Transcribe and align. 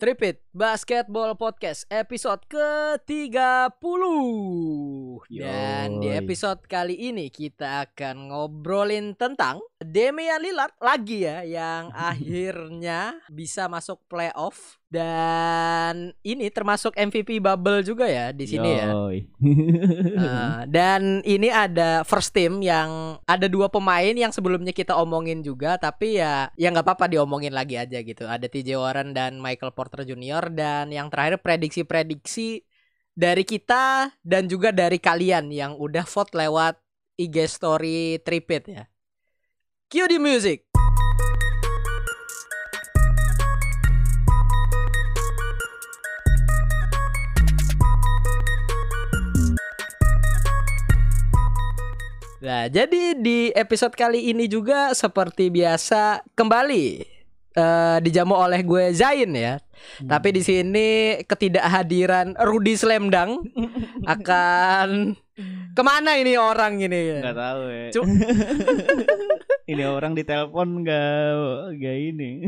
Tripit 0.00 0.40
Basketball 0.50 1.38
Podcast 1.38 1.86
episode 1.94 2.42
ke-30 2.50 4.02
Dan 5.30 6.02
di 6.02 6.10
episode 6.10 6.66
kali 6.66 6.98
ini 7.06 7.30
kita 7.30 7.86
akan 7.86 8.34
ngobrolin 8.34 9.14
tentang 9.14 9.62
Damian 9.78 10.42
Lillard 10.42 10.74
lagi 10.82 11.22
ya 11.22 11.46
Yang 11.46 11.84
akhirnya 12.10 13.00
bisa 13.30 13.70
masuk 13.70 14.02
playoff 14.10 14.82
Dan 14.90 16.18
ini 16.26 16.50
termasuk 16.50 16.98
MVP 16.98 17.38
bubble 17.38 17.86
juga 17.86 18.10
ya 18.10 18.34
di 18.34 18.42
sini 18.42 18.70
ya. 18.74 18.90
Uh, 18.90 19.14
dan 20.74 21.22
ini 21.22 21.46
ada 21.46 22.02
first 22.02 22.34
team 22.34 22.58
yang 22.58 23.14
ada 23.22 23.46
dua 23.46 23.70
pemain 23.70 24.10
yang 24.10 24.34
sebelumnya 24.34 24.74
kita 24.74 24.98
omongin 24.98 25.46
juga 25.46 25.78
tapi 25.78 26.18
ya 26.18 26.50
ya 26.58 26.74
nggak 26.74 26.82
apa-apa 26.82 27.06
diomongin 27.06 27.54
lagi 27.54 27.78
aja 27.78 28.02
gitu. 28.02 28.26
Ada 28.26 28.50
TJ 28.50 28.82
Warren 28.82 29.14
dan 29.14 29.38
Michael 29.38 29.78
Porter 29.78 30.02
Jr. 30.02 30.39
dan 30.48 30.88
yang 30.88 31.12
terakhir 31.12 31.44
prediksi-prediksi 31.44 32.64
dari 33.12 33.44
kita 33.44 34.16
dan 34.24 34.48
juga 34.48 34.72
dari 34.72 34.96
kalian 34.96 35.52
yang 35.52 35.76
udah 35.76 36.08
vote 36.08 36.32
lewat 36.32 36.80
IG 37.20 37.36
story 37.52 38.16
Tripit 38.24 38.64
ya. 38.64 38.84
Cue 39.92 40.08
di 40.08 40.16
music. 40.16 40.64
Nah, 52.40 52.72
jadi 52.72 53.20
di 53.20 53.52
episode 53.52 53.92
kali 53.92 54.32
ini 54.32 54.48
juga 54.48 54.96
seperti 54.96 55.52
biasa 55.52 56.24
kembali 56.32 57.19
eh, 57.56 57.98
dijamu 58.02 58.34
oleh 58.36 58.60
gue 58.62 58.92
Zain 58.94 59.32
ya. 59.34 59.58
Tapi 60.04 60.28
di 60.36 60.42
sini 60.44 60.88
ketidakhadiran 61.24 62.36
Rudy 62.36 62.76
Slamdang 62.76 63.40
akan 64.14 65.16
ke 65.72 65.82
mana 65.82 66.20
ini 66.20 66.36
orang 66.36 66.82
ini? 66.82 67.22
Nggak 67.22 67.38
tahu 67.38 67.62
ya. 67.68 67.88
Ini 69.70 69.86
orang 69.86 70.18
ditelepon 70.18 70.82
nggak 70.82 71.34
nggak 71.78 71.96
ini. 72.10 72.30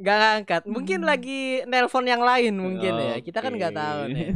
Gak 0.00 0.16
ngangkat. 0.16 0.62
Mungkin 0.64 1.04
lagi 1.04 1.60
nelpon 1.68 2.08
yang 2.08 2.24
lain 2.24 2.56
mungkin 2.56 2.92
ya. 2.96 3.20
Kita 3.20 3.44
kan 3.44 3.52
nggak 3.52 3.76
Oke. 3.76 3.80
tahu 3.84 4.00
nih. 4.08 4.28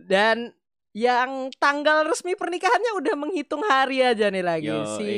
Dan 0.00 0.56
yang 0.92 1.48
tanggal 1.56 2.04
resmi 2.04 2.36
pernikahannya 2.36 2.92
udah 3.00 3.14
menghitung 3.16 3.64
hari 3.64 4.04
aja 4.04 4.28
nih 4.28 4.44
lagi 4.44 4.68
Yoi. 4.68 4.92
si 5.00 5.12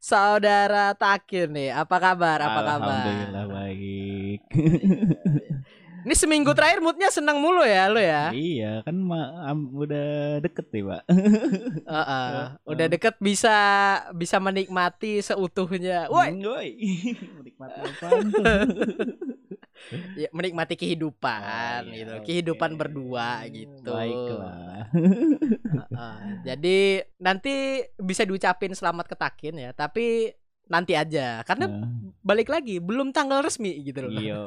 saudara 0.00 0.96
Takir 0.96 1.52
nih. 1.52 1.68
Apa 1.72 2.00
kabar? 2.00 2.40
Apa 2.40 2.60
kabar? 2.64 3.04
Alhamdulillah 3.04 3.46
baik. 3.52 4.40
Ini 6.06 6.14
seminggu 6.14 6.54
terakhir 6.54 6.78
moodnya 6.78 7.10
senang 7.10 7.42
mulu 7.42 7.66
ya 7.66 7.90
lo 7.90 7.98
ya. 7.98 8.30
iya 8.30 8.78
kan 8.86 8.94
ma- 8.94 9.42
am- 9.42 9.74
udah 9.74 10.38
deket 10.38 10.70
nih 10.70 10.86
pak. 10.86 11.02
Heeh. 11.98 12.30
Udah 12.62 12.86
deket 12.86 13.18
bisa 13.18 13.56
bisa 14.14 14.38
menikmati 14.38 15.18
seutuhnya. 15.18 16.06
Woi, 16.06 16.38
Woi. 16.46 16.70
Menikmati 17.42 17.78
tuh? 17.98 18.22
ya, 20.22 20.28
menikmati 20.30 20.74
kehidupan 20.74 21.80
Oh, 21.82 21.90
iya, 21.90 21.96
gitu. 22.02 22.12
oke. 22.16 22.24
Kehidupan 22.26 22.70
berdua 22.74 23.44
gitu. 23.48 23.90
Baiklah. 23.90 24.88
Heeh. 24.92 26.16
jadi 26.44 26.78
nanti 27.18 27.54
bisa 27.96 28.22
diucapin 28.22 28.72
selamat 28.72 29.06
ke 29.06 29.16
Takin 29.16 29.54
ya, 29.58 29.70
tapi 29.72 30.32
nanti 30.66 30.98
aja 30.98 31.46
karena 31.46 31.70
Nah, 31.70 31.86
balik 32.26 32.50
lagi 32.50 32.82
belum 32.82 33.14
tanggal 33.14 33.38
resmi 33.38 33.86
gitu 33.86 34.06
loh. 34.06 34.10
Iya. 34.10 34.40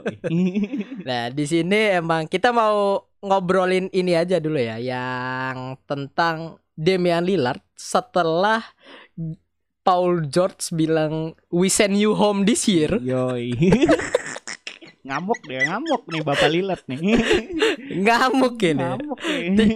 Nah, 1.07 1.31
di 1.31 1.45
sini 1.47 1.95
emang 1.95 2.27
kita 2.27 2.51
mau 2.51 3.07
ngobrolin 3.19 3.87
ini 3.91 4.15
aja 4.15 4.39
dulu 4.39 4.59
ya 4.59 4.75
yang 4.79 5.79
tentang 5.87 6.59
Damian 6.75 7.23
Lillard 7.23 7.63
setelah 7.75 8.63
Paul 9.79 10.27
George 10.27 10.69
bilang 10.71 11.33
we 11.49 11.71
send 11.71 11.95
you 11.95 12.13
home 12.15 12.43
this 12.43 12.67
year. 12.67 12.91
Yoi. 12.99 13.55
ngamuk 15.09 15.41
dia, 15.43 15.65
ngamuk 15.65 16.05
nih 16.05 16.21
Bapak 16.21 16.47
Lilat 16.47 16.81
nih. 16.85 16.99
Ngamuk 18.05 18.61
ini. 18.61 18.77
Ngamuk 18.77 19.19
nih. 19.25 19.75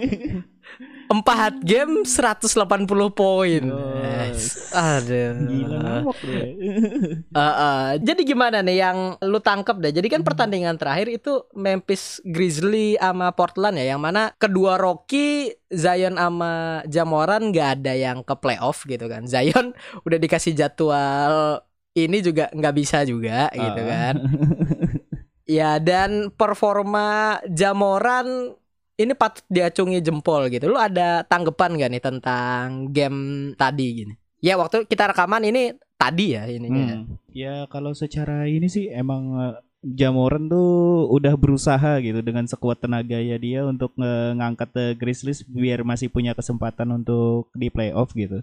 Empat 1.04 1.60
game 1.60 2.02
180 2.02 2.88
poin. 3.12 3.62
Yes. 4.00 4.72
Aduh. 4.72 5.36
Gila 5.44 5.76
ngamuk. 5.78 6.16
Eh, 7.34 7.42
eh, 7.42 7.88
jadi 7.98 8.22
gimana 8.22 8.62
nih 8.62 8.78
yang 8.78 8.98
lu 9.20 9.38
tangkep 9.38 9.76
deh? 9.78 9.92
Jadi 9.92 10.06
kan 10.06 10.22
pertandingan 10.22 10.78
terakhir 10.78 11.10
itu 11.10 11.42
Memphis 11.52 12.22
Grizzly 12.22 12.94
sama 12.94 13.34
Portland 13.34 13.74
ya, 13.74 13.94
yang 13.94 14.00
mana 14.00 14.30
kedua 14.38 14.78
Rocky 14.78 15.50
Zion 15.66 16.14
sama 16.14 16.82
Jamoran 16.86 17.50
nggak 17.50 17.82
ada 17.82 17.92
yang 17.92 18.22
ke 18.22 18.34
playoff 18.38 18.86
gitu 18.86 19.10
kan. 19.10 19.26
Zion 19.26 19.74
udah 20.06 20.18
dikasih 20.18 20.54
jadwal 20.54 21.58
ini 21.92 22.22
juga 22.22 22.50
nggak 22.50 22.74
bisa 22.74 23.02
juga 23.02 23.50
gitu 23.50 23.80
Ah. 23.82 23.86
kan. 23.90 24.14
Ya 25.44 25.76
dan 25.76 26.32
performa 26.32 27.38
Jamoran 27.52 28.56
ini 28.94 29.12
patut 29.12 29.44
diacungi 29.50 30.00
jempol 30.00 30.48
gitu. 30.48 30.70
Lu 30.70 30.78
ada 30.78 31.26
tanggapan 31.26 31.76
gak 31.76 31.90
nih 31.92 32.02
tentang 32.02 32.88
game 32.94 33.52
tadi 33.58 33.86
gini? 34.04 34.14
Ya 34.44 34.60
waktu 34.60 34.84
kita 34.88 35.12
rekaman 35.12 35.44
ini 35.44 35.76
tadi 35.98 36.36
ya 36.36 36.44
ininya. 36.48 37.02
Hmm. 37.02 37.16
Ya 37.32 37.64
kalau 37.68 37.96
secara 37.96 38.46
ini 38.46 38.68
sih 38.68 38.92
emang 38.92 39.22
eh, 39.40 39.56
Jamoran 39.84 40.48
tuh 40.48 41.04
udah 41.12 41.36
berusaha 41.36 42.00
gitu 42.00 42.24
dengan 42.24 42.48
sekuat 42.48 42.80
tenaga 42.80 43.20
ya 43.20 43.36
dia 43.36 43.68
untuk 43.68 43.92
eh, 44.00 44.32
ngangkat 44.32 44.70
eh, 44.80 44.92
Grizzlies 44.96 45.44
biar 45.44 45.84
masih 45.84 46.08
punya 46.08 46.32
kesempatan 46.32 46.88
untuk 46.92 47.52
di 47.52 47.68
playoff 47.68 48.16
gitu. 48.16 48.40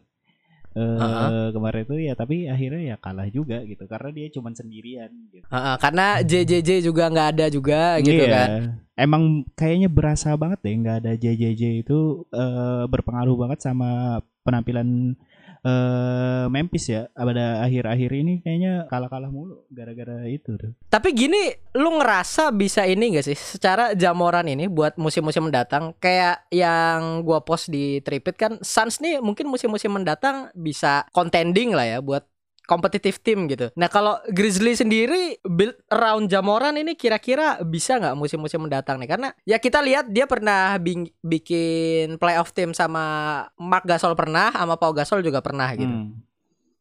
Eh 0.72 0.80
Uh-uh. 0.80 1.52
kemarin 1.52 1.84
itu 1.84 1.96
ya 2.00 2.14
tapi 2.14 2.48
akhirnya 2.48 2.82
ya 2.82 2.96
kalah 2.96 3.28
juga 3.28 3.60
gitu 3.64 3.84
karena 3.86 4.10
dia 4.10 4.28
cuman 4.32 4.54
sendirian 4.54 5.12
gitu. 5.28 5.44
Heeh, 5.44 5.76
karena 5.78 6.06
JJJ 6.22 6.70
juga 6.82 7.12
nggak 7.12 7.30
ada 7.36 7.46
juga 7.48 8.00
gitu 8.00 8.24
Iya. 8.24 8.32
kan. 8.32 8.50
Emang 8.96 9.24
kayaknya 9.52 9.90
berasa 9.90 10.32
banget 10.34 10.64
deh 10.64 10.72
nggak 10.74 10.98
ada 11.04 11.12
JJJ 11.14 11.84
itu 11.84 12.00
eh, 12.30 12.84
berpengaruh 12.88 13.36
banget 13.38 13.60
sama 13.62 14.22
penampilan 14.42 15.14
eh 15.62 16.46
Memphis 16.50 16.90
ya. 16.90 17.08
Pada 17.14 17.62
akhir-akhir 17.64 18.12
ini 18.12 18.34
kayaknya 18.42 18.90
kalah-kalah 18.90 19.30
mulu 19.30 19.64
gara-gara 19.70 20.26
itu 20.28 20.58
tuh. 20.58 20.74
Tapi 20.90 21.14
gini, 21.14 21.54
lu 21.78 22.02
ngerasa 22.02 22.52
bisa 22.52 22.84
ini 22.84 23.16
gak 23.16 23.26
sih 23.32 23.38
secara 23.38 23.94
jamoran 23.96 24.50
ini 24.50 24.68
buat 24.68 24.98
musim-musim 25.00 25.48
mendatang 25.48 25.96
kayak 26.02 26.44
yang 26.52 27.24
gua 27.24 27.40
post 27.46 27.72
di 27.72 28.04
Tripit 28.04 28.36
kan 28.36 28.60
Suns 28.60 29.00
nih 29.00 29.24
mungkin 29.24 29.48
musim-musim 29.48 29.94
mendatang 29.94 30.52
bisa 30.58 31.08
contending 31.16 31.72
lah 31.72 31.88
ya 31.88 32.00
buat 32.04 32.28
kompetitif 32.68 33.20
tim 33.20 33.50
gitu. 33.50 33.70
Nah 33.76 33.92
kalau 33.92 34.18
Grizzly 34.32 34.78
sendiri 34.78 35.38
build 35.44 35.76
around 35.92 36.32
Jamoran 36.32 36.80
ini 36.80 36.96
kira-kira 36.96 37.60
bisa 37.66 38.00
nggak 38.00 38.18
musim-musim 38.18 38.64
mendatang 38.64 39.02
nih? 39.02 39.10
Karena 39.10 39.30
ya 39.44 39.58
kita 39.60 39.84
lihat 39.84 40.10
dia 40.10 40.26
pernah 40.30 40.78
bikin 41.22 42.16
playoff 42.22 42.56
tim 42.56 42.72
sama 42.72 43.46
Mark 43.60 43.84
Gasol 43.86 44.16
pernah, 44.16 44.54
sama 44.56 44.80
Pau 44.80 44.94
Gasol 44.96 45.26
juga 45.26 45.44
pernah 45.44 45.68
gitu. 45.76 45.92
Hmm. 45.92 46.22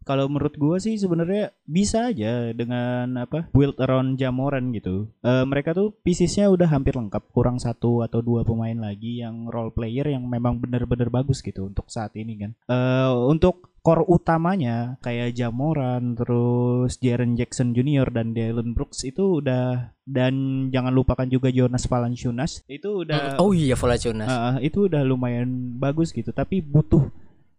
Kalau 0.01 0.27
menurut 0.27 0.57
gua 0.57 0.81
sih 0.81 0.97
sebenarnya 0.97 1.55
bisa 1.69 2.11
aja 2.11 2.51
dengan 2.57 3.15
apa 3.21 3.47
build 3.53 3.79
around 3.79 4.19
Jamoran 4.19 4.73
gitu. 4.75 5.07
Eh, 5.23 5.45
mereka 5.47 5.77
tuh 5.77 5.95
piecesnya 6.03 6.51
udah 6.51 6.67
hampir 6.67 6.99
lengkap, 6.99 7.31
kurang 7.31 7.61
satu 7.63 8.03
atau 8.03 8.19
dua 8.25 8.43
pemain 8.43 8.75
lagi 8.75 9.23
yang 9.23 9.47
role 9.47 9.71
player 9.71 10.09
yang 10.11 10.27
memang 10.27 10.59
benar-benar 10.59 11.13
bagus 11.13 11.45
gitu 11.45 11.69
untuk 11.69 11.87
saat 11.93 12.17
ini 12.17 12.43
kan. 12.43 12.51
Eh, 12.67 13.11
untuk 13.29 13.70
core 13.81 14.05
utamanya 14.05 15.01
kayak 15.01 15.33
Jamoran, 15.33 16.13
terus 16.15 17.01
Jaren 17.01 17.33
Jackson 17.33 17.73
Jr 17.73 18.13
dan 18.13 18.33
Dylan 18.33 18.77
Brooks 18.77 19.03
itu 19.03 19.41
udah 19.41 19.93
dan 20.05 20.35
jangan 20.69 20.93
lupakan 20.93 21.25
juga 21.25 21.49
Jonas 21.49 21.85
Valanciunas 21.85 22.61
itu 22.67 23.05
udah 23.05 23.41
Oh 23.41 23.51
iya 23.51 23.75
Valanciunas. 23.75 24.29
Ah, 24.29 24.57
itu 24.61 24.85
udah 24.85 25.01
lumayan 25.01 25.49
bagus 25.77 26.13
gitu 26.13 26.31
tapi 26.31 26.61
butuh 26.61 27.09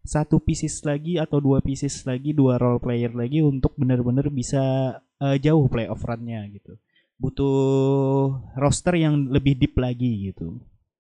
satu 0.02 0.38
pieces 0.38 0.82
lagi 0.82 1.18
atau 1.18 1.38
dua 1.38 1.62
pieces 1.62 2.02
lagi 2.04 2.34
dua 2.34 2.58
role 2.58 2.82
player 2.82 3.14
lagi 3.14 3.42
untuk 3.42 3.78
benar-benar 3.78 4.30
bisa 4.30 4.62
eh, 5.22 5.38
jauh 5.38 5.70
playoff 5.70 6.02
run-nya 6.02 6.42
gitu 6.50 6.74
butuh 7.22 7.56
roster 8.58 8.98
yang 8.98 9.30
lebih 9.30 9.54
deep 9.56 9.78
lagi 9.78 10.34
gitu 10.34 10.58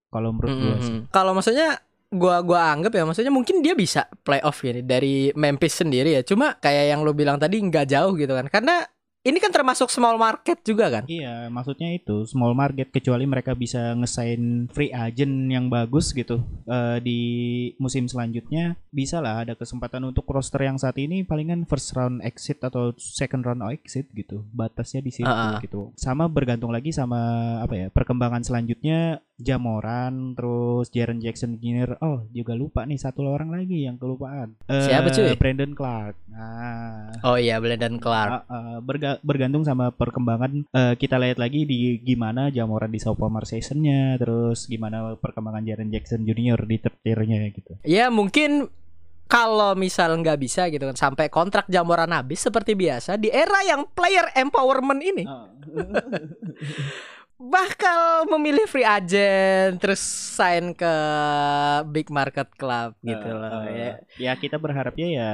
kalau 0.08 0.30
menurut 0.32 0.54
gua 0.54 0.76
sih 0.80 0.94
Mhm. 0.94 1.10
Kalau 1.10 1.32
maksudnya 1.34 1.82
gua 2.12 2.44
gua 2.44 2.76
anggap 2.76 2.92
ya 2.92 3.08
maksudnya 3.08 3.32
mungkin 3.32 3.64
dia 3.64 3.72
bisa 3.72 4.06
playoff 4.28 4.60
gini 4.60 4.84
dari 4.84 5.32
Memphis 5.34 5.80
sendiri 5.80 6.20
ya. 6.20 6.22
Cuma 6.28 6.60
kayak 6.60 6.92
yang 6.92 7.02
lu 7.08 7.16
bilang 7.16 7.40
tadi 7.40 7.64
nggak 7.64 7.88
jauh 7.88 8.14
gitu 8.20 8.36
kan. 8.36 8.52
Karena 8.52 8.84
ini 9.22 9.38
kan 9.38 9.54
termasuk 9.54 9.88
small 9.88 10.18
market 10.18 10.66
juga 10.66 10.90
kan? 10.90 11.04
Iya, 11.06 11.46
maksudnya 11.48 11.94
itu 11.94 12.26
small 12.26 12.58
market 12.58 12.90
kecuali 12.90 13.30
mereka 13.30 13.54
bisa 13.54 13.94
ngesain 13.94 14.66
free 14.74 14.90
agent 14.90 15.46
yang 15.46 15.70
bagus 15.70 16.10
gitu 16.10 16.42
eh, 16.66 16.98
di 17.00 17.20
musim 17.78 18.10
selanjutnya 18.10 18.74
bisa 18.90 19.22
lah 19.22 19.46
ada 19.46 19.54
kesempatan 19.54 20.10
untuk 20.10 20.26
roster 20.26 20.66
yang 20.66 20.82
saat 20.82 20.98
ini 20.98 21.22
palingan 21.22 21.70
first 21.70 21.94
round 21.94 22.26
exit 22.26 22.66
atau 22.66 22.92
second 22.98 23.46
round 23.46 23.62
exit 23.70 24.10
gitu. 24.12 24.42
Batasnya 24.50 25.06
di 25.06 25.14
situ 25.14 25.30
Ah, 25.30 25.56
ah. 25.56 25.60
gitu. 25.62 25.94
Sama 25.94 26.26
bergantung 26.26 26.74
lagi 26.74 26.90
sama 26.90 27.22
apa 27.62 27.78
ya 27.78 27.88
perkembangan 27.94 28.42
selanjutnya 28.42 29.22
Jamoran 29.42 30.38
terus 30.38 30.90
Jaren 30.90 31.18
Jackson 31.18 31.58
Jr. 31.58 31.98
Oh 32.02 32.26
juga 32.30 32.54
lupa 32.54 32.86
nih 32.86 32.98
satu 32.98 33.26
orang 33.26 33.50
lagi 33.50 33.86
yang 33.86 33.98
kelupaan. 33.98 34.54
Eh, 34.70 34.86
Siapa, 34.86 35.10
cuy? 35.10 35.34
Brandon 35.38 35.74
Clark. 35.74 36.16
Nah. 36.30 37.10
Oh 37.26 37.38
iya, 37.38 37.58
Brandon 37.58 37.98
Clark. 37.98 38.46
Uh, 38.46 38.54
uh, 38.54 38.76
berga- 39.12 39.42
bergantung 39.42 39.64
sama 39.68 39.92
perkembangan 39.92 40.52
uh, 40.72 40.94
kita 40.96 41.20
lihat 41.20 41.42
lagi 41.42 41.68
di 41.68 42.00
gimana 42.00 42.48
Jamoran 42.54 42.94
di 42.94 43.00
sophomore 43.02 43.44
seasonnya 43.44 44.16
terus 44.16 44.70
gimana 44.70 45.18
perkembangan 45.18 45.66
Jaren 45.66 45.90
Jackson 45.92 46.24
Junior 46.24 46.62
di 46.64 46.78
third 46.80 46.98
year-nya 47.04 47.52
gitu. 47.52 47.74
Ya 47.84 48.08
mungkin 48.14 48.70
kalau 49.32 49.74
misal 49.80 50.12
nggak 50.20 50.40
bisa 50.44 50.68
gitu 50.68 50.84
kan 50.92 50.96
sampai 51.00 51.32
kontrak 51.32 51.68
Jamoran 51.72 52.12
habis 52.12 52.44
seperti 52.44 52.76
biasa 52.76 53.16
di 53.16 53.32
era 53.32 53.64
yang 53.64 53.88
player 53.96 54.28
empowerment 54.36 55.00
ini 55.00 55.24
bakal 57.42 58.30
memilih 58.30 58.70
free 58.70 58.86
agent 58.86 59.82
terus 59.82 59.98
sign 60.38 60.72
ke 60.72 60.94
big 61.90 62.08
market 62.08 62.54
club 62.54 62.94
gitu 63.02 63.26
Uh, 63.26 63.40
loh 63.42 63.50
uh, 63.50 63.66
ya. 63.68 63.94
ya 64.16 64.32
kita 64.36 64.56
berharapnya 64.56 65.08
ya 65.10 65.30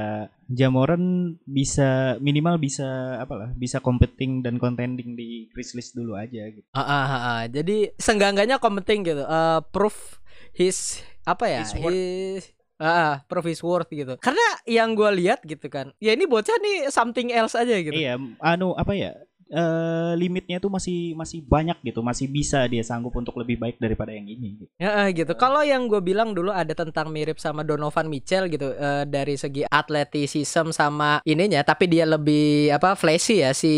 Jamoran 0.48 1.36
bisa 1.44 2.16
minimal 2.18 2.56
bisa 2.56 2.84
apalah 3.16 3.52
bisa 3.52 3.78
competing 3.78 4.40
dan 4.40 4.56
contending 4.56 5.12
di 5.12 5.52
Grizzlies 5.52 5.92
dulu 5.92 6.16
aja 6.16 6.48
gitu 6.48 6.64
Ah, 6.72 6.80
ah, 6.80 7.04
ah, 7.04 7.20
ah. 7.20 7.40
Jadi 7.44 7.92
senggangganya 7.96 8.56
kompenting 8.56 9.04
gitu. 9.04 9.22
Eh 9.22 9.60
proof 9.68 10.20
his 10.52 11.04
apa 11.22 11.44
ya? 11.44 11.62
His. 11.68 11.76
His 11.76 12.42
ah, 12.78 13.20
proof 13.26 13.44
his 13.44 13.60
worth 13.60 13.90
gitu. 13.90 14.16
Karena 14.16 14.40
yang 14.64 14.96
gua 14.96 15.12
lihat 15.12 15.44
gitu 15.44 15.68
kan. 15.68 15.92
Ya 15.98 16.16
ini 16.16 16.24
bocah 16.24 16.56
nih 16.56 16.88
something 16.88 17.28
else 17.28 17.52
aja 17.52 17.76
gitu. 17.76 17.92
iya 17.92 18.16
anu 18.40 18.72
apa 18.72 18.94
ya 18.94 19.12
eh 19.48 20.12
limitnya 20.20 20.60
tuh 20.60 20.68
masih 20.68 21.16
masih 21.16 21.40
banyak 21.40 21.80
gitu 21.80 22.04
masih 22.04 22.28
bisa 22.28 22.68
dia 22.68 22.84
sanggup 22.84 23.16
untuk 23.16 23.32
lebih 23.40 23.56
baik 23.56 23.80
daripada 23.80 24.12
yang 24.12 24.28
ini 24.28 24.60
gitu. 24.60 24.72
Ya, 24.76 25.04
ah, 25.04 25.08
gitu. 25.08 25.32
Kalau 25.40 25.64
yang 25.64 25.88
gue 25.88 26.04
bilang 26.04 26.36
dulu 26.36 26.52
ada 26.52 26.76
tentang 26.76 27.08
mirip 27.08 27.40
sama 27.40 27.64
Donovan 27.64 28.12
Mitchell 28.12 28.52
gitu 28.52 28.76
eh, 28.76 29.08
dari 29.08 29.40
segi 29.40 29.64
atletisism 29.64 30.68
sama 30.68 31.24
ininya, 31.24 31.64
tapi 31.64 31.88
dia 31.88 32.04
lebih 32.04 32.76
apa 32.76 32.92
flashy 32.92 33.40
ya 33.40 33.56
si 33.56 33.72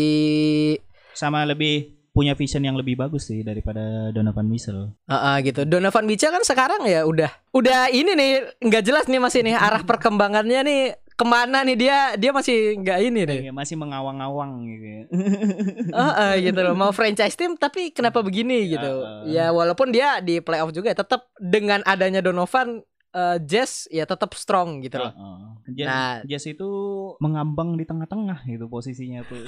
sama 1.15 1.47
lebih 1.47 2.01
punya 2.11 2.35
vision 2.35 2.59
yang 2.59 2.75
lebih 2.75 2.99
bagus 2.99 3.31
sih 3.31 3.39
daripada 3.39 4.11
Donovan 4.11 4.51
Mitchell. 4.51 4.91
Ah, 5.07 5.15
ah, 5.15 5.35
gitu. 5.39 5.63
Donovan 5.63 6.03
Mitchell 6.03 6.35
kan 6.35 6.43
sekarang 6.43 6.83
ya 6.83 7.07
udah 7.07 7.31
udah 7.55 7.87
ini 7.95 8.11
nih 8.11 8.31
nggak 8.59 8.83
jelas 8.83 9.05
nih 9.07 9.23
masih 9.23 9.47
nih 9.47 9.55
arah 9.55 9.87
perkembangannya 9.87 10.59
nih 10.67 10.81
ke 11.11 11.23
mana 11.23 11.61
nih 11.61 11.75
dia 11.75 11.97
dia 12.15 12.31
masih 12.31 12.57
nggak 12.77 12.99
ini 13.03 13.21
nih. 13.23 13.39
Iya, 13.41 13.51
masih 13.51 13.75
mengawang-awang 13.75 14.51
gitu 14.65 14.85
ya. 14.85 15.03
Ah, 15.93 16.13
ah, 16.13 16.33
gitu 16.35 16.57
loh 16.57 16.73
mau 16.73 16.89
franchise 16.89 17.33
team 17.33 17.53
tapi 17.55 17.89
kenapa 17.89 18.19
begini 18.19 18.69
gitu 18.69 18.91
Ah, 18.99 19.21
ah. 19.21 19.25
ya 19.25 19.45
walaupun 19.49 19.89
dia 19.89 20.17
di 20.19 20.39
playoff 20.39 20.71
juga 20.71 20.89
ya 20.89 20.97
tetap 20.97 21.29
dengan 21.37 21.83
adanya 21.83 22.19
Donovan 22.19 22.79
eh, 23.11 23.37
Jazz 23.41 23.85
ya 23.87 24.03
tetap 24.03 24.31
strong 24.33 24.79
gitu 24.79 24.97
loh 24.97 25.11
Heeh. 25.11 25.39
Jazz, 25.73 25.87
Nah. 25.87 26.15
Jazz 26.25 26.45
itu 26.47 26.69
mengambang 27.17 27.75
di 27.75 27.83
tengah-tengah 27.83 28.43
gitu 28.45 28.65
posisinya 28.65 29.21
tuh. 29.23 29.45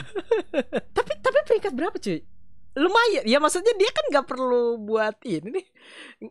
tapi 0.96 1.12
tapi 1.18 1.38
peringkat 1.44 1.74
berapa 1.74 1.96
cuy 1.96 2.22
lumayan 2.74 3.24
ya 3.26 3.38
maksudnya 3.38 3.74
dia 3.78 3.92
kan 3.94 4.06
nggak 4.10 4.26
perlu 4.26 4.82
buat 4.82 5.16
ini 5.22 5.62
nih 5.62 5.66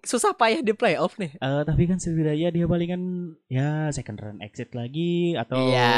susah 0.02 0.34
payah 0.34 0.58
di 0.58 0.74
playoff 0.74 1.14
nih 1.16 1.38
Eh, 1.38 1.62
tapi 1.62 1.86
kan 1.86 2.02
setidaknya 2.02 2.50
dia 2.50 2.66
palingan 2.66 3.02
ya 3.46 3.90
second 3.94 4.18
round 4.18 4.38
exit 4.42 4.74
lagi 4.74 5.38
atau 5.38 5.70
Iya 5.70 5.92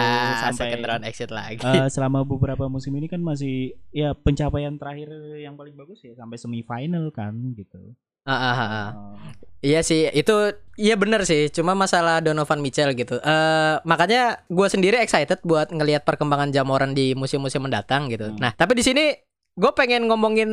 sampai 0.45 0.61
second 0.69 0.85
round 0.85 1.05
exit 1.09 1.31
lagi 1.33 1.65
eh, 1.65 1.89
selama 1.89 2.29
beberapa 2.29 2.69
musim 2.69 2.93
ini 2.97 3.09
kan 3.09 3.25
masih 3.25 3.73
ya 3.89 4.13
pencapaian 4.13 4.77
terakhir 4.77 5.09
yang 5.41 5.57
paling 5.57 5.73
bagus 5.75 6.05
ya 6.05 6.13
sampai 6.13 6.37
semifinal 6.37 7.09
kan 7.09 7.33
gitu. 7.57 7.97
Ah, 8.25 8.33
ah, 8.33 8.57
ah, 8.57 8.69
ah. 8.69 8.89
Eh, 8.89 9.45
Iya 9.65 9.81
sih, 9.81 10.13
itu 10.13 10.53
iya 10.77 10.93
bener 10.93 11.25
sih. 11.25 11.49
Cuma 11.49 11.73
masalah 11.73 12.21
Donovan 12.21 12.61
Mitchell 12.61 12.93
gitu. 12.93 13.17
Eh 13.17 13.75
makanya 13.89 14.45
gue 14.53 14.69
sendiri 14.69 15.01
excited 15.01 15.41
buat 15.41 15.73
ngelihat 15.73 16.05
perkembangan 16.05 16.53
Jamoran 16.53 16.93
di 16.93 17.17
musim-musim 17.17 17.65
mendatang 17.65 18.13
gitu. 18.13 18.29
Hmm. 18.29 18.37
Nah, 18.37 18.53
tapi 18.53 18.77
di 18.77 18.85
sini 18.85 19.17
gue 19.55 19.71
pengen 19.79 20.11
ngomongin 20.11 20.51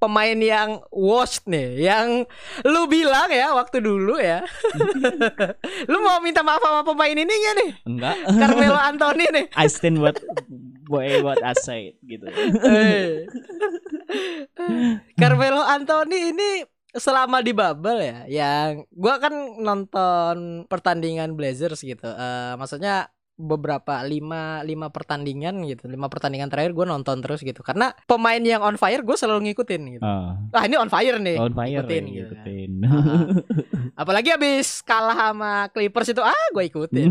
pemain 0.00 0.38
yang 0.40 0.80
washed 0.88 1.44
nih, 1.44 1.76
yang 1.76 2.24
lu 2.64 2.88
bilang 2.88 3.28
ya 3.28 3.52
waktu 3.52 3.84
dulu 3.84 4.16
ya. 4.16 4.40
lu 5.92 6.00
mau 6.00 6.24
minta 6.24 6.40
maaf 6.40 6.64
sama 6.64 6.80
pemain 6.80 7.12
ini 7.12 7.28
gak 7.28 7.54
nih? 7.60 7.70
enggak. 7.84 8.16
Carmelo 8.40 8.80
Anthony 8.80 9.24
nih. 9.28 9.46
I 9.60 9.68
stand 9.68 10.00
what 10.00 10.16
boy 10.88 11.20
what 11.20 11.44
I 11.44 11.52
said 11.52 12.00
gitu. 12.00 12.24
Eh. 12.32 13.28
Carmelo 15.20 15.60
Anthony 15.60 16.32
ini 16.32 16.64
selama 16.96 17.44
di 17.44 17.52
bubble 17.52 18.00
ya, 18.00 18.18
yang 18.24 18.88
gua 18.88 19.20
kan 19.20 19.36
nonton 19.60 20.64
pertandingan 20.64 21.36
Blazers 21.36 21.84
gitu. 21.84 22.08
Eh 22.08 22.56
maksudnya 22.56 23.12
beberapa 23.40 24.04
lima 24.04 24.60
lima 24.60 24.92
pertandingan 24.92 25.64
gitu, 25.64 25.88
lima 25.88 26.06
pertandingan 26.06 26.46
terakhir 26.46 26.76
gue 26.76 26.84
nonton 26.84 27.18
terus 27.18 27.40
gitu. 27.40 27.64
Karena 27.64 27.96
pemain 28.04 28.36
yang 28.36 28.60
on 28.60 28.76
fire 28.76 29.00
gue 29.00 29.16
selalu 29.16 29.48
ngikutin 29.48 29.82
gitu. 29.96 30.04
Ah, 30.04 30.36
Ah 30.52 30.68
ini 30.68 30.76
on 30.76 30.86
fire 30.86 31.16
nih. 31.16 31.40
on 31.40 31.50
fire 31.50 31.80
Ikutin 31.80 32.04
ya, 32.04 32.12
gitu 32.20 32.32
kan. 32.32 32.44
ikutin. 32.44 32.70
Ah. 32.84 33.24
Apalagi 34.04 34.28
habis 34.30 34.84
kalah 34.84 35.32
sama 35.32 35.72
Clippers 35.72 36.08
itu, 36.08 36.20
ah 36.20 36.44
gue 36.52 36.64
ikutin. 36.66 37.10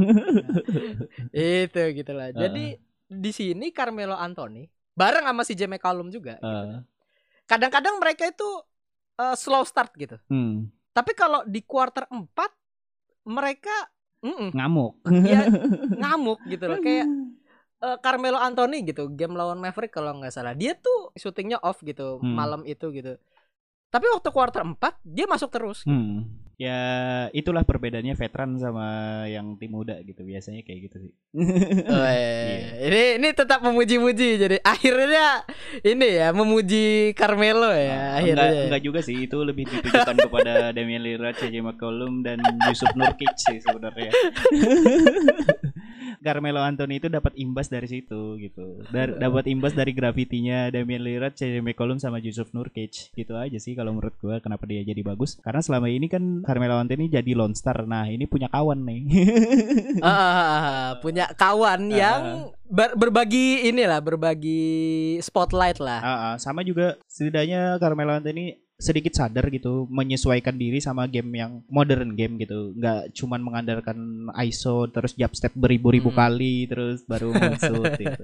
itu 1.33 1.81
gitu 1.93 2.11
lah. 2.13 2.29
Jadi 2.29 2.77
di 3.09 3.31
sini 3.33 3.73
Carmelo 3.73 4.13
Anthony 4.13 4.69
bareng 4.93 5.25
sama 5.25 5.41
si 5.41 5.57
J. 5.57 5.65
McCollum 5.65 6.07
juga. 6.07 6.37
gitu. 6.37 6.45
Eh, 6.45 6.79
kadang-kadang 7.43 7.97
mereka 7.97 8.23
itu 8.23 8.45
eh, 9.17 9.33
slow 9.33 9.65
start 9.65 9.91
gitu. 9.95 10.21
hmm, 10.27 10.69
Tapi 10.91 11.11
kalau 11.13 11.41
di 11.43 11.63
quarter 11.63 12.05
4 12.05 12.29
mereka 13.25 13.73
mm-mm, 14.23 14.49
ngamuk. 14.55 14.91
ya 15.31 15.41
ngamuk 15.99 16.39
gitu 16.51 16.65
loh 16.71 16.79
kayak 16.85 17.07
eh, 17.83 17.97
Carmelo 18.03 18.39
Anthony 18.39 18.77
gitu 18.89 19.03
game 19.19 19.35
lawan 19.39 19.59
Maverick 19.63 19.91
kalau 19.97 20.11
nggak 20.19 20.33
salah 20.35 20.53
dia 20.61 20.73
tuh 20.85 21.11
syutingnya 21.21 21.57
off 21.63 21.79
gitu 21.89 22.03
Hmm. 22.21 22.35
malam 22.39 22.61
itu 22.67 22.85
gitu 22.97 23.15
tapi 23.89 24.05
waktu 24.07 24.29
quarter 24.29 24.61
4 24.63 24.77
dia 25.03 25.25
masuk 25.25 25.49
terus 25.49 25.81
Hmm. 25.83 26.25
Ya 26.59 26.75
itulah 27.31 27.63
perbedaannya 27.63 28.19
veteran 28.19 28.59
sama 28.59 28.83
yang 29.31 29.55
tim 29.55 29.71
muda 29.71 29.95
gitu 30.03 30.27
biasanya 30.27 30.59
kayak 30.59 30.91
gitu 30.91 31.07
sih. 31.07 31.13
Oh, 31.87 32.03
iya. 32.03 32.83
ini 32.83 33.01
ini 33.15 33.29
tetap 33.31 33.63
memuji-muji 33.63 34.35
jadi 34.35 34.59
akhirnya 34.59 35.47
ini 35.79 36.19
ya 36.19 36.35
memuji 36.35 37.15
Carmelo 37.15 37.71
ya 37.71 37.95
Ah, 37.95 38.19
akhirnya 38.19 38.43
enggak, 38.43 38.65
enggak 38.67 38.83
juga 38.83 38.99
sih 38.99 39.23
itu 39.23 39.39
lebih 39.39 39.71
ditujukan 39.71 40.15
kepada 40.27 40.75
Damian 40.75 40.99
Lillard, 40.99 41.39
CJ 41.39 41.63
McCollum 41.63 42.27
dan 42.27 42.43
Yusuf 42.67 42.91
Nurkic 42.91 43.31
sih 43.39 43.63
sebenarnya. 43.63 44.11
Carmelo 46.29 46.61
Anthony 46.61 47.01
itu 47.01 47.09
dapat 47.09 47.33
imbas 47.33 47.73
dari 47.73 47.89
situ 47.89 48.37
gitu. 48.37 48.85
Dar- 48.93 49.17
dapat 49.25 49.49
imbas 49.49 49.73
dari 49.73 49.97
gravitinya 49.97 50.69
Damian 50.69 51.01
Lillard, 51.01 51.33
CJ 51.33 51.65
McCollum 51.65 51.97
sama 51.97 52.21
Yusuf 52.21 52.53
Nurkic. 52.53 53.09
Gitu 53.17 53.33
aja 53.33 53.57
sih 53.57 53.73
kalau 53.73 53.97
menurut 53.97 54.13
gua 54.21 54.37
kenapa 54.37 54.69
dia 54.69 54.85
jadi 54.85 55.01
bagus. 55.01 55.41
Karena 55.41 55.65
selama 55.65 55.89
ini 55.89 56.05
kan 56.05 56.45
Carmelo 56.45 56.77
Anthony 56.77 57.09
jadi 57.09 57.33
lone 57.33 57.57
star. 57.57 57.89
Nah, 57.89 58.05
ini 58.05 58.29
punya 58.29 58.45
kawan 58.47 58.85
nih. 58.85 59.01
Ah, 59.99 60.05
ah, 60.05 60.29
ah, 60.29 60.61
ah. 60.61 60.89
punya 61.01 61.25
kawan 61.33 61.89
yang 61.91 62.53
ber- 62.69 62.95
berbagi 62.95 63.67
inilah 63.67 63.99
berbagi 63.99 65.17
spotlight 65.19 65.81
lah 65.81 65.99
Ah, 65.99 66.11
ah, 66.13 66.33
sama 66.37 66.61
juga 66.61 66.95
setidaknya 67.09 67.81
Carmelo 67.81 68.13
Anthony 68.15 68.55
sedikit 68.79 69.11
sadar 69.11 69.51
gitu 69.51 69.85
menyesuaikan 69.91 70.55
diri 70.55 70.79
sama 70.79 71.03
game 71.05 71.35
yang 71.35 71.51
modern 71.67 72.15
game 72.15 72.39
gitu 72.39 72.71
nggak 72.73 73.11
cuman 73.11 73.43
mengandalkan 73.43 73.97
ISO 74.39 74.87
terus 74.87 75.13
jab 75.13 75.35
step 75.35 75.51
beribu-ribu 75.53 76.09
Hmm. 76.09 76.15
kali 76.15 76.63
terus 76.65 77.03
baru 77.03 77.35
shoot 77.59 77.91
gitu. 78.01 78.23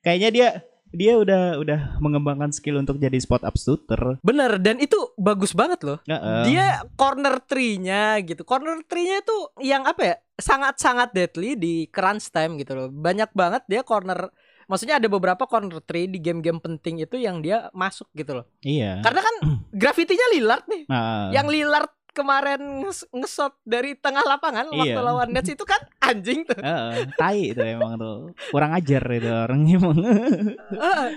kayaknya 0.00 0.30
dia 0.30 0.48
dia 0.88 1.20
udah 1.20 1.60
udah 1.60 1.80
mengembangkan 2.00 2.48
skill 2.48 2.80
untuk 2.80 2.96
jadi 2.96 3.16
spot 3.20 3.44
up 3.44 3.56
shooter 3.56 4.16
Bener 4.24 4.56
dan 4.56 4.80
itu 4.80 4.96
bagus 5.20 5.52
banget 5.52 5.84
loh. 5.84 5.98
Nggak, 6.08 6.20
eh, 6.24 6.44
Dia 6.48 6.66
corner 6.96 7.34
three-nya 7.44 8.16
gitu. 8.24 8.40
Corner 8.40 8.80
three-nya 8.88 9.20
tuh 9.20 9.52
yang 9.60 9.84
apa 9.84 10.00
ya? 10.00 10.16
Sangat-sangat 10.40 11.12
deadly 11.12 11.60
di 11.60 11.74
crunch 11.92 12.32
time 12.32 12.56
gitu 12.56 12.72
loh. 12.72 12.88
Banyak 12.88 13.36
banget 13.36 13.68
dia 13.68 13.84
corner 13.84 14.32
Maksudnya 14.68 15.00
ada 15.00 15.08
beberapa 15.08 15.48
corner 15.48 15.80
three 15.80 16.06
di 16.06 16.20
game-game 16.20 16.60
penting 16.60 17.00
itu 17.00 17.16
yang 17.16 17.40
dia 17.40 17.72
masuk 17.72 18.06
gitu 18.12 18.36
loh. 18.36 18.46
iya 18.60 19.00
Karena 19.00 19.24
kan 19.24 19.34
gravitinya 19.80 20.26
Lillard 20.36 20.64
nih. 20.68 20.82
Nah, 20.86 21.32
Yang 21.32 21.46
Lillard 21.56 21.90
kemarin 22.18 22.58
nges- 22.82 23.06
ngesot 23.08 23.54
dari 23.62 23.94
tengah 23.94 24.26
lapangan 24.26 24.66
waktu 24.68 24.90
Iya. 24.90 24.98
lawan 25.00 25.30
Nets 25.30 25.46
itu 25.48 25.62
kan 25.62 25.78
anjing 26.02 26.42
tuh. 26.42 26.58
Heeh, 26.58 27.06
tai 27.14 27.52
itu 27.52 27.62
emang 27.62 27.94
tuh. 27.94 28.34
Kurang 28.50 28.74
ajar 28.74 29.02
itu 29.08 29.28
orang 29.28 29.62
emang. 29.70 29.96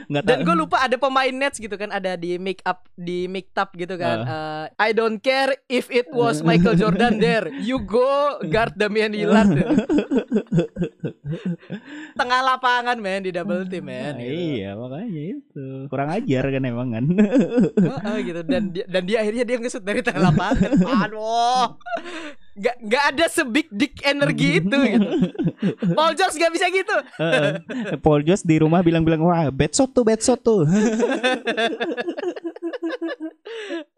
Enggak 0.05 0.23
Dan 0.23 0.37
gue 0.43 0.55
lupa 0.55 0.77
ada 0.79 0.95
pemain 0.95 1.31
Nets 1.31 1.57
gitu 1.57 1.73
kan 1.73 1.89
ada 1.89 2.13
di 2.13 2.37
make 2.37 2.61
up 2.61 2.85
di 2.93 3.25
make 3.25 3.49
up 3.55 3.73
gitu 3.73 3.95
kan. 3.95 4.17
Eh, 4.21 4.65
I 4.79 4.89
don't 4.91 5.17
care 5.17 5.57
if 5.65 5.89
it 5.89 6.11
was 6.11 6.39
Michael 6.41 6.75
Jordan 6.75 7.17
there. 7.17 7.49
You 7.59 7.81
go 7.81 8.05
guard 8.43 8.75
Damian 8.75 9.11
Lillard. 9.11 9.57
Tengah 12.13 12.39
lapangan 12.43 12.97
men 12.97 13.23
di 13.23 13.31
double 13.31 13.63
team 13.65 13.87
men. 13.87 14.17
gitu. 14.17 14.31
Iya, 14.59 14.75
makanya 14.75 15.07
itu. 15.33 15.65
Kurang 15.87 16.09
ajar 16.11 16.43
kan 16.45 16.63
emang 16.63 16.89
kan. 16.91 17.05
Heeh, 17.71 18.15
gitu 18.21 18.41
dan 18.43 18.63
dia, 18.69 18.85
dan 18.85 19.03
dia 19.03 19.17
akhirnya 19.19 19.43
dia 19.43 19.57
ngesut 19.57 19.81
dari 19.81 20.01
tengah 20.01 20.29
lapangan. 20.29 20.71
Aduh. 20.93 21.79
Gak, 22.51 22.75
gak 22.83 23.03
ada 23.11 23.25
sebig 23.25 23.71
dick 23.71 24.03
energi 24.03 24.59
itu 24.59 24.75
gitu. 24.75 25.07
Paul 25.97 26.13
George 26.13 26.35
gak 26.35 26.51
bisa 26.51 26.67
gitu. 26.67 26.95
Heeh. 27.17 27.51
Paul 27.97 28.21
George 28.21 28.43
di 28.43 28.59
rumah 28.59 28.79
bilang-bilang 28.79 29.23
wah 29.23 29.47
bad 29.47 29.71
shot 29.71 29.89
tuh 29.89 30.03
bad 30.03 30.19
shot 30.19 30.39
tuh. 30.39 30.67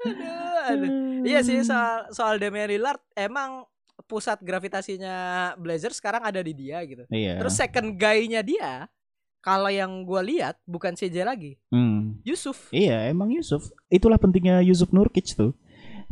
Aduh, 0.04 0.60
aduh. 0.68 0.90
Iya 1.24 1.40
sih 1.42 1.64
soal 1.64 2.08
soal 2.12 2.36
Damian 2.38 2.70
Lillard 2.70 3.02
emang 3.14 3.66
pusat 4.04 4.42
gravitasinya 4.42 5.16
Blazers 5.56 5.98
sekarang 5.98 6.22
ada 6.22 6.44
di 6.44 6.54
dia 6.54 6.84
gitu. 6.84 7.08
Iya. 7.08 7.40
Terus 7.40 7.54
second 7.56 7.96
guy-nya 7.96 8.44
dia 8.44 8.86
kalau 9.40 9.68
yang 9.68 10.08
gua 10.08 10.24
lihat 10.24 10.56
bukan 10.64 10.96
CJ 10.96 11.28
lagi, 11.28 11.60
Hmm. 11.68 12.16
Yusuf. 12.24 12.72
Iya, 12.72 13.12
emang 13.12 13.28
Yusuf. 13.28 13.68
Itulah 13.92 14.16
pentingnya 14.16 14.64
Yusuf 14.64 14.96
Nurkic 14.96 15.36
tuh. 15.36 15.52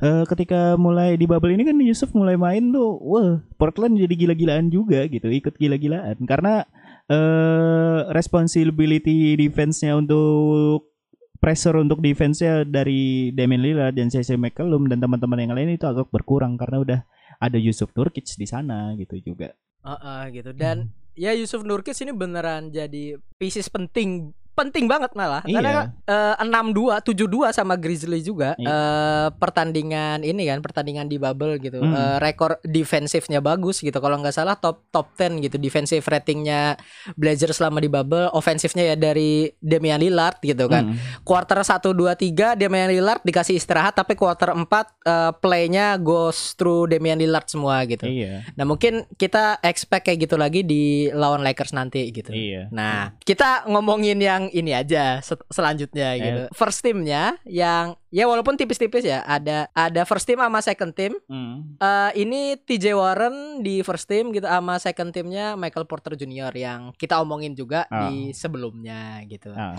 Eh, 0.01 0.25
ketika 0.25 0.73
mulai 0.81 1.13
di 1.13 1.29
bubble 1.29 1.53
ini 1.53 1.61
kan 1.61 1.77
Yusuf 1.77 2.09
mulai 2.17 2.33
main 2.33 2.73
tuh, 2.73 2.97
wah 3.05 3.37
Portland 3.61 4.01
jadi 4.01 4.09
gila-gilaan 4.17 4.73
juga 4.73 5.05
gitu, 5.05 5.29
ikut 5.29 5.53
gila-gilaan 5.61 6.17
karena 6.25 6.65
eh 7.05 8.09
responsibility 8.09 9.37
defense-nya 9.37 9.93
untuk 10.01 10.89
pressure 11.37 11.77
untuk 11.77 12.01
defense-nya 12.01 12.65
dari 12.65 13.29
Damian 13.29 13.61
Lillard 13.61 13.93
dan 13.93 14.09
CC 14.09 14.41
McCollum 14.41 14.89
dan 14.89 15.01
teman-teman 15.05 15.37
yang 15.37 15.53
lain 15.53 15.77
itu 15.77 15.85
agak 15.85 16.09
berkurang 16.09 16.57
karena 16.57 16.77
udah 16.81 16.99
ada 17.37 17.57
Yusuf 17.61 17.93
Nurkic 17.93 18.25
di 18.37 18.45
sana 18.49 18.97
gitu 18.97 19.21
juga. 19.21 19.53
Heeh, 19.85 20.21
gitu. 20.33 20.53
Dan 20.53 20.93
ya 21.13 21.33
Yusuf 21.33 21.61
Nurkic 21.61 21.97
ini 22.01 22.13
beneran 22.13 22.73
jadi 22.73 23.21
pieces 23.37 23.69
penting 23.69 24.33
penting 24.53 24.85
banget 24.85 25.11
malah 25.11 25.41
Iya. 25.43 25.55
karena 25.57 25.71
eh, 26.03 26.35
6-2 26.37 26.99
7-2 27.01 27.23
sama 27.49 27.75
Grizzly 27.75 28.19
juga 28.19 28.53
Iya. 28.55 28.67
eh, 28.67 29.27
pertandingan 29.33 30.21
ini 30.21 30.43
kan 30.45 30.59
pertandingan 30.59 31.05
di 31.05 31.15
bubble 31.15 31.55
gitu 31.57 31.77
Hmm. 31.77 31.91
Eh, 31.91 32.17
rekor 32.19 32.59
defensifnya 32.61 33.39
bagus 33.39 33.79
gitu 33.79 33.95
kalau 33.95 34.17
nggak 34.17 34.33
salah 34.33 34.53
top 34.53 34.83
top 34.89 35.11
10 35.13 35.39
gitu 35.39 35.55
defensive 35.55 36.03
ratingnya 36.03 36.75
Blazers 37.13 37.57
selama 37.57 37.77
di 37.77 37.87
bubble 37.87 38.27
ofensifnya 38.31 38.85
ya 38.85 38.95
dari 38.95 39.31
Damian 39.57 39.97
Lillard 39.97 40.37
gitu 40.39 40.67
kan 40.67 40.83
Hmm. 40.87 40.97
quarter 41.21 41.59
1 41.59 41.91
2 41.91 42.13
3 42.13 42.53
Damian 42.53 42.87
Lillard 42.87 43.21
dikasih 43.21 43.55
istirahat 43.55 43.93
tapi 43.93 44.13
quarter 44.13 44.51
4 44.51 44.67
eh, 45.01 45.31
playnya 45.33 45.95
goes 45.95 46.53
through 46.53 46.85
Damian 46.85 47.17
Lillard 47.17 47.45
semua 47.45 47.81
gitu 47.83 48.03
Iya. 48.03 48.43
Nah 48.53 48.65
mungkin 48.65 49.05
kita 49.15 49.61
expect 49.61 50.03
kayak 50.03 50.21
gitu 50.21 50.35
lagi 50.35 50.61
di 50.61 50.83
lawan 51.09 51.41
Lakers 51.41 51.71
nanti 51.71 52.09
gitu. 52.09 52.31
Iya. 52.31 52.67
Nah 52.69 53.15
kita 53.21 53.65
ngomongin 53.65 54.17
yang 54.17 54.40
ini 54.49 54.71
aja 54.71 55.19
se- 55.19 55.45
selanjutnya 55.47 56.09
gitu. 56.17 56.41
First 56.51 56.81
teamnya 56.81 57.37
yang 57.43 57.93
ya 58.07 58.25
walaupun 58.25 58.55
tipis-tipis 58.55 59.03
ya 59.03 59.21
ada 59.21 59.69
ada 59.71 60.01
first 60.01 60.25
team 60.25 60.37
sama 60.37 60.57
second 60.59 60.91
team. 60.91 61.13
Hmm. 61.25 61.77
Eh 61.77 62.11
ini 62.17 62.57
TJ 62.57 62.91
Warren 62.91 63.35
di 63.59 63.81
first 63.81 64.05
team 64.05 64.31
gitu 64.31 64.45
sama 64.45 64.77
second 64.77 65.11
teamnya 65.11 65.53
Michael 65.53 65.85
Porter 65.85 66.15
Jr. 66.15 66.49
yang 66.51 66.95
kita 66.95 67.19
omongin 67.19 67.53
juga 67.53 67.85
Ah. 67.87 68.07
di 68.07 68.31
sebelumnya 68.31 69.21
gitu. 69.25 69.51
Ah. 69.51 69.77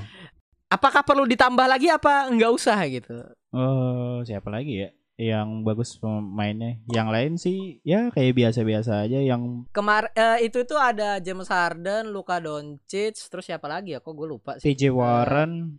Apakah 0.68 1.02
perlu 1.02 1.26
ditambah 1.26 1.66
lagi 1.66 1.88
apa 1.88 2.28
nggak 2.28 2.52
usah 2.52 2.78
gitu? 2.86 3.18
Oh, 3.50 4.22
siapa 4.22 4.48
lagi 4.48 4.80
ya? 4.80 4.88
Yang 5.14 5.48
bagus 5.62 5.90
pemainnya. 5.96 6.80
Yang 6.88 7.08
lain 7.08 7.32
sih 7.36 7.58
ya 7.82 8.08
kayak 8.08 8.32
biasa-biasa 8.32 9.04
aja 9.04 9.20
yang 9.20 9.68
Kemar 9.70 10.08
eh, 10.12 10.44
itu 10.44 10.60
itu 10.60 10.74
ada 10.74 11.20
James 11.20 11.46
Harden, 11.46 12.10
Luka 12.10 12.40
Doncic, 12.40 13.14
terus 13.28 13.44
siapa 13.44 13.68
lagi 13.68 13.92
ya? 13.92 14.00
Kok 14.00 14.12
gue 14.12 14.28
lupa 14.28 14.52
sih. 14.56 14.72
TJ 14.72 14.88
Warren, 14.88 15.76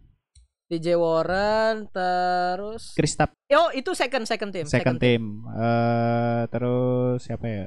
TJ 0.70 0.96
Warren 0.96 1.90
terus 1.90 2.94
Kristaps 2.94 3.34
oh 3.52 3.70
itu 3.72 3.92
second 3.94 4.26
second 4.26 4.50
team 4.50 4.66
second 4.66 4.98
team. 4.98 5.44
Eh 5.50 6.42
terus 6.48 7.22
siapa 7.22 7.46
ya? 7.46 7.66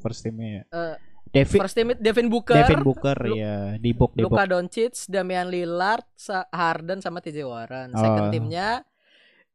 First 0.00 0.24
teamnya 0.24 0.48
ya. 0.48 0.62
Eh, 0.72 0.96
Devin 1.34 1.60
first 1.60 1.74
team 1.74 1.88
Devin 1.98 2.28
Booker 2.30 2.54
Devin 2.56 2.82
Booker 2.82 3.18
Lu- 3.26 3.34
ya 3.34 3.74
di 3.76 3.90
box 3.90 4.14
di 4.14 4.22
box. 4.22 4.30
Luka 4.30 4.44
Doncic 4.46 4.94
Damian 5.08 5.48
Lillard 5.48 6.06
Harden 6.50 7.00
sama 7.00 7.18
TJ 7.18 7.42
Warren 7.42 7.90
second 7.92 8.28
Oh. 8.28 8.32
teamnya 8.32 8.84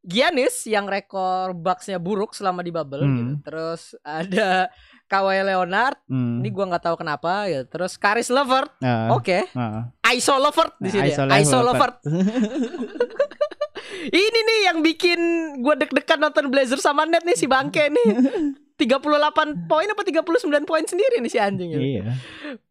Giannis 0.00 0.64
yang 0.64 0.84
rekor 0.84 1.52
Bucks-nya 1.52 1.96
buruk 1.96 2.32
selama 2.32 2.60
di 2.60 2.72
bubble 2.72 3.04
Hmm. 3.04 3.14
gitu. 3.14 3.34
Terus 3.44 3.92
ada 4.00 4.72
Kawhi 5.04 5.42
Leonard, 5.42 5.98
Hmm. 6.06 6.40
ini 6.40 6.48
gua 6.48 6.68
nggak 6.68 6.84
tahu 6.84 6.96
kenapa 6.96 7.44
ya. 7.46 7.66
Terus 7.66 7.94
Karis 7.94 8.30
Levert, 8.30 8.72
Ah, 8.80 9.10
oke. 9.10 9.44
ah. 9.52 9.92
Iso 10.10 10.34
Levert 10.34 10.74
di 10.78 10.88
sini. 10.88 11.10
Iso 11.10 11.22
ya. 11.22 11.36
Iso 11.36 11.58
Levert. 11.60 12.00
Ini 14.00 14.38
nih 14.40 14.60
yang 14.64 14.78
bikin 14.80 15.20
gua 15.60 15.74
deg-degan 15.74 16.16
nonton 16.18 16.48
Blazers 16.48 16.80
sama 16.80 17.04
Net 17.04 17.22
nih 17.22 17.36
si 17.36 17.44
bangke 17.44 17.90
nih. 17.90 18.08
38 18.80 19.68
poin 19.68 19.88
apa 19.92 20.02
39 20.02 20.64
poin 20.64 20.84
sendiri 20.88 21.20
nih 21.20 21.28
si 21.28 21.36
anjing 21.36 21.70
ini. 21.76 22.00
Iya. 22.00 22.16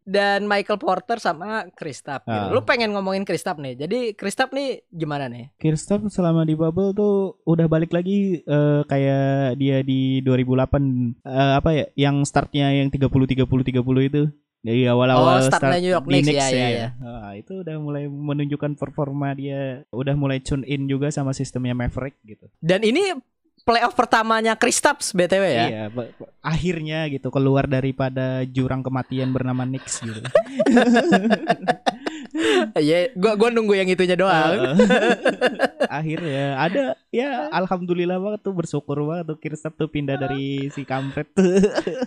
Dan 0.02 0.50
Michael 0.50 0.82
Porter 0.82 1.22
sama 1.22 1.70
Kristaps 1.70 2.26
gitu. 2.26 2.34
Ah. 2.34 2.50
Lu 2.50 2.66
pengen 2.66 2.90
ngomongin 2.90 3.22
Kristaps 3.22 3.62
nih. 3.62 3.78
Jadi 3.78 4.18
Kristaps 4.18 4.50
nih 4.50 4.82
gimana 4.90 5.30
nih? 5.30 5.54
Kristaps 5.54 6.10
selama 6.10 6.42
di 6.42 6.58
bubble 6.58 6.90
tuh 6.90 7.38
udah 7.46 7.70
balik 7.70 7.94
lagi 7.94 8.42
eh, 8.42 8.82
kayak 8.90 9.54
dia 9.54 9.86
di 9.86 10.18
2008 10.26 11.22
eh, 11.22 11.52
apa 11.54 11.70
ya 11.70 11.84
yang 11.94 12.26
startnya 12.26 12.74
yang 12.74 12.90
30 12.90 13.06
30 13.06 13.46
30 13.46 14.10
itu 14.10 14.22
dari 14.60 14.84
awal-awal 14.84 15.40
Oh, 15.40 15.48
startnya 15.48 15.80
start 15.80 15.84
New 15.84 15.92
York 15.96 16.04
di 16.04 16.12
Knicks, 16.12 16.28
Knicks 16.28 16.52
ya, 16.52 16.60
ya, 16.60 16.68
ya. 16.68 16.88
Ah, 17.00 17.32
itu 17.32 17.52
udah 17.64 17.76
mulai 17.80 18.04
menunjukkan 18.12 18.76
performa 18.76 19.32
dia 19.32 19.88
udah 19.88 20.14
mulai 20.16 20.44
tune 20.44 20.68
in 20.68 20.84
juga 20.84 21.08
sama 21.08 21.32
sistemnya 21.32 21.72
Maverick 21.72 22.20
gitu. 22.28 22.44
Dan 22.60 22.84
ini 22.84 23.16
playoff 23.64 23.94
pertamanya 23.94 24.56
Kristaps 24.56 25.12
BTW 25.12 25.44
ya. 25.46 25.66
Iya, 25.68 25.84
akhirnya 26.40 27.06
gitu 27.12 27.28
keluar 27.28 27.68
daripada 27.68 28.42
jurang 28.48 28.82
kematian 28.82 29.30
bernama 29.30 29.62
Knicks 29.68 30.00
gitu. 30.02 30.20
Iya, 32.78 33.10
gua 33.18 33.34
gua 33.34 33.50
nunggu 33.50 33.74
yang 33.74 33.88
itunya 33.88 34.14
doang. 34.14 34.78
akhirnya 36.00 36.54
ada 36.56 36.82
ya 37.10 37.50
alhamdulillah 37.50 38.22
banget 38.22 38.40
tuh 38.46 38.54
bersyukur 38.54 39.02
banget 39.02 39.34
tuh 39.34 39.38
Kristaps 39.38 39.74
tuh 39.74 39.90
pindah 39.90 40.14
dari 40.14 40.70
si 40.70 40.86
kampret 40.86 41.26
tuh. 41.34 41.42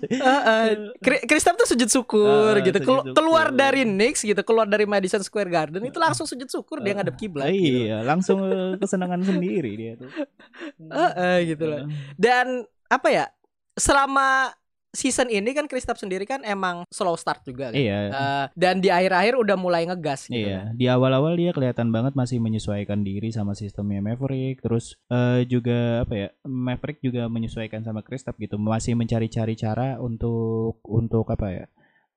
Heeh. 0.10 0.96
Kri- 1.00 1.24
Kristaps 1.28 1.60
tuh 1.66 1.68
sujud 1.76 1.90
syukur 1.92 2.54
gitu. 2.64 2.80
sujud 2.80 2.88
syukur. 2.88 3.14
keluar 3.14 3.52
dari 3.52 3.84
Knicks 3.84 4.24
gitu, 4.24 4.42
keluar 4.42 4.66
dari 4.66 4.88
Madison 4.88 5.20
Square 5.20 5.52
Garden 5.52 5.84
itu 5.84 6.00
langsung 6.00 6.24
sujud 6.24 6.48
syukur 6.48 6.80
dia 6.80 6.96
ngadep 6.96 7.16
kiblat. 7.20 7.52
gitu. 7.52 7.92
Iya, 7.92 8.08
langsung 8.08 8.40
eh, 8.48 8.80
kesenangan 8.80 9.22
sendiri 9.28 9.72
dia 9.76 9.94
tuh. 10.00 10.10
Heeh, 10.80 11.54
gitu 11.54 11.68
loh. 11.68 11.84
Dan 12.16 12.64
apa 12.88 13.08
ya? 13.12 13.26
Selama 13.74 14.54
season 14.94 15.26
ini 15.34 15.58
kan 15.58 15.66
Kristaps 15.66 16.06
sendiri 16.06 16.22
kan 16.30 16.46
emang 16.46 16.86
slow 16.94 17.18
start 17.18 17.42
juga 17.42 17.74
kan. 17.74 17.82
Iya. 17.82 18.00
Eh, 18.14 18.46
dan 18.54 18.78
di 18.78 18.94
akhir-akhir 18.94 19.34
udah 19.42 19.58
mulai 19.58 19.90
ngegas 19.90 20.30
gitu. 20.30 20.38
Iya, 20.38 20.70
di 20.78 20.86
awal-awal 20.86 21.34
dia 21.34 21.50
kelihatan 21.50 21.90
banget 21.90 22.14
masih 22.14 22.38
menyesuaikan 22.38 23.02
diri 23.02 23.34
sama 23.34 23.58
sistemnya 23.58 24.06
Maverick, 24.06 24.62
terus 24.62 24.94
eh, 25.10 25.50
juga 25.50 26.06
apa 26.06 26.14
ya, 26.14 26.30
Maverick 26.46 27.02
juga 27.02 27.26
menyesuaikan 27.26 27.82
sama 27.82 28.06
Kristaps 28.06 28.38
gitu, 28.38 28.62
masih 28.62 28.94
mencari-cari 28.94 29.58
cara 29.58 29.98
untuk 29.98 30.78
untuk 30.86 31.26
apa 31.34 31.48
ya, 31.50 31.66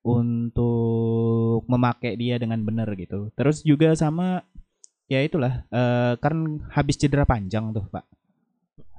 untuk 0.04 1.64
memakai 1.64 2.20
dia 2.20 2.36
dengan 2.36 2.60
benar 2.60 2.92
gitu. 2.92 3.32
Terus 3.34 3.64
juga 3.64 3.96
sama 3.96 4.44
ya 5.08 5.24
itulah, 5.24 5.64
eh, 5.72 6.14
kan 6.20 6.60
habis 6.76 7.00
cedera 7.00 7.24
panjang 7.24 7.72
tuh 7.72 7.88
pak, 7.88 8.04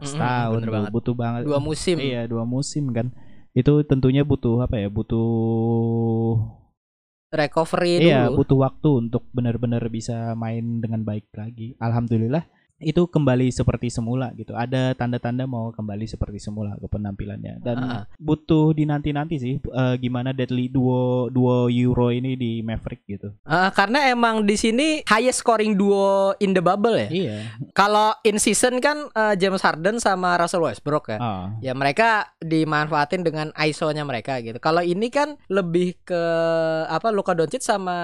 setahun 0.01 0.65
bener 0.65 0.65
tuh, 0.65 0.73
banget. 0.73 0.91
butuh 0.97 1.13
banget. 1.13 1.41
Dua 1.45 1.61
musim. 1.61 2.01
Iya 2.01 2.25
dua 2.25 2.41
musim 2.41 2.89
kan, 2.89 3.13
itu 3.57 3.81
tentunya 3.89 4.21
butuh 4.21 4.61
apa 4.61 4.77
ya, 4.77 4.87
butuh 4.93 5.25
Recovery 7.27 7.99
Iya, 7.99 8.31
dulu. 8.31 8.45
butuh 8.45 8.57
waktu 8.69 8.89
untuk 9.03 9.23
benar-benar 9.35 9.83
bisa 9.91 10.31
main 10.37 10.79
dengan 10.79 11.03
baik 11.03 11.27
lagi. 11.35 11.75
Alhamdulillah 11.81 12.45
itu 12.77 13.09
kembali 13.09 13.49
seperti 13.49 13.89
semula 13.89 14.29
gitu. 14.37 14.53
Ada 14.53 14.93
tanda-tanda 14.93 15.49
mau 15.49 15.73
kembali 15.73 16.05
seperti 16.05 16.37
semula 16.37 16.77
ke 16.77 16.85
penampilannya 16.85 17.57
dan 17.65 17.77
Ah. 17.77 18.03
butuh 18.21 18.73
dinanti-nanti 18.73 19.35
sih 19.37 19.55
eh, 19.57 19.95
gimana 19.97 20.29
Deadly 20.29 20.69
duo 20.69 21.29
duo 21.33 21.69
Euro 21.73 22.13
ini 22.13 22.37
di 22.37 22.61
Maverick 22.61 23.01
gitu. 23.09 23.33
Ah, 23.43 23.73
karena 23.73 24.05
emang 24.09 24.45
di 24.45 24.53
sini 24.53 25.01
highest 25.09 25.41
scoring 25.41 25.73
duo 25.73 26.37
in 26.37 26.53
the 26.53 26.61
bubble 26.61 26.93
ya. 26.93 27.09
Iya. 27.09 27.37
Kalau 27.73 28.13
in 28.21 28.37
season 28.37 28.77
kan 28.77 29.09
eh, 29.09 29.33
James 29.37 29.61
Harden 29.65 29.97
sama 29.97 30.37
Russell 30.37 30.61
Westbrook 30.61 31.09
ya. 31.09 31.17
Ah. 31.17 31.45
Ya 31.63 31.73
mereka 31.73 32.29
dimanfaatin 32.37 33.25
dengan 33.25 33.49
ISO-nya 33.57 34.05
mereka 34.05 34.37
gitu. 34.41 34.61
Kalau 34.61 34.85
ini 34.85 35.09
kan 35.09 35.33
lebih 35.49 35.97
ke 36.05 36.21
apa 36.85 37.09
Luka 37.09 37.33
Doncic 37.33 37.65
sama 37.65 37.97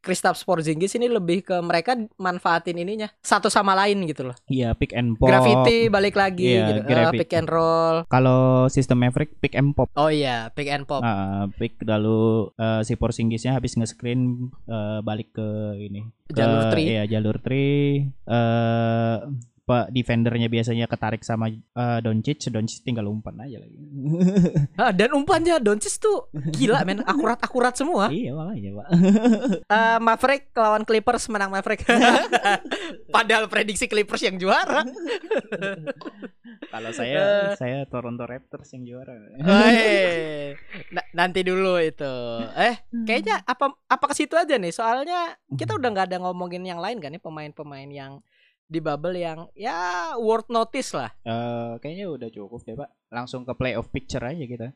Kristaps 0.00 0.44
Porzingis 0.48 0.96
ini 0.96 1.12
lebih 1.12 1.44
ke 1.44 1.56
mereka 1.60 1.92
manfaatin 2.16 2.78
ininya 2.80 3.08
satu 3.20 3.52
sama 3.52 3.76
lain 3.76 3.97
gitu 4.04 4.22
loh. 4.24 4.36
Iya, 4.46 4.72
pick 4.72 4.92
and 4.92 5.14
pop. 5.14 5.26
Graffiti 5.26 5.88
balik 5.88 6.14
lagi 6.14 6.44
Iya, 6.52 6.66
gitu. 6.68 6.80
Graffiti. 6.84 7.18
pick 7.18 7.32
and 7.32 7.48
roll. 7.48 7.96
Kalau 8.06 8.40
sistem 8.68 8.98
Maverick 8.98 9.34
pick 9.36 9.54
and 9.54 9.72
pop. 9.72 9.88
Oh 9.92 10.06
iya, 10.06 10.52
pick 10.52 10.68
and 10.68 10.84
pop. 10.84 11.00
Ah, 11.00 11.48
pick 11.52 11.80
lalu 11.80 12.18
eh, 12.54 12.82
si 12.82 12.94
Porzingisnya 12.94 13.52
habis 13.52 13.74
nge-screen 13.74 14.20
eh, 14.64 14.98
balik 15.00 15.32
ke 15.32 15.48
ini. 15.80 16.06
ke- 16.24 16.36
Jalur 16.36 16.68
three. 16.68 16.86
Iya, 16.86 17.02
jalur 17.08 17.36
3. 17.38 18.04
Eh 18.28 19.16
Pak 19.68 19.92
defendernya 19.92 20.48
biasanya 20.48 20.88
ketarik 20.88 21.20
sama 21.20 21.52
eh, 21.52 21.98
Doncic, 22.00 22.48
Doncic 22.48 22.80
tinggal 22.80 23.04
umpan 23.04 23.36
aja 23.38 23.60
lagi. 23.60 23.76
Ah, 24.80 24.94
dan 24.94 25.12
umpannya 25.12 25.60
Doncic 25.60 26.00
tuh 26.00 26.32
gila 26.32 26.80
men, 26.82 27.04
akurat-akurat 27.12 27.76
semua. 27.76 28.08
iya 28.08 28.32
makanya, 28.32 28.80
Pak. 28.80 28.86
Eh, 29.68 29.98
Maverick 30.00 30.48
lawan 30.54 30.82
Clippers 30.82 31.28
menang 31.28 31.52
Maverick. 31.52 31.84
Padahal 33.08 33.44
prediksi 33.46 33.84
Clippers 33.84 34.24
yang 34.24 34.40
juara. 34.40 34.88
Kalau 36.68 36.90
saya 36.90 37.52
saya 37.54 37.84
Toronto 37.84 38.24
Raptors 38.24 38.72
yang 38.72 38.84
juara. 38.84 39.12
Hei, 39.38 40.56
na- 40.90 41.08
nanti 41.14 41.40
dulu 41.42 41.76
itu. 41.76 42.14
Eh, 42.54 42.76
kayaknya 43.04 43.40
apa 43.42 43.72
apa 43.84 44.04
ke 44.06 44.14
situ 44.14 44.32
aja 44.32 44.56
nih. 44.56 44.72
Soalnya 44.72 45.36
kita 45.50 45.74
udah 45.74 45.88
nggak 45.88 46.08
ada 46.08 46.18
ngomongin 46.20 46.64
yang 46.64 46.78
lain 46.78 46.98
kan 46.98 47.10
nih 47.10 47.20
pemain-pemain 47.20 47.88
yang 47.88 48.12
di 48.68 48.78
bubble 48.78 49.16
yang 49.16 49.48
ya 49.56 50.12
worth 50.20 50.52
notice 50.52 50.92
lah. 50.92 51.08
Eh, 51.24 51.72
kayaknya 51.80 52.06
udah 52.12 52.28
cukup 52.28 52.60
deh, 52.62 52.76
Pak. 52.76 52.90
Langsung 53.08 53.48
ke 53.48 53.52
playoff 53.56 53.88
picture 53.88 54.20
aja 54.20 54.44
kita. 54.44 54.68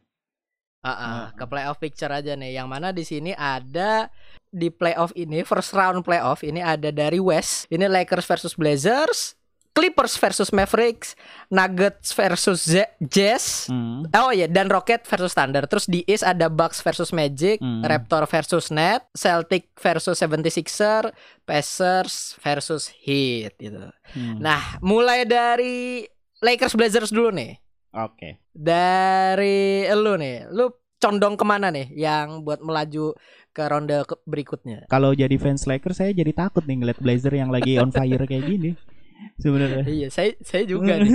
Ah, 0.82 0.90
ah, 0.90 0.98
Ah. 0.98 1.26
ke 1.36 1.44
playoff 1.46 1.78
picture 1.78 2.10
aja 2.10 2.34
nih. 2.34 2.58
Yang 2.58 2.68
mana 2.72 2.88
di 2.90 3.04
sini 3.06 3.30
ada 3.36 4.10
di 4.50 4.66
playoff 4.66 5.14
ini 5.14 5.46
first 5.46 5.70
round 5.72 6.02
playoff 6.02 6.42
ini 6.42 6.58
ada 6.58 6.90
dari 6.90 7.22
West. 7.22 7.70
Ini 7.70 7.86
Lakers 7.86 8.26
versus 8.26 8.58
Blazers, 8.58 9.38
Clippers 9.72 10.14
versus 10.14 10.48
Mavericks, 10.48 11.16
Nuggets 11.48 12.12
versus 12.12 12.60
Z- 12.62 12.92
Jazz. 13.00 13.66
Hmm. 13.66 14.04
Oh 14.12 14.28
iya 14.28 14.44
dan 14.44 14.68
Rocket 14.68 15.00
versus 15.02 15.32
Thunder. 15.32 15.64
Terus 15.64 15.84
di 15.86 16.04
East 16.04 16.20
ada 16.22 16.46
Bucks 16.46 16.78
versus 16.78 17.08
Magic, 17.10 17.56
Hmm. 17.56 17.80
Raptor 17.80 18.24
versus 18.26 18.68
Net, 18.68 19.08
Celtic 19.12 19.72
versus 19.74 20.14
76er, 20.14 21.16
Pacers 21.42 22.36
versus 22.38 22.92
Heat 22.98 23.56
gitu. 23.56 23.88
Hmm. 24.12 24.36
Nah, 24.38 24.76
mulai 24.78 25.24
dari 25.24 26.04
Lakers 26.38 26.74
Blazers 26.74 27.08
dulu 27.08 27.30
nih. 27.30 27.56
Oke. 27.94 28.44
Dari 28.52 29.84
lu 29.90 30.16
nih, 30.16 30.48
lu 30.48 30.68
condong 30.96 31.34
ke 31.34 31.42
mana 31.42 31.68
nih 31.68 31.88
yang 31.92 32.40
buat 32.40 32.60
melaju 32.60 33.16
ke 33.48 33.62
ronde 33.62 33.96
berikutnya? 34.22 34.84
Kalau 34.86 35.12
jadi 35.12 35.32
fans 35.34 35.64
Lakers 35.64 35.96
saya 35.96 36.12
jadi 36.12 36.30
takut 36.30 36.60
nih 36.62 36.76
ngeliat 36.78 36.98
Blazer 36.98 37.32
yang 37.32 37.48
lagi 37.48 37.76
on 37.76 37.88
fire 37.88 38.20
kayak 38.22 38.44
gini. 38.44 38.70
Sebenarnya 39.38 39.82
Iya, 39.84 40.08
saya 40.08 40.36
saya 40.40 40.62
juga 40.62 40.98
nih. 40.98 41.10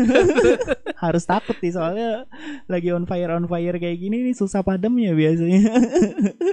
harus 1.03 1.23
takut 1.23 1.53
nih 1.61 1.69
soalnya 1.69 2.25
lagi 2.65 2.89
on 2.89 3.05
fire 3.05 3.29
on 3.29 3.45
fire 3.45 3.77
kayak 3.77 3.97
gini 3.97 4.25
nih 4.25 4.35
susah 4.35 4.65
padamnya 4.65 5.13
biasanya. 5.13 5.63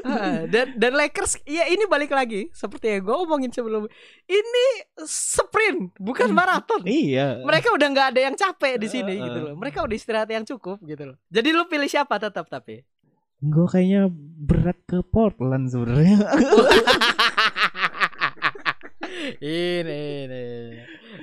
Ah, 0.05 0.45
dan 0.45 0.77
dan 0.77 0.93
Lakers 0.95 1.41
ya 1.49 1.65
ini 1.67 1.89
balik 1.89 2.13
lagi 2.13 2.53
seperti 2.53 2.93
yang 2.93 3.09
gue 3.09 3.17
omongin 3.25 3.49
sebelum 3.51 3.89
ini 4.29 4.67
sprint 5.01 5.97
bukan 5.97 6.29
maraton. 6.31 6.85
iya. 6.85 7.41
Mereka 7.41 7.73
udah 7.73 7.89
nggak 7.89 8.09
ada 8.15 8.21
yang 8.21 8.37
capek 8.37 8.77
di 8.77 8.89
sini 8.93 9.17
Heeh. 9.17 9.25
gitu 9.27 9.39
loh. 9.41 9.55
Mereka 9.57 9.81
udah 9.81 9.97
istirahat 9.97 10.29
yang 10.29 10.45
cukup 10.45 10.79
gitu 10.85 11.09
loh. 11.09 11.17
Jadi 11.33 11.49
lu 11.51 11.65
pilih 11.67 11.89
siapa 11.89 12.21
tetap 12.21 12.47
tapi? 12.47 12.85
Gue 13.41 13.67
kayaknya 13.67 14.13
berat 14.39 14.79
ke 14.85 15.01
Portland 15.03 15.73
sebenarnya. 15.73 16.17
ini 19.41 20.01
ini. 20.29 20.45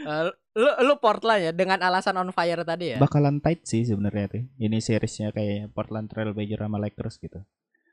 Eh, 0.02 0.24
lu 0.54 0.70
lu 0.84 0.94
Portland 0.98 1.42
ya 1.42 1.52
dengan 1.52 1.80
alasan 1.80 2.18
on 2.18 2.30
fire 2.30 2.62
tadi 2.62 2.94
ya. 2.94 2.98
Bakalan 2.98 3.38
tight 3.38 3.64
sih 3.64 3.84
sebenarnya 3.84 4.26
tuh. 4.28 4.44
Ini 4.58 4.78
seriesnya 4.78 5.30
kayak 5.30 5.72
Portland 5.72 6.08
Trail 6.08 6.32
Blazers 6.32 6.60
sama 6.60 6.78
Lakers 6.78 7.16
gitu. 7.18 7.40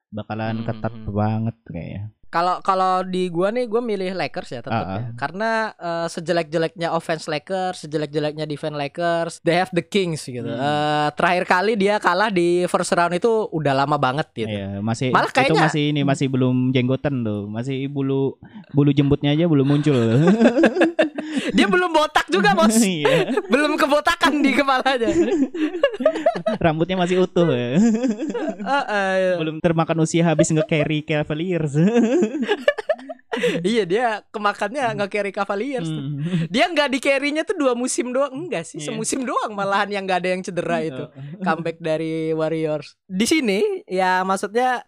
Bakalan 0.08 0.62
Hmm, 0.62 0.66
ketat 0.66 0.94
hmm. 0.94 1.06
banget 1.06 1.56
kayaknya. 1.64 2.04
Kalau 2.28 2.60
kalau 2.60 3.00
di 3.02 3.28
gua 3.28 3.48
nih 3.48 3.64
gua 3.64 3.80
milih 3.80 4.12
Lakers 4.12 4.50
ya 4.50 4.60
tetap 4.60 4.84
Ah, 4.84 4.96
ya. 4.98 5.04
Karena 5.14 5.50
eh, 5.70 6.08
sejelek-jeleknya 6.08 6.88
offense 6.90 7.24
Lakers, 7.24 7.84
sejelek-jeleknya 7.84 8.44
defense 8.44 8.72
Lakers, 8.74 9.34
they 9.42 9.52
have 9.54 9.68
the 9.70 9.80
Kings 9.80 10.24
gitu. 10.24 10.44
Hmm. 10.44 10.56
Eh, 10.56 11.08
terakhir 11.12 11.44
kali 11.44 11.72
dia 11.74 11.96
kalah 11.98 12.28
di 12.28 12.64
first 12.64 12.90
round 12.90 13.12
itu 13.12 13.28
udah 13.48 13.72
lama 13.74 13.96
banget 13.96 14.28
gitu. 14.34 14.48
Iya, 14.48 14.80
masih 14.80 15.08
Malah 15.08 15.28
itu 15.28 15.36
kayaknya- 15.38 15.62
masih 15.62 15.82
ini 15.86 16.00
masih 16.02 16.26
belum 16.26 16.68
jenggotan 16.70 17.20
tuh. 17.22 17.44
Masih 17.46 17.86
bulu 17.86 18.36
bulu 18.72 18.90
jembutnya 18.90 19.32
aja 19.32 19.44
belum 19.44 19.64
muncul. 19.66 19.96
Dia 21.52 21.66
belum 21.66 21.90
botak 21.92 22.26
juga, 22.28 22.56
Bos. 22.56 22.72
Iya. 22.88 23.36
belum 23.46 23.76
kebotakan 23.76 24.40
di 24.40 24.50
kepalanya. 24.52 25.08
Rambutnya 26.58 26.96
masih 26.96 27.24
utuh 27.24 27.48
ya. 27.48 27.76
Eh, 27.76 28.84
eh, 28.88 29.36
belum 29.36 29.60
termakan 29.60 30.02
usia 30.02 30.24
habis 30.24 30.48
nge-carry 30.48 31.04
Cavaliers. 31.04 31.76
iya 33.62 33.86
dia 33.86 34.06
kemakannya 34.34 34.82
nggak 34.98 35.10
carry 35.12 35.30
Cavaliers. 35.30 35.86
Hmm. 35.86 36.48
Dia 36.50 36.66
nggak 36.66 36.88
di 36.90 36.98
carry-nya 36.98 37.42
tuh 37.46 37.54
dua 37.54 37.72
musim 37.78 38.10
doang 38.10 38.34
enggak 38.34 38.66
sih 38.66 38.82
Iya. 38.82 38.90
semusim 38.90 39.22
doang 39.22 39.54
malahan 39.54 39.86
yang 39.92 40.02
nggak 40.08 40.18
ada 40.24 40.28
yang 40.34 40.42
cedera 40.42 40.78
itu 40.82 41.04
comeback 41.44 41.78
dari 41.78 42.34
Warriors. 42.34 42.98
Di 43.06 43.26
sini 43.28 43.84
ya 43.86 44.26
maksudnya 44.26 44.82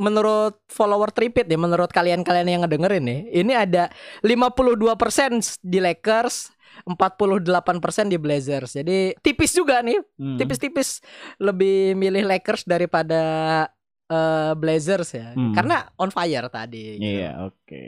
menurut 0.00 0.58
follower 0.66 1.14
tripit 1.14 1.46
nih 1.46 1.58
menurut 1.58 1.90
kalian-kalian 1.90 2.48
yang 2.50 2.60
ngedengerin 2.66 3.04
nih 3.06 3.20
ini 3.30 3.52
ada 3.54 3.88
52% 4.26 5.62
di 5.62 5.78
Lakers 5.78 6.50
48% 6.82 8.10
di 8.10 8.18
Blazers. 8.18 8.74
Jadi 8.74 9.14
tipis 9.22 9.54
juga 9.54 9.78
nih, 9.78 9.94
Hmm. 10.18 10.34
tipis-tipis 10.34 10.98
lebih 11.38 11.94
milih 11.94 12.26
Lakers 12.26 12.66
daripada 12.66 13.22
eh, 14.06 14.52
Blazers 14.54 15.10
ya. 15.10 15.32
Hmm. 15.32 15.52
Karena 15.52 15.88
on 15.96 16.08
fire 16.08 16.48
tadi. 16.48 16.96
gitu. 16.96 17.04
Iya, 17.04 17.30
oke. 17.44 17.84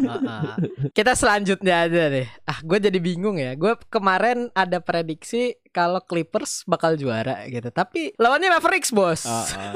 Heeh. 0.00 0.50
Kita 0.90 1.12
selanjutnya 1.12 1.84
aja 1.84 2.08
deh. 2.08 2.28
Ah, 2.42 2.58
gue 2.60 2.78
jadi 2.78 2.98
bingung 2.98 3.36
ya. 3.36 3.52
Gue 3.52 3.76
kemarin 3.86 4.48
ada 4.52 4.78
prediksi 4.78 5.54
kalau 5.68 6.00
Clippers 6.00 6.64
bakal 6.64 6.96
juara 6.96 7.44
gitu. 7.46 7.68
Tapi 7.68 8.16
lawannya 8.16 8.48
Mavericks 8.50 8.88
bos. 8.90 9.28
Oh, 9.28 9.44
oh. 9.44 9.72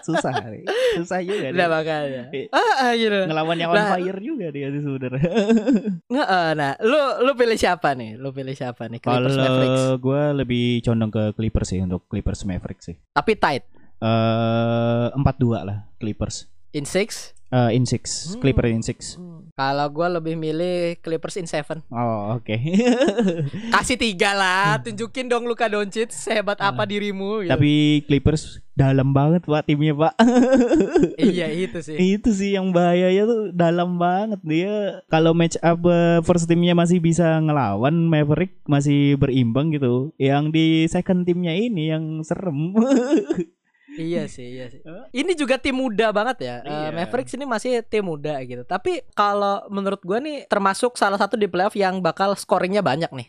Susah 0.06 0.32
nih. 0.48 0.64
Susah 0.96 1.20
juga 1.20 1.52
dia. 1.52 1.68
makanya. 1.68 2.22
Ah, 2.48 2.88
ah, 2.88 2.92
gitu. 2.96 3.28
Ngelawan 3.28 3.56
yang 3.56 3.70
on 3.70 3.76
Nah. 3.76 3.92
fire 3.94 4.20
juga 4.20 4.46
dia 4.48 4.72
tuh 4.72 4.82
sebenarnya. 4.82 5.32
Nggak, 6.12 6.28
nah, 6.56 6.72
lu 6.80 6.98
lu 7.22 7.32
pilih 7.34 7.58
siapa 7.60 7.92
nih? 7.92 8.16
Lu 8.16 8.32
pilih 8.32 8.56
siapa 8.56 8.88
nih? 8.88 8.98
Clippers 8.98 9.36
Mavericks. 9.36 9.68
Kalau 9.78 9.96
gue 10.00 10.22
lebih 10.40 10.64
condong 10.80 11.12
ke 11.12 11.24
Clippers 11.36 11.68
sih 11.68 11.80
untuk 11.80 12.08
Clippers 12.08 12.42
Mavericks 12.44 12.84
sih. 12.88 12.96
Tapi 13.12 13.36
tight. 13.36 13.64
Eh 14.00 15.06
empat 15.12 15.36
dua 15.36 15.62
lah 15.62 15.78
Clippers. 16.00 16.48
In 16.72 16.88
six. 16.88 17.36
Eh 17.50 17.74
in 17.74 17.82
six, 17.82 18.30
Hmm. 18.32 18.40
Clippers 18.40 18.70
in 18.70 18.82
six. 18.82 18.98
Kalau 19.58 19.92
gue 19.92 20.08
lebih 20.08 20.38
milih 20.40 20.96
Clippers 21.02 21.36
in 21.36 21.44
seven. 21.44 21.82
Oh 21.90 22.38
oke. 22.38 22.54
Kasih 23.74 23.98
tiga 23.98 24.32
lah. 24.32 24.80
Tunjukin 24.80 25.28
dong 25.28 25.44
Luka 25.44 25.68
Doncic 25.68 26.14
sehebat 26.14 26.56
apa 26.62 26.86
dirimu. 26.88 27.44
Gitu. 27.44 27.50
Hmm. 27.50 27.54
Tapi 27.58 27.72
Clippers 28.06 28.62
dalam 28.72 29.12
banget 29.12 29.44
pak 29.44 29.66
timnya 29.68 29.92
pak. 29.92 30.14
iya 31.20 31.50
itu 31.68 31.82
sih. 31.84 31.98
itu 31.98 32.30
sih 32.32 32.56
yang 32.56 32.72
bahayanya 32.72 33.28
tuh 33.28 33.42
dalam 33.52 33.98
banget 34.00 34.40
dia. 34.40 35.04
Kalau 35.12 35.36
match 35.36 35.58
up 35.60 35.82
eh, 35.84 36.22
first 36.24 36.48
timnya 36.48 36.72
masih 36.72 37.02
bisa 37.02 37.36
ngelawan 37.42 37.92
Maverick 38.08 38.62
masih 38.64 39.18
berimbang 39.20 39.74
gitu. 39.74 40.14
Yang 40.16 40.44
di 40.54 40.66
second 40.88 41.26
timnya 41.26 41.52
ini 41.52 41.90
yang 41.92 42.22
serem. 42.24 42.72
Iya 44.00 44.22
sih, 44.26 44.46
iya 44.56 44.66
sih. 44.72 44.80
Ini 45.12 45.32
juga 45.36 45.60
tim 45.60 45.76
muda 45.76 46.08
banget 46.10 46.36
ya. 46.40 46.56
Eh, 46.64 46.72
Iya. 46.72 46.88
Mavericks 46.96 47.36
ini 47.36 47.44
masih 47.44 47.84
tim 47.84 48.08
muda 48.08 48.40
gitu. 48.42 48.64
Tapi 48.64 49.04
kalau 49.12 49.68
menurut 49.68 50.00
gua 50.00 50.16
nih 50.18 50.48
termasuk 50.48 50.96
salah 50.96 51.20
satu 51.20 51.36
di 51.36 51.44
playoff 51.44 51.76
yang 51.76 52.00
bakal 52.00 52.32
scoringnya 52.32 52.80
banyak 52.80 53.12
nih. 53.12 53.28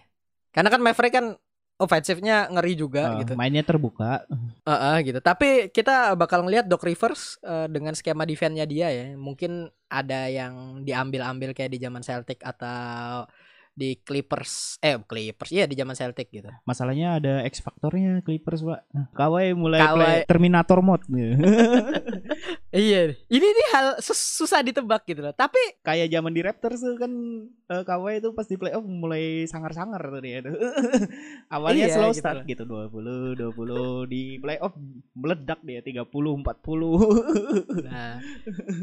Karena 0.51 0.67
kan 0.67 0.79
Maverick 0.79 1.15
kan 1.15 1.35
ofensifnya 1.75 2.45
ngeri 2.53 2.77
juga 2.77 3.17
Eh, 3.17 3.25
gitu. 3.25 3.33
Mainnya 3.33 3.65
terbuka. 3.65 4.21
Heeh, 4.63 4.97
gitu. 5.09 5.19
Tapi 5.19 5.73
kita 5.73 6.13
bakal 6.13 6.45
ngelihat 6.45 6.69
Doc 6.69 6.85
Rivers 6.85 7.41
eh, 7.41 7.65
dengan 7.67 7.97
skema 7.97 8.23
defense-nya 8.23 8.69
dia 8.69 8.93
ya. 8.93 9.17
Mungkin 9.17 9.65
ada 9.89 10.29
yang 10.29 10.85
diambil-ambil 10.85 11.51
kayak 11.51 11.73
di 11.73 11.79
zaman 11.81 12.05
Celtic 12.05 12.39
atau 12.45 13.25
di 13.71 13.95
Clippers 13.97 14.75
eh 14.79 14.99
Clippers 14.99 15.49
iya 15.49 15.63
di 15.63 15.73
zaman 15.73 15.93
Celtic 15.93 16.27
gitu. 16.27 16.51
Masalahnya 16.63 17.17
ada 17.17 17.33
X 17.43 17.59
faktornya 17.59 18.19
Clippers, 18.19 18.61
Pak. 18.61 18.79
Kawhi 19.11 19.53
mulai 19.53 19.79
Kawhi. 19.79 19.95
play 19.95 20.15
Terminator 20.25 20.79
mode. 20.79 21.05
Iya, 22.71 23.19
ini 23.27 23.43
nih 23.43 23.67
hal 23.69 23.99
sus- 23.99 24.15
susah 24.33 24.63
ditebak 24.63 25.03
gitu 25.03 25.19
loh. 25.19 25.35
Tapi 25.35 25.59
Kayak 25.83 26.07
zaman 26.07 26.31
di 26.31 26.39
Raptors 26.39 26.79
tuh 26.79 26.95
kan 26.95 27.11
eh, 27.67 27.83
Kawhi 27.83 28.17
itu 28.17 28.31
pas 28.31 28.47
di 28.47 28.55
playoff 28.55 28.79
mulai 28.81 29.43
sangar-sangar 29.43 29.99
tuh 29.99 30.21
dia 30.23 30.39
tuh. 30.39 30.55
Awalnya 31.51 31.85
Iya, 31.85 31.93
slow 31.93 32.09
gitu 32.09 32.21
start 32.23 32.37
loh. 32.37 32.47
gitu 32.47 32.63
20 32.63 33.35
20 33.35 34.07
di 34.07 34.39
playoff 34.39 34.71
meledak 35.13 35.59
dia 35.61 35.83
30 35.83 36.07
40. 36.07 36.47
Nah, 37.83 38.23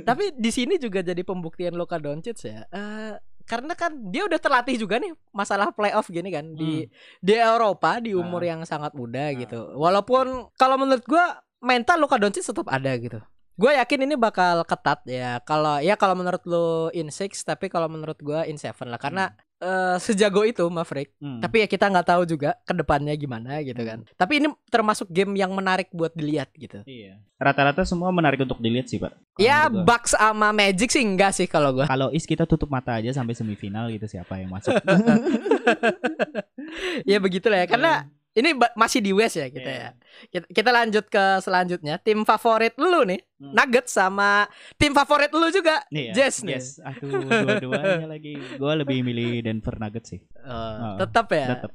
tapi 0.05 0.37
di 0.37 0.51
sini 0.51 0.77
juga 0.77 1.01
jadi 1.01 1.23
pembuktian 1.23 1.73
Luka 1.73 1.97
Doncic 1.97 2.37
ya. 2.45 2.69
Eh, 2.69 3.13
karena 3.49 3.73
kan 3.73 3.91
dia 4.13 4.29
udah 4.29 4.37
terlatih 4.37 4.77
juga 4.77 5.01
nih 5.01 5.11
masalah 5.33 5.73
playoff 5.73 6.07
gini 6.07 6.29
kan 6.29 6.53
di 6.53 6.85
di 7.19 7.33
Eropa 7.33 7.97
di 7.99 8.13
umur 8.13 8.45
Ah. 8.45 8.49
yang 8.53 8.61
sangat 8.63 8.93
muda 8.93 9.33
Ah. 9.33 9.35
gitu. 9.35 9.73
Walaupun 9.75 10.53
kalau 10.55 10.77
menurut 10.77 11.03
gua 11.09 11.41
mental 11.59 11.99
Luka 11.99 12.21
Doncic 12.21 12.45
tetap 12.45 12.69
ada 12.69 12.93
gitu. 12.95 13.19
Gue 13.59 13.75
yakin 13.75 14.07
ini 14.07 14.15
bakal 14.15 14.63
ketat 14.63 15.03
ya. 15.03 15.43
Kalau 15.43 15.83
ya 15.83 15.99
kalau 15.99 16.15
menurut 16.15 16.47
lu 16.47 16.95
in 16.95 17.11
six, 17.11 17.43
tapi 17.43 17.67
kalau 17.67 17.91
menurut 17.91 18.15
gua 18.23 18.47
in 18.47 18.55
seven 18.55 18.87
lah. 18.87 19.03
Karena 19.03 19.35
eh, 19.59 19.97
sejago 20.03 20.43
itu 20.47 20.63
Maverick. 20.71 21.15
Hmm. 21.19 21.43
Tapi 21.43 21.63
ya 21.63 21.67
kita 21.67 21.91
nggak 21.91 22.07
tahu 22.07 22.23
juga 22.27 22.55
ke 22.63 22.73
depannya 22.75 23.15
gimana 23.19 23.59
gitu 23.63 23.83
kan. 23.83 24.07
Tapi 24.15 24.43
ini 24.43 24.49
termasuk 24.71 25.11
game 25.11 25.35
yang 25.39 25.51
menarik 25.55 25.91
buat 25.91 26.15
dilihat 26.15 26.51
gitu. 26.55 26.83
Iya. 26.87 27.19
Rata-rata 27.39 27.87
semua 27.87 28.11
menarik 28.11 28.43
untuk 28.43 28.59
dilihat 28.59 28.91
sih, 28.91 28.99
Pak. 28.99 29.15
Kalau 29.15 29.39
Ya 29.39 29.71
gua. 29.71 29.87
Bucks 29.87 30.19
sama 30.19 30.51
Magic 30.51 30.91
sih 30.91 31.07
enggak 31.07 31.31
sih 31.35 31.47
kalau 31.47 31.71
gua. 31.71 31.87
Kalau 31.87 32.11
Is 32.11 32.27
kita 32.27 32.51
tutup 32.51 32.67
mata 32.67 32.99
aja 32.99 33.15
sampai 33.15 33.39
semifinal 33.39 33.87
gitu 33.95 34.11
siapa 34.11 34.43
yang 34.43 34.51
masuk. 34.51 34.75
ya 37.11 37.23
begitulah 37.23 37.63
ya. 37.63 37.67
Karena 37.71 38.11
ini 38.39 38.51
masih 38.73 39.01
di 39.01 39.11
West 39.11 39.35
ya 39.35 39.47
kita 39.47 39.67
Iya. 39.67 39.79
ya. 39.79 39.91
Kita, 40.29 40.47
kita 40.49 40.71
lanjut 40.71 41.05
ke 41.07 41.25
selanjutnya. 41.39 41.99
Tim 41.99 42.23
favorit 42.23 42.79
lu 42.79 43.03
nih, 43.03 43.19
Hmm. 43.39 43.53
Nuggets 43.53 43.93
sama 43.93 44.47
tim 44.75 44.91
favorit 44.91 45.31
lu 45.31 45.47
juga. 45.49 45.83
Nih 45.91 46.11
ya. 46.11 46.15
Jazz 46.17 46.43
nih. 46.43 46.59
Yes. 46.59 46.79
Aduh, 46.81 47.23
dua-duanya 47.23 48.07
lagi. 48.09 48.35
Gua 48.55 48.75
lebih 48.75 49.03
milih 49.03 49.43
Denver 49.43 49.75
Nuggets 49.77 50.09
sih. 50.09 50.21
Oh, 50.41 50.51
Oh, 50.51 50.95
tetap 50.97 51.27
ya. 51.31 51.55
Tetap. 51.55 51.71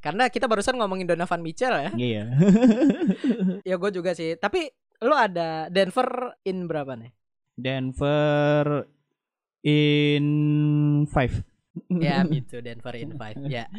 Karena 0.00 0.28
kita 0.28 0.44
barusan 0.44 0.74
ngomongin 0.74 1.04
Donovan 1.04 1.40
Mitchell 1.40 1.76
ya. 1.76 1.90
Iya. 1.92 2.24
Ya 3.68 3.76
gue 3.76 3.90
juga 3.90 4.12
sih. 4.12 4.32
Tapi 4.34 4.64
lu 5.00 5.12
ada 5.12 5.68
Denver 5.68 6.08
in 6.42 6.64
berapa 6.64 6.96
nih? 6.96 7.12
Denver 7.54 8.88
in 9.62 10.26
five. 11.06 11.44
ya 11.88 12.26
gitu 12.34 12.58
Denver 12.60 12.92
in 12.94 13.14
five 13.14 13.38
ya 13.46 13.70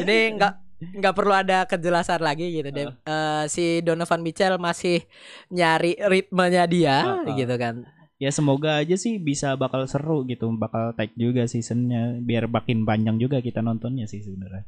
ini 0.00 0.40
nggak 0.40 0.54
nggak 0.76 1.14
perlu 1.16 1.32
ada 1.32 1.64
kejelasan 1.64 2.20
lagi 2.20 2.52
gitu 2.52 2.68
deh 2.68 2.88
Eh, 2.92 3.44
si 3.48 3.80
Donovan 3.80 4.20
Mitchell 4.20 4.60
masih 4.60 5.04
nyari 5.48 5.96
ritmenya 5.96 6.64
dia 6.68 6.96
Uh, 7.04 7.24
uh. 7.24 7.36
gitu 7.36 7.56
kan 7.56 7.84
Ya 8.16 8.32
semoga 8.32 8.80
aja 8.80 8.96
sih 8.96 9.20
bisa 9.20 9.60
bakal 9.60 9.84
seru 9.84 10.24
gitu, 10.24 10.48
bakal 10.56 10.96
tag 10.96 11.12
juga 11.20 11.44
seasonnya 11.44 12.16
biar 12.24 12.48
makin 12.48 12.88
panjang 12.88 13.20
juga 13.20 13.44
kita 13.44 13.60
nontonnya 13.60 14.08
sih 14.08 14.24
sebenarnya. 14.24 14.64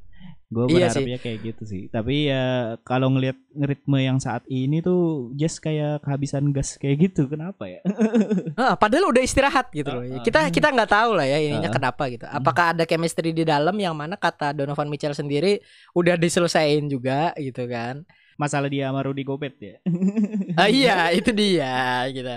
Gue 0.49 0.65
Iya 0.73 0.89
berharapnya 0.89 1.21
kayak 1.21 1.39
gitu 1.45 1.63
sih. 1.69 1.83
Tapi 1.93 2.33
ya 2.33 2.81
kalau 2.81 3.13
ngelihat 3.13 3.37
ritme 3.53 4.01
yang 4.01 4.17
saat 4.17 4.49
ini 4.49 4.81
tuh 4.81 5.29
just 5.37 5.61
kayak 5.61 6.01
kehabisan 6.01 6.57
gas 6.57 6.81
kayak 6.81 7.13
gitu. 7.13 7.29
Kenapa 7.29 7.69
ya? 7.69 7.85
Ah, 8.57 8.75
padahal 8.75 9.13
udah 9.13 9.23
istirahat 9.23 9.69
gitu 9.71 9.87
loh 9.93 10.01
Uh, 10.09 10.19
uh. 10.19 10.25
kita 10.25 10.49
kita 10.49 10.73
nggak 10.73 10.91
tahu 10.91 11.11
lah 11.19 11.27
ya 11.27 11.39
ininya 11.43 11.69
Uh. 11.69 11.75
kenapa 11.75 12.03
gitu 12.09 12.25
apakah 12.27 12.73
ada 12.75 12.85
chemistry 12.89 13.31
di 13.35 13.45
dalam 13.45 13.75
yang 13.77 13.93
mana 13.93 14.15
kata 14.17 14.55
Donovan 14.57 14.89
Mitchell 14.89 15.15
sendiri 15.15 15.61
udah 15.93 16.15
diselesain 16.17 16.87
juga 16.89 17.35
gitu 17.37 17.69
kan 17.69 18.03
Masalah 18.39 18.71
dia 18.71 18.87
sama 18.87 19.03
Rudy 19.03 19.27
Gobert 19.27 19.59
ya. 19.59 19.83
ah, 20.61 20.71
iya 20.71 21.11
itu 21.11 21.35
dia 21.35 22.07
gitu 22.11 22.31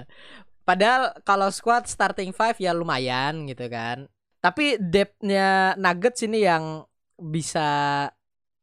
padahal 0.65 1.13
kalau 1.21 1.49
squad 1.53 1.85
starting 1.85 2.33
five 2.33 2.57
ya 2.57 2.73
lumayan 2.73 3.45
gitu 3.45 3.65
kan 3.69 4.09
tapi 4.41 4.81
depthnya 4.81 5.77
Nuggets 5.77 6.25
ini 6.25 6.41
yang 6.45 6.85
bisa 7.21 7.69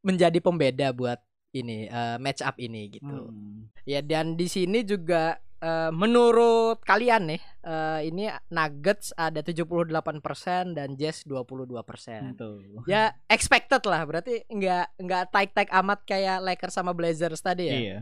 menjadi 0.01 0.37
pembeda 0.37 0.91
buat 0.91 1.19
ini 1.49 1.87
eh, 1.87 2.17
match 2.17 2.43
up 2.43 2.55
ini 2.55 2.91
gitu 2.91 3.31
Hmm. 3.31 3.71
ya 3.83 3.99
dan 3.99 4.35
di 4.35 4.45
sini 4.45 4.83
juga 4.83 5.33
eh, 5.57 5.89
menurut 5.89 6.77
kalian 6.83 7.31
nih 7.31 7.41
eh, 7.63 7.99
ini 8.05 8.27
Nuggets 8.49 9.11
ada 9.13 9.41
78% 9.41 10.77
dan 10.77 10.93
Jazz 10.93 11.25
22% 11.25 12.37
Tuh. 12.37 12.85
ya 12.85 13.15
expected 13.25 13.81
lah 13.83 14.03
berarti 14.03 14.45
nggak 14.45 14.99
nggak 14.99 15.23
tight 15.31 15.51
tight 15.51 15.71
amat 15.73 15.99
kayak 16.05 16.37
Lakers 16.39 16.75
sama 16.75 16.93
Blazers 16.93 17.41
tadi 17.41 17.65
ya 17.65 17.75
Iya. 17.75 17.99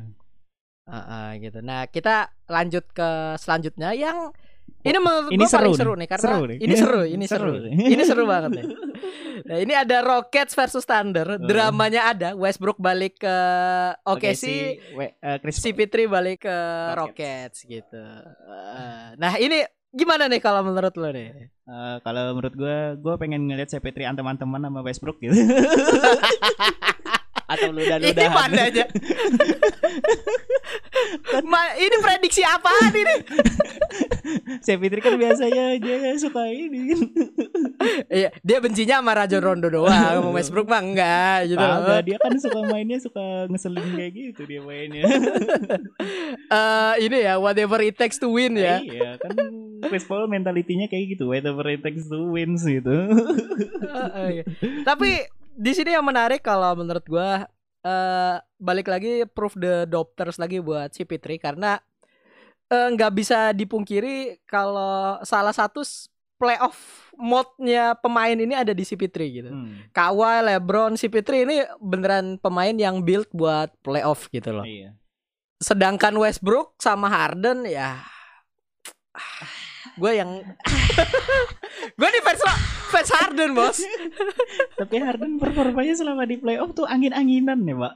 Heeh, 0.87 1.27
gitu. 1.43 1.59
Nah, 1.59 1.83
kita 1.85 2.31
lanjut 2.47 2.87
ke 2.95 3.09
selanjutnya 3.35 3.91
yang 3.91 4.31
ini 4.79 4.97
menurut 4.97 5.29
ini 5.29 5.39
gua 5.39 5.49
paling 5.49 5.73
seru 5.73 5.75
seru 5.75 5.91
nih. 5.91 5.99
nih 5.99 6.07
karena 6.07 6.23
Seru 6.23 6.43
nih. 6.45 6.57
ini 6.57 6.75
seru, 6.81 7.01
ini 7.03 7.25
seru. 7.25 7.51
Seru 7.51 7.67
ini 7.93 8.03
seru 8.03 8.23
banget 8.23 8.51
nih. 8.53 8.65
Nah, 9.37 9.57
ini 9.59 9.71
ada 9.71 9.97
Rockets 10.01 10.53
versus 10.53 10.81
Thunder, 10.81 11.27
Uh. 11.29 11.39
dramanya 11.39 12.09
ada. 12.09 12.29
Westbrook 12.33 12.77
balik 12.77 13.19
ke 13.19 13.35
Oke 14.03 14.31
OKC, 14.31 14.33
sih. 14.35 14.59
We- 14.91 15.13
eh, 15.15 15.37
Chris 15.37 15.59
CP3 15.59 15.95
balik 16.05 16.41
ke 16.41 16.57
Rockets, 16.93 17.61
gitu. 17.63 18.01
Eh, 18.47 19.07
nah, 19.15 19.35
ini 19.35 19.61
gimana 19.89 20.25
nih 20.25 20.39
kalau 20.39 20.63
menurut 20.63 20.93
lo 20.93 21.09
nih? 21.09 21.47
Eh, 21.47 21.95
kalau 22.01 22.33
menurut 22.33 22.53
gua, 22.53 22.77
gua 22.95 23.15
pengen 23.15 23.45
ngeliat 23.45 23.69
CP3 23.69 24.15
teman-teman 24.15 24.59
sama 24.59 24.79
Westbrook 24.81 25.19
gitu. 25.19 25.35
Atau 27.47 27.71
Ini 27.71 27.77
ludah-ludahan. 27.79 28.31
mana 28.31 28.61
aja? 28.67 28.83
Ma- 31.43 31.75
ini 31.75 31.95
prediksi 31.99 32.43
apaan 32.43 32.91
ini? 32.91 33.15
CP3 34.59 34.93
kan 34.99 35.13
biasanya 35.15 35.79
dia 35.79 36.11
suka 36.19 36.43
ini. 36.45 36.91
Iya, 38.09 38.33
dia 38.41 38.57
bencinya 38.59 38.99
sama 38.99 39.15
Rajon 39.15 39.39
Rondo 39.39 39.67
doang, 39.69 39.93
sama 39.93 40.29
Westbrook 40.33 40.67
mah 40.67 40.81
enggak 40.81 41.37
gitu. 41.47 41.61
loh. 41.61 41.79
Kagak, 41.85 42.01
dia 42.03 42.17
kan 42.19 42.33
suka 42.35 42.59
mainnya 42.65 42.97
suka 42.99 43.47
ngeselin 43.47 43.95
kayak 43.95 44.11
gitu 44.11 44.41
dia 44.43 44.59
mainnya. 44.59 45.07
eh 46.49 46.93
ini 46.99 47.17
ya 47.21 47.37
whatever 47.37 47.79
it 47.79 47.95
takes 47.95 48.17
to 48.17 48.27
win 48.27 48.57
ya. 48.57 48.81
iya, 48.81 49.15
kan 49.15 49.31
Chris 49.87 50.03
Paul 50.03 50.27
mentalitinya 50.27 50.89
kayak 50.89 51.15
gitu, 51.15 51.29
whatever 51.29 51.63
it 51.69 51.79
takes 51.79 52.09
to 52.09 52.27
wins 52.27 52.65
gitu. 52.65 52.91
Heeh, 53.87 54.27
iya. 54.33 54.43
Tapi 54.83 55.21
di 55.57 55.71
sini 55.73 55.97
yang 55.97 56.05
menarik 56.05 56.45
kalau 56.45 56.77
menurut 56.77 57.03
gua 57.09 57.49
eh 57.81 58.35
balik 58.61 58.89
lagi 58.89 59.25
proof 59.25 59.57
the 59.57 59.89
doctors 59.89 60.37
lagi 60.37 60.61
buat 60.61 60.93
CP3 60.93 61.41
karena 61.41 61.81
eh, 62.69 62.87
nggak 62.93 63.13
bisa 63.17 63.51
dipungkiri 63.57 64.45
kalau 64.45 65.17
salah 65.25 65.53
satu 65.53 65.81
playoff 66.37 67.09
mode-nya 67.17 67.97
pemain 67.97 68.37
ini 68.37 68.53
ada 68.53 68.69
di 68.69 68.85
CP3 68.85 69.17
gitu. 69.25 69.49
Hmm, 69.49 69.89
Kawhi, 69.89 70.45
LeBron, 70.45 70.93
CP3 70.93 71.49
ini 71.49 71.65
beneran 71.81 72.37
pemain 72.37 72.77
yang 72.77 73.01
build 73.01 73.25
buat 73.33 73.73
playoff 73.81 74.29
gitu 74.29 74.53
loh. 74.53 74.61
iya. 74.61 74.93
Sedangkan 75.57 76.13
Westbrook 76.13 76.77
sama 76.77 77.09
Harden 77.09 77.65
ya 77.65 78.05
gue 79.97 80.11
yang 80.13 80.45
gue 81.99 82.09
di 82.09 82.21
fans 82.21 82.41
fans 82.89 83.09
Harden 83.13 83.51
bos 83.53 83.77
Tapi 84.77 84.95
Harden 85.01 85.41
performanya 85.41 85.93
selama 85.97 86.23
di 86.25 86.37
playoff 86.37 86.73
tuh 86.73 86.85
angin-anginan 86.87 87.59
ya, 87.65 87.75
Pak. 87.75 87.93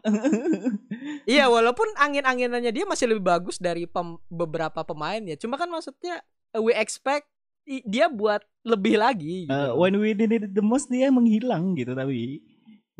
iya 1.25 1.45
walaupun 1.47 1.87
angin 1.97 2.25
anginannya 2.25 2.71
dia 2.73 2.85
masih 2.85 3.09
lebih 3.09 3.25
bagus 3.25 3.57
dari 3.61 3.85
pem- 3.85 4.19
beberapa 4.27 4.81
pemain 4.85 5.21
ya 5.21 5.37
cuma 5.37 5.55
kan 5.57 5.69
maksudnya 5.69 6.21
uh, 6.53 6.61
we 6.61 6.73
expect 6.75 7.29
dia 7.65 8.09
buat 8.09 8.41
lebih 8.65 8.97
lagi 8.97 9.45
gitu. 9.45 9.53
Eh, 9.53 9.71
when 9.77 9.95
we 10.01 10.17
did 10.17 10.33
it 10.33 10.49
the 10.53 10.65
most 10.65 10.89
dia 10.89 11.13
menghilang 11.13 11.77
gitu 11.77 11.93
tapi 11.93 12.41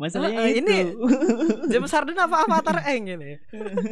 masalahnya 0.02 0.42
eh, 0.42 0.58
itu. 0.58 0.66
ini- 0.66 0.92
James 1.70 1.88
Harden 1.88 2.18
apa 2.18 2.42
avatar 2.42 2.82
Eng 2.90 3.14
ini 3.14 3.38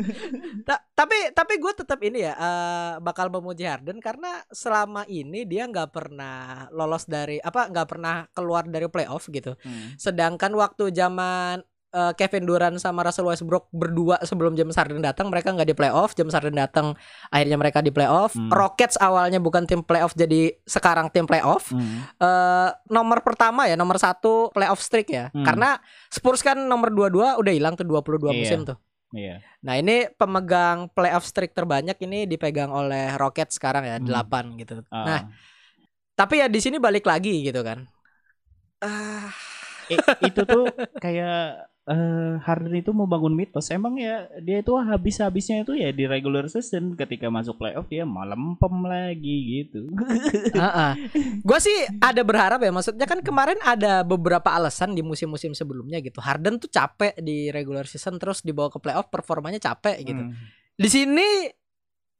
Ta- 0.68 0.83
tapi 0.92 1.31
tapi 1.31 1.57
gue 1.57 1.73
tetap 1.73 2.03
ini 2.03 2.27
ya 2.27 2.35
eh, 2.35 2.92
bakal 2.99 3.31
memuji 3.31 3.64
Harden 3.64 4.03
karena 4.03 4.42
selama 4.51 5.07
ini 5.07 5.46
dia 5.46 5.70
nggak 5.70 5.94
pernah 5.94 6.66
lolos 6.75 7.07
dari 7.07 7.38
apa 7.38 7.70
nggak 7.70 7.88
pernah 7.88 8.27
keluar 8.35 8.66
dari 8.66 8.90
playoff 8.90 9.31
gitu 9.31 9.53
Hmm. 9.61 9.92
Sedangkan 10.01 10.57
waktu 10.57 10.88
zaman 10.88 11.61
eh, 11.90 12.12
Kevin 12.14 12.46
Durant 12.46 12.76
sama 12.76 13.03
Russell 13.03 13.26
Westbrook 13.26 13.66
berdua 13.70 14.22
sebelum 14.22 14.55
James 14.55 14.74
Harden 14.74 15.03
datang 15.03 15.29
mereka 15.29 15.50
nggak 15.50 15.68
di 15.68 15.74
playoff. 15.74 16.14
James 16.14 16.31
Harden 16.31 16.55
datang 16.55 16.94
akhirnya 17.29 17.57
mereka 17.57 17.83
di 17.83 17.90
playoff. 17.90 18.35
Hmm. 18.35 18.48
Rockets 18.48 18.94
awalnya 18.96 19.38
bukan 19.38 19.66
tim 19.66 19.83
playoff 19.83 20.14
jadi 20.14 20.55
sekarang 20.62 21.11
tim 21.11 21.26
playoff. 21.26 21.70
Hmm. 21.70 22.07
Eh, 22.16 22.68
nomor 22.88 23.20
pertama 23.20 23.66
ya 23.66 23.74
nomor 23.74 23.98
satu 23.98 24.48
playoff 24.50 24.79
streak 24.79 25.11
ya. 25.11 25.29
Hmm. 25.31 25.42
Karena 25.42 25.79
Spurs 26.09 26.40
kan 26.40 26.57
nomor 26.57 26.88
22 26.88 27.37
udah 27.37 27.53
hilang 27.53 27.74
tuh 27.74 27.85
22 27.85 28.31
Iya. 28.31 28.38
musim 28.38 28.61
tuh. 28.64 28.79
Iya. 29.11 29.42
Nah 29.66 29.74
ini 29.74 30.07
pemegang 30.14 30.87
playoff 30.94 31.26
streak 31.26 31.50
terbanyak 31.50 31.98
ini 31.98 32.31
dipegang 32.31 32.70
oleh 32.70 33.18
Rockets 33.18 33.59
sekarang 33.59 33.83
ya 33.83 33.98
Hmm. 33.98 34.07
8 34.07 34.55
gitu. 34.57 34.87
Ah. 34.88 35.03
Nah 35.03 35.20
tapi 36.14 36.38
ya 36.38 36.46
di 36.46 36.61
sini 36.61 36.76
balik 36.76 37.09
lagi 37.09 37.42
gitu 37.42 37.64
kan. 37.64 37.88
ah 38.81 39.29
Eh, 39.90 39.98
itu 40.22 40.46
tuh 40.46 40.70
kayak 41.03 41.66
eh 41.90 42.35
Harden 42.46 42.79
itu 42.79 42.94
mau 42.94 43.11
bangun 43.11 43.35
mitos. 43.35 43.66
Emang 43.74 43.98
ya 43.98 44.31
dia 44.38 44.62
itu 44.62 44.70
habis-habisnya 44.79 45.66
itu 45.66 45.74
ya 45.74 45.90
di 45.90 46.07
regular 46.07 46.46
season 46.46 46.94
ketika 46.94 47.26
masuk 47.26 47.59
playoff 47.59 47.90
dia 47.90 48.07
malam 48.07 48.55
pem 48.55 48.74
lagi 48.87 49.66
gitu. 49.66 49.90
Gue 51.48 51.59
sih 51.59 51.74
ada 51.98 52.22
berharap 52.22 52.62
ya 52.62 52.70
maksudnya 52.70 53.11
kan 53.11 53.18
kemarin 53.26 53.59
ada 53.66 54.07
beberapa 54.07 54.55
alasan 54.55 54.94
di 54.94 55.03
musim-musim 55.03 55.50
sebelumnya 55.50 55.98
gitu. 55.98 56.22
Harden 56.22 56.62
tuh 56.62 56.70
capek 56.70 57.18
di 57.18 57.50
regular 57.50 57.90
season 57.90 58.22
terus 58.22 58.46
dibawa 58.46 58.70
ke 58.70 58.79
playoff 58.79 59.11
performanya 59.11 59.59
capek 59.59 59.98
gitu. 60.07 60.22
Hmm. 60.31 60.38
Di 60.79 60.87
sini 60.87 61.50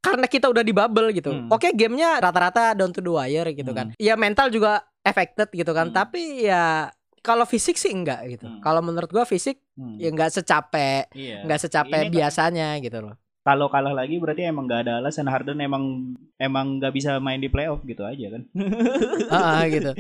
karena 0.03 0.27
kita 0.27 0.51
udah 0.51 0.65
di 0.67 0.75
bubble 0.75 1.15
gitu. 1.15 1.31
Hmm. 1.31 1.53
Oke, 1.53 1.71
gamenya 1.77 2.19
rata-rata 2.19 2.75
down 2.75 2.91
to 2.91 2.99
the 2.99 3.13
wire 3.13 3.55
gitu 3.55 3.71
kan. 3.71 3.95
Ya 4.03 4.19
mental 4.19 4.51
juga 4.51 4.83
affected 5.07 5.47
gitu 5.55 5.71
kan. 5.71 5.93
Hmm. 5.93 5.97
Tapi 5.97 6.49
ya 6.49 6.91
kalau 7.21 7.45
fisik 7.45 7.77
sih 7.77 7.91
enggak 7.91 8.25
gitu. 8.29 8.47
Hmm. 8.47 8.61
Kalau 8.61 8.81
menurut 8.81 9.09
gua 9.09 9.25
fisik 9.25 9.61
Hmm. 9.75 9.97
ya 9.97 10.09
enggak 10.09 10.31
secapek, 10.31 11.09
Iya. 11.13 11.45
enggak 11.45 11.61
secapek 11.61 12.09
Ini- 12.09 12.13
biasanya 12.13 12.69
gitu 12.79 13.01
loh. 13.01 13.17
Kalau 13.41 13.73
kalah 13.73 13.97
lagi 13.97 14.21
berarti 14.21 14.45
emang 14.45 14.69
nggak 14.69 14.85
ada 14.85 14.93
alasan 15.01 15.25
Harden 15.25 15.57
emang 15.59 16.13
emang 16.37 16.77
nggak 16.77 16.93
bisa 16.93 17.17
main 17.19 17.41
di 17.41 17.49
playoff 17.49 17.81
gitu 17.83 18.05
aja 18.05 18.37
kan. 18.37 18.43
Heeh, 19.33 19.63
gitu. 19.73 19.91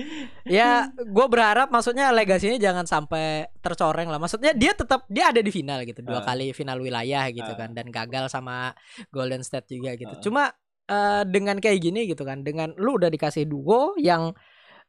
Ya, 0.44 0.68
gue 0.92 1.26
berharap 1.26 1.68
maksudnya 1.68 2.12
legasinya 2.12 2.61
jangan 2.61 2.85
sampai 2.85 3.48
tercoreng 3.59 4.09
lah. 4.09 4.20
Maksudnya 4.20 4.52
dia 4.52 4.76
tetap 4.76 5.09
dia 5.09 5.33
ada 5.33 5.40
di 5.40 5.48
final 5.48 5.80
gitu, 5.85 6.04
dua 6.04 6.20
Ah. 6.20 6.24
kali 6.26 6.52
final 6.52 6.78
wilayah 6.78 7.33
gitu 7.33 7.48
Ah. 7.48 7.56
kan, 7.56 7.72
dan 7.72 7.88
gagal 7.88 8.28
sama 8.28 8.76
Golden 9.09 9.40
State 9.40 9.72
juga 9.72 9.96
gitu. 9.96 10.12
Ah. 10.12 10.20
Cuma 10.20 10.42
eh, 10.87 11.22
dengan 11.24 11.56
kayak 11.56 11.78
gini 11.80 12.04
gitu 12.04 12.26
kan, 12.26 12.42
dengan 12.42 12.74
lu 12.74 12.98
udah 12.98 13.09
dikasih 13.09 13.46
duo 13.46 13.94
yang 13.96 14.35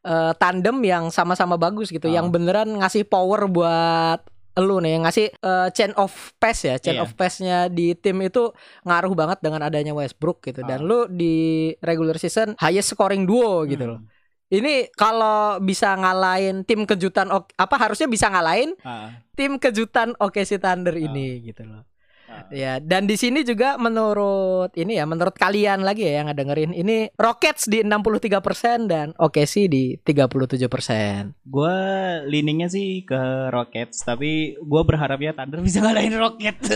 eh, 0.02 0.34
tandem 0.36 0.78
yang 0.82 1.10
sama-sama 1.10 1.56
bagus 1.56 1.90
gitu, 1.90 2.08
Ah. 2.08 2.18
yang 2.18 2.30
beneran 2.30 2.78
ngasih 2.78 3.04
power 3.04 3.46
buat 3.46 4.22
lu 4.54 4.78
nih 4.78 5.00
yang 5.00 5.04
ngasih 5.06 5.32
eh, 5.32 5.68
chain 5.72 5.96
of 5.96 6.12
pass 6.36 6.62
ya 6.62 6.76
chain 6.76 7.00
Iya. 7.00 7.04
of 7.04 7.16
passnya 7.16 7.58
di 7.68 7.94
tim 7.94 8.20
itu 8.20 8.52
ngaruh 8.84 9.14
banget 9.14 9.40
dengan 9.40 9.64
adanya 9.64 9.96
Westbrook 9.96 10.44
gitu 10.44 10.62
dan 10.62 10.84
Ah. 10.84 10.86
lu 10.86 11.00
di 11.08 11.36
regular 11.80 12.18
season 12.18 12.60
highest 12.60 12.92
scoring 12.92 13.24
duo 13.24 13.64
gitu 13.64 13.88
loh 13.88 14.04
Hmm. 14.04 14.12
ini 14.52 14.92
kalau 14.92 15.56
bisa 15.58 15.96
ngalahin 15.96 16.68
tim 16.68 16.84
kejutan 16.84 17.32
apa 17.32 17.76
harusnya 17.80 18.06
bisa 18.06 18.28
ngalahin 18.28 18.76
Ah, 18.84 19.24
tim 19.32 19.56
kejutan 19.56 20.20
OKC 20.20 20.60
Thunder 20.60 20.94
Ah. 20.94 21.00
ini 21.00 21.40
gitu 21.42 21.64
loh. 21.64 21.88
Ah. 22.32 22.48
Ya, 22.52 22.80
dan 22.80 23.08
di 23.08 23.20
sini 23.20 23.44
juga 23.44 23.76
menurut 23.76 24.72
ini 24.80 24.96
ya, 24.96 25.04
menurut 25.04 25.36
kalian 25.36 25.84
lagi 25.84 26.08
ya 26.08 26.24
yang 26.24 26.32
ngedengerin 26.32 26.72
ini 26.72 27.12
Rockets 27.20 27.68
di 27.68 27.84
63% 27.84 28.88
dan 28.88 29.12
OKC 29.20 29.68
di 29.68 30.00
37%. 30.00 31.36
Gua 31.44 31.76
leaningnya 32.24 32.72
sih 32.72 33.04
ke 33.04 33.52
Rockets 33.52 34.08
tapi 34.08 34.56
gua 34.64 34.88
berharapnya 34.88 35.36
Thunder 35.36 35.60
bisa 35.60 35.84
ngalahin 35.84 36.16
Rockets. 36.16 36.68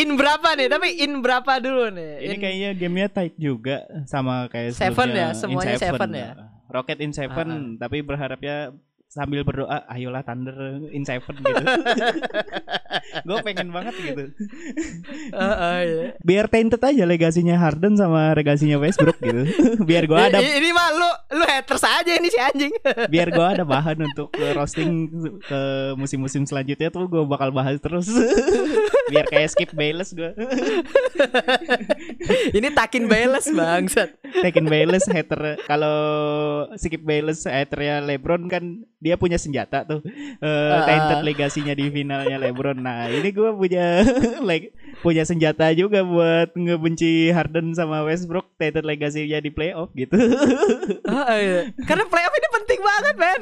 in 0.00 0.20
berapa 0.20 0.48
nih? 0.56 0.68
Tapi 0.68 0.88
in 1.00 1.12
berapa 1.24 1.52
dulu 1.58 1.88
nih? 1.96 2.12
Ini 2.20 2.34
In- 2.36 2.42
kayaknya 2.42 2.70
gamenya 2.76 3.08
tight 3.08 3.34
juga 3.40 3.88
sama 4.04 4.46
kayak 4.52 4.76
Seven 4.76 5.08
ya, 5.16 5.32
semuanya 5.32 5.80
seven 5.80 6.10
ya? 6.12 6.30
Rocket 6.66 6.98
in 6.98 7.14
seven, 7.14 7.78
tapi 7.78 8.02
berharapnya 8.02 8.74
sambil 9.06 9.46
berdoa, 9.46 9.86
ayolah 9.88 10.20
Thunder 10.20 10.54
in 10.92 11.06
seven 11.06 11.38
gitu. 11.38 11.64
Gue 13.26 13.38
pengen 13.40 13.70
banget 13.70 13.94
gitu. 14.02 14.24
Heeh, 15.32 15.78
iya. 15.86 16.06
Biar 16.20 16.50
tainted 16.50 16.82
aja 16.82 17.04
legasinya 17.06 17.56
Harden 17.56 17.96
sama 17.96 18.34
legasinya 18.34 18.76
Westbrook 18.76 19.16
gitu. 19.22 19.46
Biar 19.88 20.04
gua 20.04 20.28
ada 20.28 20.42
I- 20.42 20.58
ini 20.58 20.68
mah 20.68 20.88
lu 20.92 21.08
lu 21.38 21.44
haters 21.46 21.86
aja 21.86 22.12
ini 22.12 22.28
si 22.28 22.36
anjing. 22.36 22.72
biar 23.14 23.30
gua 23.30 23.56
ada 23.56 23.64
bahan 23.64 24.04
untuk 24.04 24.28
roasting 24.52 25.08
ke 25.40 25.60
musim-musim 25.96 26.44
selanjutnya 26.44 26.90
tuh 26.90 27.06
gue 27.06 27.22
bakal 27.24 27.54
bahas 27.54 27.78
terus. 27.80 28.10
biar 29.08 29.24
kayak 29.26 29.54
skip 29.54 29.70
Bayless 29.72 30.12
gue. 30.12 30.34
ini 32.52 32.68
takin 32.74 33.06
Bayless 33.06 33.48
bangsat. 33.48 34.12
Tekken 34.38 34.66
Bayless 34.66 35.06
hater 35.06 35.56
kalau 35.64 35.96
Skip 36.74 37.00
Bayless 37.00 37.44
haternya 37.44 38.00
LeBron 38.00 38.46
kan 38.46 38.64
dia 38.96 39.14
punya 39.14 39.36
senjata 39.36 39.82
tuh 39.82 40.00
eh 40.04 40.44
Ah. 40.68 40.84
tainted 40.84 41.20
legasinya 41.22 41.72
di 41.72 41.86
finalnya 41.86 42.36
LeBron. 42.38 42.76
Nah, 42.76 43.06
ini 43.06 43.28
gua 43.30 43.52
punya 43.52 44.02
leg 44.48 44.72
punya 44.98 45.22
senjata 45.22 45.70
juga 45.72 46.02
buat 46.02 46.52
ngebenci 46.52 47.30
Harden 47.30 47.72
sama 47.72 48.02
Westbrook 48.02 48.56
tainted 48.56 48.82
legasinya 48.82 49.38
di 49.38 49.48
playoff 49.48 49.92
gitu. 49.92 50.16
Heeh, 51.12 51.38
iya. 51.38 51.60
Karena 51.82 52.04
playoff 52.04 52.34
ini 52.34 52.48
penting 52.52 52.80
banget, 52.80 53.14
men. 53.14 53.40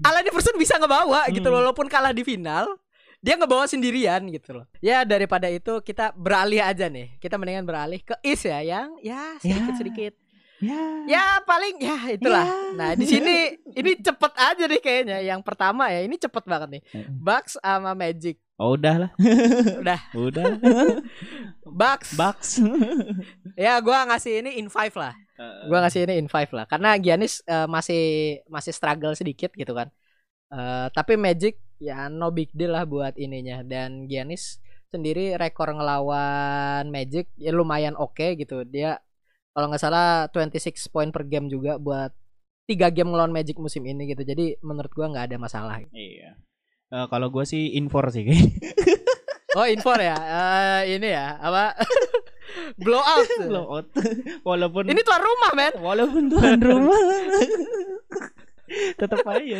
Allen 0.00 0.24
Iverson 0.24 0.56
bisa 0.56 0.76
ngebawa 0.76 1.26
gitu 1.28 1.42
Hmm. 1.42 1.52
loh, 1.52 1.60
walaupun 1.62 1.86
kalah 1.86 2.10
di 2.10 2.22
final 2.22 2.76
dia 3.24 3.40
ngebawa 3.40 3.64
sendirian 3.64 4.20
gitu 4.28 4.60
loh. 4.60 4.68
Ya 4.84 5.00
daripada 5.08 5.48
itu 5.48 5.80
kita 5.80 6.12
beralih 6.12 6.60
aja 6.60 6.92
nih. 6.92 7.16
Kita 7.16 7.40
mendingan 7.40 7.64
beralih 7.64 8.04
ke 8.04 8.12
Is 8.20 8.44
ya 8.44 8.60
yang 8.60 9.00
ya 9.00 9.40
sedikit 9.40 9.74
sedikit. 9.80 10.12
Ya. 10.60 10.84
Ya 11.08 11.24
paling 11.48 11.80
ya 11.80 11.96
itulah. 12.12 12.44
Ya. 12.44 12.76
Nah 12.76 12.90
di 12.92 13.08
sini 13.08 13.56
ini 13.72 13.96
cepet 13.96 14.32
aja 14.36 14.64
nih 14.68 14.80
kayaknya. 14.84 15.18
Yang 15.24 15.40
pertama 15.40 15.88
ya 15.88 16.04
ini 16.04 16.20
cepet 16.20 16.44
banget 16.44 16.68
nih. 16.76 16.82
Bucks 17.16 17.56
sama 17.56 17.96
Magic. 17.96 18.36
Oh, 18.54 18.78
udah 18.78 19.08
lah. 19.08 19.10
Udah. 19.82 20.00
Udah. 20.14 20.44
Bucks. 21.64 22.14
Bucks. 22.14 22.62
Ya 23.58 23.80
gua 23.80 24.06
ngasih 24.06 24.44
ini 24.44 24.62
in 24.62 24.68
five 24.70 24.94
lah. 24.94 25.16
Gua 25.66 25.82
ngasih 25.82 26.06
ini 26.06 26.20
in 26.22 26.28
five 26.30 26.52
lah. 26.54 26.68
Karena 26.68 26.94
Giannis 27.00 27.42
eh, 27.48 27.66
masih 27.66 28.04
masih 28.46 28.70
struggle 28.76 29.16
sedikit 29.18 29.50
gitu 29.56 29.74
kan. 29.74 29.90
Eh, 30.54 30.86
tapi 30.94 31.18
Magic 31.18 31.58
ya 31.82 32.06
no 32.10 32.30
big 32.30 32.50
deal 32.54 32.72
lah 32.74 32.84
buat 32.86 33.14
ininya 33.16 33.62
dan 33.66 34.06
Giannis 34.10 34.58
sendiri 34.90 35.34
rekor 35.34 35.74
ngelawan 35.74 36.86
Magic 36.90 37.30
ya 37.34 37.50
lumayan 37.50 37.98
oke 37.98 38.38
gitu. 38.38 38.62
Dia 38.62 38.98
kalau 39.54 39.70
nggak 39.70 39.82
salah 39.82 40.26
26 40.30 40.90
poin 40.90 41.10
per 41.10 41.26
game 41.26 41.50
juga 41.50 41.78
buat 41.78 42.14
tiga 42.70 42.88
game 42.94 43.10
ngelawan 43.10 43.34
Magic 43.34 43.58
musim 43.58 43.82
ini 43.86 44.10
gitu. 44.10 44.22
Jadi 44.22 44.58
menurut 44.62 44.90
gua 44.94 45.10
nggak 45.10 45.34
ada 45.34 45.36
masalah. 45.38 45.82
Iya. 45.90 46.38
Eh, 46.94 47.06
kalau 47.10 47.30
gua 47.34 47.42
sih 47.42 47.74
infor 47.74 48.10
sih. 48.14 48.26
Oh, 49.54 49.62
info 49.70 49.94
ya. 49.94 50.18
Eh, 50.18 50.98
ini 50.98 51.14
ya, 51.14 51.38
apa? 51.38 51.78
Blowout. 52.82 53.28
Blowout. 53.46 53.86
Walaupun 54.50 54.90
Ini 54.90 55.00
tuan 55.06 55.22
rumah, 55.22 55.50
men. 55.54 55.72
walaupun 55.78 56.26
tuan 56.26 56.58
rumah 56.58 56.98
tetap 58.98 59.22
aja. 59.30 59.58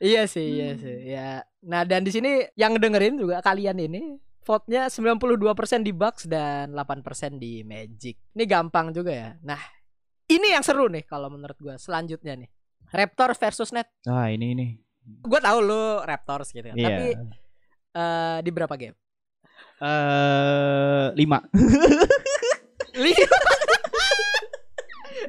Iya 0.00 0.24
sih, 0.26 0.46
iya 0.56 0.70
sih. 0.76 0.96
Ya. 1.06 1.44
Nah, 1.62 1.84
dan 1.84 2.02
di 2.02 2.10
sini 2.10 2.44
yang 2.56 2.76
dengerin 2.76 3.20
juga 3.20 3.38
kalian 3.40 3.76
ini 3.78 4.16
vote-nya 4.46 4.86
92% 4.86 5.82
di 5.82 5.90
Bucks 5.90 6.24
dan 6.30 6.70
8% 6.70 7.36
di 7.36 7.66
Magic. 7.66 8.14
Ini 8.32 8.44
gampang 8.46 8.94
juga 8.94 9.10
ya. 9.10 9.30
Nah, 9.42 9.58
ini 10.26 10.54
yang 10.54 10.62
seru 10.62 10.86
nih 10.86 11.02
kalau 11.04 11.30
menurut 11.30 11.58
gua 11.58 11.74
selanjutnya 11.76 12.38
nih. 12.38 12.50
Raptors 12.94 13.38
versus 13.38 13.74
Net. 13.74 13.90
Ah, 14.06 14.30
ini 14.30 14.54
ini. 14.54 14.66
Gua 15.26 15.42
tahu 15.42 15.58
lu 15.62 15.82
Raptors 16.02 16.54
gitu 16.54 16.66
kan. 16.70 16.78
Iya. 16.78 16.86
Tapi 16.86 17.06
eh, 17.96 18.38
di 18.46 18.50
berapa 18.54 18.74
game? 18.78 18.94
Eh, 19.76 21.06
lima. 21.14 21.38
Li- 23.02 23.12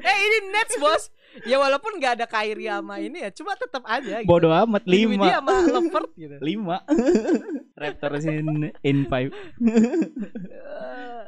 eh 0.08 0.16
ini 0.24 0.38
Nets, 0.54 0.74
Bos. 0.80 1.12
Ya 1.46 1.56
walaupun 1.60 1.98
nggak 2.00 2.12
ada 2.18 2.26
Kyrie 2.26 2.70
sama 2.70 2.98
ini 2.98 3.22
ya, 3.22 3.30
cuma 3.30 3.52
tetap 3.54 3.84
aja 3.86 4.22
gitu. 4.22 4.28
Bodoh 4.30 4.50
amat 4.50 4.82
lima. 4.88 5.26
sama 5.28 5.52
Levert 5.68 6.10
gitu. 6.16 6.36
Lima. 6.48 6.78
Raptors 7.78 8.26
in 8.26 8.74
in 8.82 9.06
five. 9.06 9.30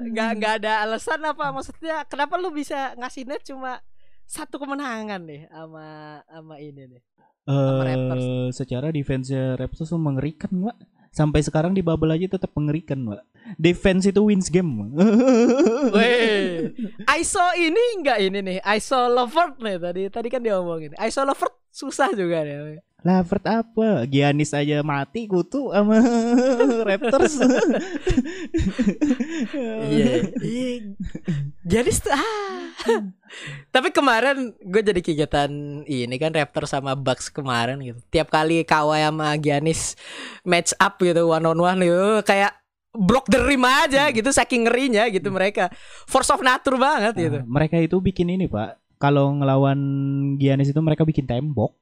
Nggak 0.01 0.29
nggak 0.41 0.53
ada 0.65 0.73
alasan 0.89 1.21
apa 1.23 1.53
maksudnya 1.53 2.03
kenapa 2.09 2.41
lu 2.41 2.51
bisa 2.51 2.97
ngasih 2.97 3.29
net 3.29 3.45
cuma 3.45 3.79
satu 4.25 4.63
kemenangan 4.63 5.27
nih 5.27 5.51
sama 5.51 6.19
sama 6.27 6.55
ini 6.63 6.97
nih 6.97 7.03
Raptors. 7.51 8.25
Eh, 8.25 8.49
secara 8.55 8.87
defense 8.95 9.33
Raptors 9.33 9.91
mengerikan, 9.99 10.51
Mbak. 10.53 10.77
Sampai 11.11 11.43
sekarang 11.43 11.75
di 11.75 11.83
bubble 11.83 12.15
aja 12.15 12.39
tetap 12.39 12.55
mengerikan, 12.55 13.03
Mbak. 13.03 13.21
Defense 13.59 14.07
itu 14.07 14.23
wins 14.23 14.47
game. 14.47 14.95
Weh, 15.97 16.71
ISO 17.19 17.43
ini 17.59 17.83
enggak 17.99 18.19
ini 18.23 18.39
nih 18.39 18.59
ISO 18.79 19.11
Levert 19.11 19.59
nih 19.59 19.77
tadi 19.77 20.03
tadi 20.07 20.29
kan 20.31 20.39
dia 20.39 20.55
ngomongin 20.63 20.95
ISO 21.03 21.27
Levert 21.27 21.51
susah 21.75 22.15
juga 22.15 22.47
nih 22.47 22.79
Lavert 23.01 23.43
apa? 23.49 24.05
Giannis 24.05 24.53
aja 24.53 24.85
mati 24.85 25.25
kutu 25.25 25.73
sama 25.73 25.99
Raptors. 26.87 27.41
iya 29.89 30.21
iya 30.45 30.95
jadi 31.65 31.91
st- 31.91 32.13
ah. 32.13 32.21
Tapi 33.71 33.95
kemarin 33.95 34.51
gue 34.59 34.83
jadi 34.83 34.99
kegiatan 34.99 35.51
ini 35.87 36.17
kan 36.19 36.35
Raptor 36.35 36.67
sama 36.67 36.99
Bucks 36.99 37.31
kemarin 37.31 37.79
gitu 37.79 37.99
tiap 38.11 38.27
kali 38.29 38.67
Kawhi 38.67 39.07
sama 39.07 39.39
Giannis 39.39 39.95
match 40.43 40.75
up 40.77 40.99
gitu 40.99 41.31
one 41.31 41.47
on 41.47 41.59
one 41.59 41.81
gitu 41.81 42.23
kayak 42.27 42.59
block 42.91 43.31
the 43.31 43.39
rim 43.39 43.63
aja 43.63 44.11
gitu 44.11 44.35
saking 44.35 44.67
ngerinya 44.67 45.07
gitu 45.09 45.31
mereka 45.31 45.71
force 46.11 46.35
of 46.35 46.43
nature 46.43 46.75
banget 46.75 47.15
gitu 47.15 47.39
Nah, 47.39 47.47
mereka 47.47 47.79
itu 47.79 48.03
bikin 48.03 48.27
ini, 48.35 48.51
Pak. 48.51 48.99
kalau 48.99 49.33
ngelawan 49.33 49.79
Giannis 50.37 50.75
itu 50.75 50.81
mereka 50.83 51.07
bikin 51.07 51.25
tembok. 51.25 51.73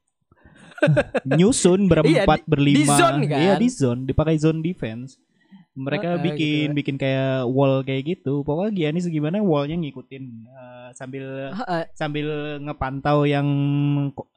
Nyusun 1.39 1.91
berempat 1.91 2.47
berlima. 2.47 2.79
di 2.79 2.85
zone 2.87 3.21
kan? 3.27 3.39
Iya 3.43 3.55
di 3.59 3.67
zone, 3.67 4.07
dipakai 4.07 4.39
zone 4.39 4.63
defense. 4.63 5.19
Mereka 5.79 6.19
Heeh, 6.19 6.25
bikin 6.27 6.67
gitu. 6.75 6.77
bikin 6.83 6.97
kayak 6.99 7.47
wall 7.47 7.87
kayak 7.87 8.03
gitu. 8.19 8.43
Pokoknya 8.43 8.75
Giannis 8.75 9.07
gimana 9.07 9.39
wallnya 9.39 9.79
ngikutin 9.79 10.25
eh, 10.51 10.89
sambil 10.99 11.55
Heeh. 11.55 11.85
sambil 11.95 12.59
ngepantau 12.59 13.23
yang 13.23 13.47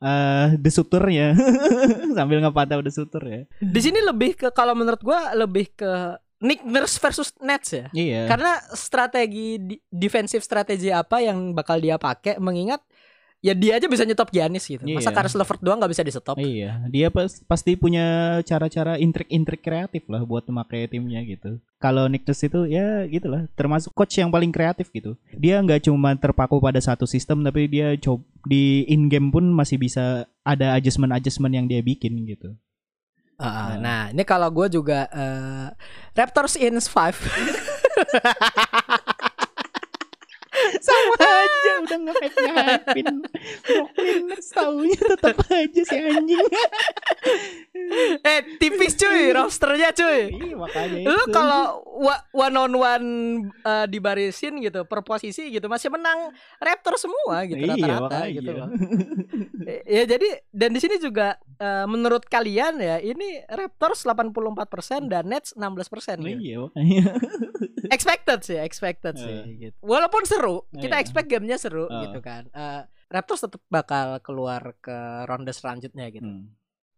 eh 0.05 0.47
desuturnya. 0.61 1.33
sambil 2.17 2.45
ngepantau 2.45 2.85
desutur 2.85 3.25
ya. 3.25 3.41
Di 3.57 3.79
sini 3.81 3.97
lebih 4.05 4.37
ke 4.37 4.47
kalau 4.53 4.77
menurut 4.77 5.01
gua 5.01 5.33
lebih 5.33 5.73
ke 5.73 6.21
Nick 6.41 6.65
Nurse 6.65 6.97
versus 6.97 7.29
Nets 7.37 7.69
ya. 7.69 7.85
Iya. 7.93 8.25
Karena 8.25 8.57
strategi 8.73 9.57
defensive 9.93 10.41
strategi 10.41 10.89
apa 10.89 11.21
yang 11.21 11.53
bakal 11.53 11.77
dia 11.77 12.01
pakai 12.01 12.41
mengingat 12.41 12.81
ya 13.41 13.51
dia 13.51 13.75
aja 13.75 13.85
bisa 13.85 14.05
nyetop 14.05 14.29
Giannis 14.29 14.63
gitu. 14.63 14.81
Masa 14.85 15.09
Iya. 15.09 15.15
Karis 15.17 15.33
LeVert 15.33 15.59
doang 15.59 15.77
nggak 15.81 15.91
bisa 15.91 16.01
di 16.01 16.11
stop? 16.13 16.37
Iya, 16.37 16.71
dia 16.87 17.07
pas, 17.09 17.41
pasti 17.43 17.73
punya 17.73 18.37
cara-cara 18.41 18.95
intrik-intrik 18.95 19.59
kreatif 19.59 20.05
lah 20.05 20.21
buat 20.21 20.45
memakai 20.45 20.85
timnya 20.85 21.19
gitu. 21.25 21.57
Kalau 21.77 22.05
Nick 22.05 22.23
Nurse 22.23 22.45
itu 22.45 22.69
ya 22.69 23.03
gitulah, 23.05 23.49
termasuk 23.57 23.89
coach 23.91 24.15
yang 24.15 24.29
paling 24.29 24.53
kreatif 24.53 24.87
gitu. 24.93 25.17
Dia 25.33 25.57
nggak 25.57 25.89
cuma 25.89 26.13
terpaku 26.13 26.61
pada 26.61 26.77
satu 26.77 27.03
sistem, 27.03 27.41
tapi 27.41 27.65
dia 27.65 27.97
coba 27.97 28.21
di 28.45 28.85
in 28.85 29.09
game 29.09 29.29
pun 29.29 29.45
masih 29.49 29.77
bisa 29.77 30.25
ada 30.41 30.73
adjustment-adjustment 30.77 31.53
yang 31.53 31.65
dia 31.65 31.81
bikin 31.81 32.13
gitu. 32.25 32.53
Ah, 33.41 33.73
Nah. 33.73 33.77
nah, 33.81 34.01
ini 34.13 34.21
kalau 34.21 34.53
gue 34.53 34.69
juga 34.69 35.09
eh, 35.09 35.73
Raptors 36.13 36.61
in 36.61 36.77
5 36.77 36.85
Sama. 40.79 41.13
Aja 41.19 41.71
udah 41.83 41.99
nge-hype-hypein 42.07 43.07
Brooklyn 43.67 43.90
Nets 44.31 44.49
taunya 44.49 44.95
tetap 44.95 45.35
aja 45.45 45.81
si 45.83 45.95
anjing. 45.95 46.39
eh 48.23 48.39
tipis 48.57 48.95
cuy 48.95 49.29
rosternya 49.35 49.91
cuy. 49.91 50.31
Iya 50.31 50.55
makanya 50.55 50.97
Lu 51.05 51.23
kalau 51.29 51.83
one 52.31 52.55
on 52.57 52.73
one 52.73 53.07
eh, 53.61 53.85
dibarisin 53.85 54.59
gitu 54.59 54.83
per 54.83 55.01
posisi 55.01 55.49
gitu 55.49 55.67
masih 55.67 55.89
menang 55.89 56.31
Raptor 56.57 56.95
semua 56.95 57.43
gitu 57.43 57.59
Iya, 57.59 57.75
rata-rata 57.75 58.01
makanya. 58.07 58.31
gitu 58.31 58.51
loh. 58.51 58.67
Eh, 59.63 59.81
ya 59.85 60.03
jadi 60.07 60.27
dan 60.49 60.69
di 60.71 60.79
sini 60.79 60.95
juga 60.97 61.27
eh, 61.57 61.85
menurut 61.85 62.23
kalian 62.25 62.77
ya 62.77 62.97
ini 62.97 63.43
Raptors 63.45 64.03
84% 64.03 64.57
dan 65.05 65.25
Nets 65.25 65.53
16% 65.53 65.67
gitu. 66.21 66.39
Iya 66.39 66.57
makanya. 66.61 67.03
expected 67.89 68.39
sih, 68.41 68.57
expected 68.57 69.13
sih 69.15 69.35
gitu. 69.59 69.75
Walaupun 69.81 70.23
seru, 70.23 70.63
kita 70.71 70.95
Iya. 70.95 71.01
expect 71.01 71.27
gamenya 71.27 71.57
seru 71.57 71.85
gitu 71.89 72.19
kan. 72.19 72.47
Eh, 72.47 72.81
Raptors 73.11 73.43
tetap 73.43 73.59
bakal 73.67 74.23
keluar 74.23 74.71
ke 74.79 75.27
ronde 75.27 75.51
selanjutnya 75.51 76.07
gitu. 76.07 76.23
Hmm. 76.23 76.47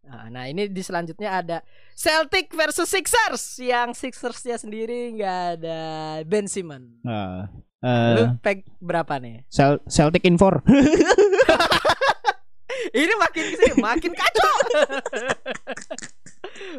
Nah, 0.04 0.28
nah, 0.28 0.44
ini 0.46 0.68
di 0.68 0.84
selanjutnya 0.84 1.40
ada 1.42 1.58
Celtic 1.96 2.52
versus 2.52 2.86
Sixers 2.86 3.56
yang 3.58 3.96
Sixersnya 3.96 4.60
sendiri 4.60 5.16
nggak 5.16 5.40
ada 5.58 5.80
Ben 6.28 6.44
Simmons. 6.46 7.02
Nah, 7.02 7.48
Lu 7.84 8.22
eh, 8.24 8.30
peg 8.40 8.64
berapa 8.80 9.16
nih? 9.20 9.44
Cel- 9.52 9.82
Celtic 9.88 10.24
in 10.24 10.36
4 10.40 10.64
Ini 12.94 13.14
makin 13.16 13.44
ke 13.48 13.56
sini 13.58 13.74
makin 13.80 14.12
kacau. 14.14 14.54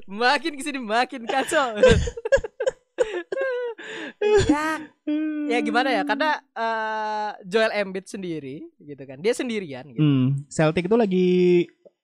makin 0.25 0.51
ke 0.55 0.63
sini 0.63 0.79
makin 0.79 1.21
kacau. 1.27 1.75
ya, 4.49 4.67
ya 5.51 5.59
gimana 5.61 5.89
ya? 5.91 6.01
Karena 6.03 6.39
eh, 6.41 7.31
Joel 7.45 7.71
Embiid 7.73 8.05
sendiri 8.05 8.65
gitu 8.77 9.03
kan. 9.05 9.19
Dia 9.19 9.33
sendirian 9.33 9.85
gitu. 9.91 10.01
Hmm, 10.01 10.45
Celtic 10.47 10.85
itu 10.85 10.97
lagi 10.97 11.27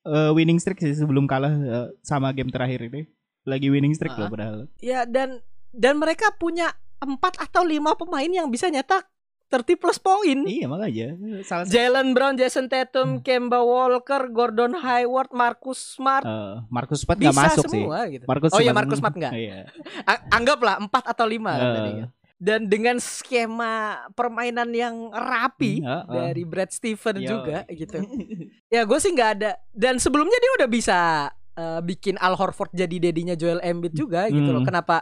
eh, 0.02 0.30
winning 0.32 0.58
streak 0.58 0.80
sih 0.80 0.94
sebelum 0.94 1.26
kalah 1.26 1.52
eh, 1.52 1.88
sama 2.02 2.30
game 2.32 2.50
terakhir 2.50 2.88
ini. 2.88 3.06
Lagi 3.42 3.68
winning 3.68 3.94
streak 3.94 4.14
loh 4.14 4.28
Ah. 4.28 4.32
padahal. 4.32 4.58
Ya 4.78 5.02
dan 5.02 5.42
dan 5.74 5.98
mereka 5.98 6.30
punya 6.36 6.70
empat 7.02 7.34
atau 7.42 7.66
lima 7.66 7.98
pemain 7.98 8.30
yang 8.30 8.46
bisa 8.46 8.70
nyetak 8.70 9.02
30 9.52 9.76
plus 9.76 9.98
poin. 9.98 10.38
Iya 10.42 10.64
makanya. 10.64 11.12
Salah 11.42 11.64
Jalen 11.64 12.10
Brown, 12.10 12.34
Jason 12.34 12.66
Tatum, 12.66 13.20
Kemba 13.20 13.60
Walker, 13.60 14.26
Gordon 14.26 14.72
Hayward, 14.74 15.28
Marcus 15.30 15.76
Smart 15.76 16.24
eh, 16.24 16.64
Marcus 16.66 17.00
Smart 17.00 17.20
nggak 17.20 17.36
masuk 17.36 17.64
sih. 17.68 17.76
semua 17.78 17.98
gitu. 18.08 18.24
Marcus 18.24 18.50
oh 18.50 18.58
iya 18.58 18.64
Smart- 18.66 18.76
Marcus 18.82 18.98
Smart 18.98 19.14
enggak. 19.14 19.32
Iya. 19.32 19.68
Anggaplah 20.28 20.80
empat 20.80 21.04
atau 21.06 21.26
lima 21.26 21.52
kan 21.52 21.62
Eh. 21.62 21.76
tadi. 21.76 21.92
Dan 22.42 22.66
dengan 22.66 22.98
skema 22.98 23.74
permainan 24.10 24.66
yang 24.72 24.96
rapi 25.08 25.78
Iya, 25.78 26.02
eh. 26.02 26.14
dari 26.26 26.42
Brad 26.42 26.70
Steven 26.70 27.16
Yo. 27.16 27.28
juga 27.30 27.62
gitu. 27.68 28.02
ya 28.74 28.82
gue 28.82 28.98
sih 28.98 29.10
nggak 29.10 29.30
ada. 29.36 29.52
Dan 29.70 29.96
sebelumnya 29.96 30.34
dia 30.34 30.52
udah 30.56 30.66
bisa 30.66 30.98
eh, 31.54 31.80
bikin 31.80 32.16
Al 32.16 32.32
Horford 32.32 32.72
jadi 32.72 32.96
dedinya 33.02 33.32
Joel 33.32 33.60
Embiid 33.60 33.92
juga 33.92 34.26
gitu 34.26 34.46
loh. 34.46 34.60
Hmm. 34.60 34.68
Kenapa 34.68 34.96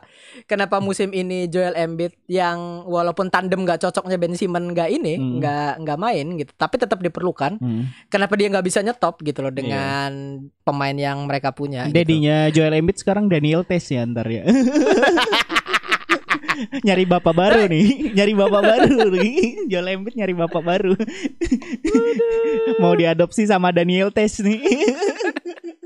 kenapa 0.45 0.77
musim 0.79 1.11
ini 1.11 1.47
Joel 1.47 1.75
Embiid 1.75 2.15
yang 2.27 2.59
walaupun 2.85 3.29
tandem 3.29 3.61
nggak 3.61 3.81
cocoknya 3.81 4.17
Ben 4.17 4.33
Simmons 4.33 4.71
nggak 4.71 4.91
ini 4.91 5.15
Hmm. 5.15 5.39
nggak 5.39 5.73
nggak 5.81 5.99
main 5.99 6.27
gitu, 6.37 6.53
tapi 6.55 6.77
tetap 6.77 6.99
diperlukan. 6.99 7.57
Hmm. 7.57 7.89
Kenapa 8.07 8.35
dia 8.35 8.49
nggak 8.49 8.65
bisa 8.65 8.81
nyetop 8.81 9.19
gitu 9.21 9.39
Iya. 9.39 9.45
loh 9.45 9.53
dengan 9.53 10.11
pemain 10.61 10.95
yang 10.95 11.25
mereka 11.25 11.51
punya? 11.51 11.87
gitu. 11.87 11.97
Dedinya 11.97 12.49
Joel 12.49 12.77
Embiid 12.77 12.97
sekarang 12.97 13.27
Daniel 13.27 13.63
Tes 13.63 13.87
ya 13.87 14.03
ntar 14.03 14.27
ya. 14.27 14.45
nyari 16.81 17.05
bapak 17.05 17.33
baru 17.33 17.65
nih, 17.67 18.13
nyari 18.13 18.33
bapak 18.35 18.63
baru 18.63 18.97
nih. 19.17 19.65
Joel 19.67 19.89
Embiid 19.91 20.15
nyari 20.15 20.35
bapak 20.35 20.61
baru. 20.61 20.93
Mau 22.77 22.93
diadopsi 22.93 23.45
sama 23.45 23.71
Daniel 23.71 24.11
Tes 24.11 24.39
nih. 24.39 24.61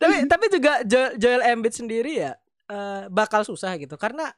tapi 0.00 0.26
tapi 0.26 0.44
juga 0.52 0.72
Jo- 0.86 1.14
Joel 1.18 1.42
Embiid 1.44 1.74
sendiri 1.74 2.12
ya 2.22 2.32
eh, 2.70 3.04
bakal 3.12 3.44
susah 3.44 3.76
gitu 3.76 3.94
karena 4.00 4.30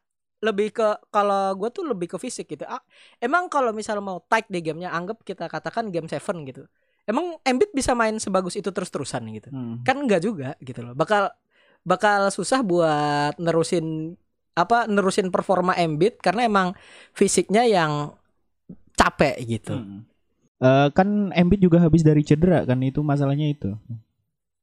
lebih 0.44 0.76
ke 0.76 0.88
kalau 1.08 1.56
gue 1.56 1.72
tuh 1.72 1.88
lebih 1.88 2.12
ke 2.14 2.16
fisik 2.20 2.52
gitu. 2.52 2.68
Ah, 2.68 2.84
emang 3.16 3.48
kalau 3.48 3.72
misal 3.72 3.96
mau 4.04 4.20
tight 4.28 4.44
di 4.52 4.60
gamenya, 4.60 4.92
anggap 4.92 5.24
kita 5.24 5.48
katakan 5.48 5.88
game 5.88 6.04
7 6.04 6.20
gitu. 6.44 6.68
Emang 7.08 7.40
Embiid 7.40 7.72
bisa 7.72 7.96
main 7.96 8.16
sebagus 8.20 8.56
itu 8.60 8.68
terus-terusan 8.68 9.24
gitu? 9.32 9.48
Hmm. 9.48 9.80
Kan 9.80 10.04
enggak 10.04 10.20
juga 10.20 10.52
gitu 10.60 10.84
loh. 10.84 10.92
Bakal 10.92 11.32
bakal 11.84 12.28
susah 12.28 12.60
buat 12.60 13.36
nerusin 13.40 14.16
apa 14.56 14.84
nerusin 14.84 15.32
performa 15.32 15.76
Embiid 15.76 16.20
karena 16.20 16.44
emang 16.44 16.76
fisiknya 17.16 17.64
yang 17.64 18.12
capek 18.96 19.36
gitu. 19.48 19.80
Hmm. 19.80 20.04
Eh, 20.60 20.88
kan 20.92 21.32
Embiid 21.32 21.60
juga 21.60 21.80
habis 21.80 22.04
dari 22.04 22.24
cedera 22.24 22.64
kan 22.64 22.80
itu 22.84 23.00
masalahnya 23.04 23.48
itu. 23.52 23.76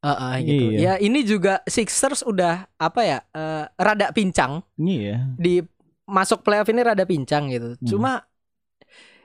Heeh, 0.01 0.33
gitu. 0.41 0.63
Iya. 0.71 0.77
Ya 0.77 0.93
ini 0.97 1.21
juga 1.21 1.61
Sixers 1.63 2.21
udah 2.21 2.65
apa 2.75 3.01
ya? 3.01 3.19
eh, 3.31 3.65
rada 3.75 4.09
pincang 4.09 4.65
Iya. 4.75 5.29
di 5.35 5.61
masuk 6.03 6.41
playoff 6.41 6.67
ini 6.67 6.81
rada 6.81 7.05
pincang 7.05 7.47
gitu. 7.47 7.73
Hmm. 7.73 7.85
Cuma 7.85 8.11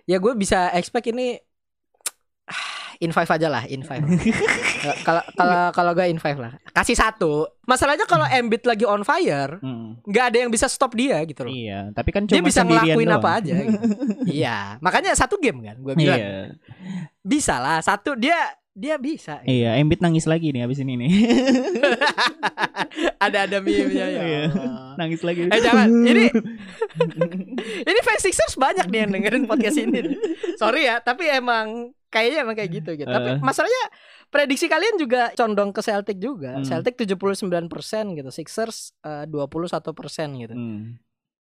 ya 0.05 0.17
gue 0.17 0.33
bisa 0.33 0.71
expect 0.71 1.09
ini 1.09 1.41
in 2.97 3.11
five 3.11 3.29
aja 3.29 3.49
lah, 3.51 3.65
in 3.67 3.83
five. 3.83 4.01
Eh, 4.77 4.93
Kalau 5.03 5.19
kalau 5.35 5.61
kalau 5.73 5.91
gue 5.93 6.07
in 6.07 6.17
five 6.17 6.37
lah. 6.37 6.53
Kasih 6.71 6.95
satu. 6.95 7.49
Masalahnya 7.65 8.05
kalau 8.05 8.23
Embiid 8.23 8.63
lagi 8.63 8.85
on 8.85 9.03
fire, 9.03 9.59
Hmm. 9.59 9.99
nggak 10.01 10.25
ada 10.31 10.37
yang 10.39 10.51
bisa 10.53 10.69
stop 10.69 10.93
dia 10.93 11.19
gitu 11.25 11.43
loh. 11.43 11.51
Iya, 11.51 11.91
tapi 11.91 12.13
kan 12.13 12.23
cuma 12.23 12.37
Dia 12.37 12.45
bisa 12.45 12.61
ngelakuin 12.63 13.09
doang. 13.09 13.19
apa 13.19 13.31
aja. 13.35 13.55
gitu. 13.57 13.81
iya, 14.39 14.77
makanya 14.79 15.11
satu 15.13 15.37
game 15.37 15.65
kan, 15.65 15.77
gue 15.77 15.95
bilang 15.97 16.21
Iya. 16.21 16.55
bisa 17.19 17.59
lah. 17.59 17.81
Satu 17.81 18.15
dia 18.15 18.37
dia 18.77 19.01
bisa. 19.01 19.41
Iya, 19.43 19.81
Embiid 19.81 19.99
nangis 19.99 20.29
lagi 20.29 20.53
nih 20.53 20.61
habis 20.61 20.77
ini 20.77 20.95
nih. 20.95 21.09
ada 23.25 23.49
ada 23.49 23.59
meme-nya 23.59 24.07
ya. 24.07 24.23
Iya. 24.23 24.43
Nangis 24.97 25.21
lagi. 25.25 25.49
Eh 25.49 25.61
jangan, 25.61 25.89
ini 25.89 26.29
ini 27.89 28.01
fans 28.05 28.21
Sixers 28.21 28.55
banyak 28.57 28.87
nih 28.89 28.99
yang 29.07 29.11
dengerin 29.13 29.45
podcast 29.49 29.81
ini. 29.81 29.99
nih. 30.05 30.17
Sorry 30.61 30.85
ya, 30.85 31.01
tapi 31.01 31.27
emang 31.27 31.91
kayaknya 32.09 32.45
emang 32.45 32.55
kayak 32.55 32.71
gitu 32.71 32.91
gitu. 32.95 33.09
Tapi 33.09 33.37
Eh. 33.37 33.39
masalahnya 33.41 33.85
prediksi 34.29 34.69
kalian 34.69 34.97
juga 34.97 35.33
condong 35.33 35.73
ke 35.73 35.81
Celtic 35.81 36.21
juga. 36.21 36.61
Hmm. 36.61 36.65
Celtic 36.65 37.01
79% 37.01 37.73
gitu, 38.13 38.29
Sixers 38.29 38.93
eh, 39.03 39.25
21% 39.25 40.37
gitu. 40.37 40.53
Hmm. 40.53 41.01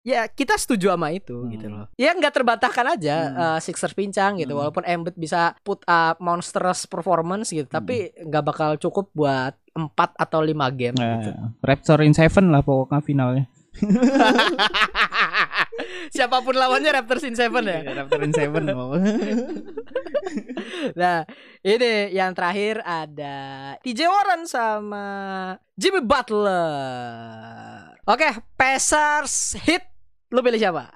Ya 0.02 0.26
kita 0.26 0.58
setuju 0.58 0.90
sama 0.90 1.10
itu 1.10 1.32
Hmm. 1.32 1.50
gitu 1.50 1.66
loh. 1.70 1.86
Ya 1.94 2.10
nggak 2.10 2.34
terbantahkan 2.34 2.86
aja 2.90 3.16
Hmm. 3.22 3.38
eh, 3.38 3.58
Sixers 3.62 3.94
pincang 3.94 4.34
gitu. 4.34 4.52
Hmm. 4.52 4.66
Walaupun 4.66 4.82
Embiid 4.82 5.14
bisa 5.14 5.54
put 5.62 5.78
up 5.86 6.18
monstrous 6.18 6.84
performance 6.84 7.50
gitu, 7.50 7.66
Hmm. 7.66 7.76
tapi 7.78 8.10
nggak 8.18 8.44
bakal 8.44 8.70
cukup 8.76 9.08
buat 9.12 9.54
4 9.72 10.12
atau 10.16 10.40
5 10.42 10.68
game 10.68 10.92
gitu. 10.92 11.30
Nah, 11.30 11.54
Raptor 11.60 12.02
in 12.02 12.12
seven 12.12 12.50
lah 12.50 12.60
pokoknya 12.60 13.00
finalnya. 13.00 13.44
Siapa 16.12 16.42
pun 16.42 16.52
lawannya 16.52 16.92
Raptors 16.92 17.24
in 17.24 17.32
seven 17.32 17.64
ya. 17.64 17.80
Iya, 17.80 17.92
Raptor 17.96 18.20
in 18.22 18.32
seven 18.32 18.62
mau. 18.68 18.92
Nah, 20.92 21.24
ini 21.62 22.10
yang 22.10 22.32
terakhir 22.32 22.82
ada 22.82 23.74
TJ 23.80 24.00
Warren 24.04 24.42
sama 24.44 25.04
Jimmy 25.72 26.02
Butler. 26.02 27.96
Oke, 28.04 28.28
Pacers 28.54 29.56
hit. 29.62 29.86
Lu 30.32 30.40
pilih 30.40 30.56
siapa? 30.56 30.88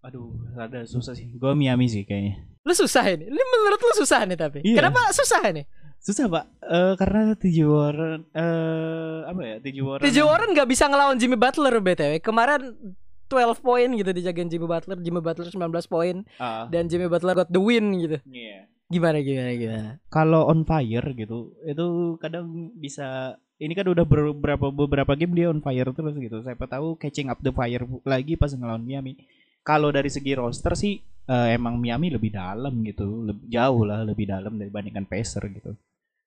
Aduh, 0.00 0.32
rada 0.54 0.86
susah 0.86 1.12
sih. 1.12 1.28
Gue 1.34 1.52
Miami 1.52 1.86
sih 1.86 2.02
kayaknya. 2.02 2.40
Lu 2.62 2.72
susah 2.72 3.04
ini. 3.06 3.28
Ini 3.28 3.42
menurut 3.42 3.78
lu 3.78 3.92
susah 3.96 4.24
nih 4.24 4.38
tapi. 4.38 4.58
Iya. 4.64 4.80
Kenapa 4.80 5.12
susah 5.12 5.42
ini? 5.50 5.62
Susah 5.96 6.30
pak, 6.30 6.44
Eh 6.62 6.92
karena 6.94 7.34
TJ 7.34 7.56
Warren, 7.66 8.20
eh 8.30 9.18
apa 9.26 9.40
ya 9.42 9.56
TJ 9.58 9.76
Warren? 9.82 10.02
TJ 10.06 10.18
Warren 10.22 10.50
nggak 10.54 10.68
bisa 10.70 10.86
ngelawan 10.86 11.18
Jimmy 11.18 11.34
Butler 11.34 11.74
BTW. 11.76 12.22
Kemarin 12.22 12.78
12 13.26 13.58
poin 13.58 13.88
gitu 13.90 14.10
dijagain 14.14 14.46
Jimmy 14.46 14.70
Butler. 14.70 15.02
Jimmy 15.02 15.18
Butler 15.18 15.50
19 15.50 15.58
poin 15.90 16.22
Ah, 16.38 16.70
dan 16.70 16.86
Jimmy 16.86 17.10
Butler 17.10 17.34
got 17.34 17.50
the 17.50 17.58
win 17.58 17.90
gitu. 17.98 18.22
iya. 18.30 18.70
Gimana 18.86 19.18
gimana 19.18 19.50
gimana? 19.58 19.90
Kalau 20.06 20.46
on 20.46 20.62
fire 20.62 21.10
gitu, 21.10 21.58
itu 21.66 21.86
kadang 22.22 22.70
bisa. 22.78 23.34
Ini 23.56 23.72
kan 23.72 23.86
udah 23.88 24.04
beberapa 24.04 24.68
beberapa 24.68 25.12
game 25.16 25.32
dia 25.32 25.46
on 25.48 25.64
fire 25.64 25.88
terus 25.96 26.16
gitu. 26.20 26.44
Siapa 26.44 26.68
tahu 26.68 27.00
catching 27.00 27.32
up 27.32 27.40
the 27.40 27.52
fire 27.52 27.84
lagi 28.04 28.36
pas 28.36 28.52
ngelawan 28.52 28.84
Miami. 28.84 29.16
Kalau 29.64 29.88
dari 29.90 30.12
segi 30.12 30.36
roster 30.36 30.76
sih 30.76 31.00
eh, 31.26 31.48
emang 31.56 31.80
Miami 31.80 32.12
lebih 32.12 32.36
dalam 32.36 32.84
gitu, 32.84 33.24
lebih 33.32 33.48
jauh 33.48 33.82
lah 33.88 34.04
lebih 34.04 34.28
dalam 34.28 34.60
dibandingkan 34.60 35.08
Pacer 35.08 35.42
gitu. 35.48 35.72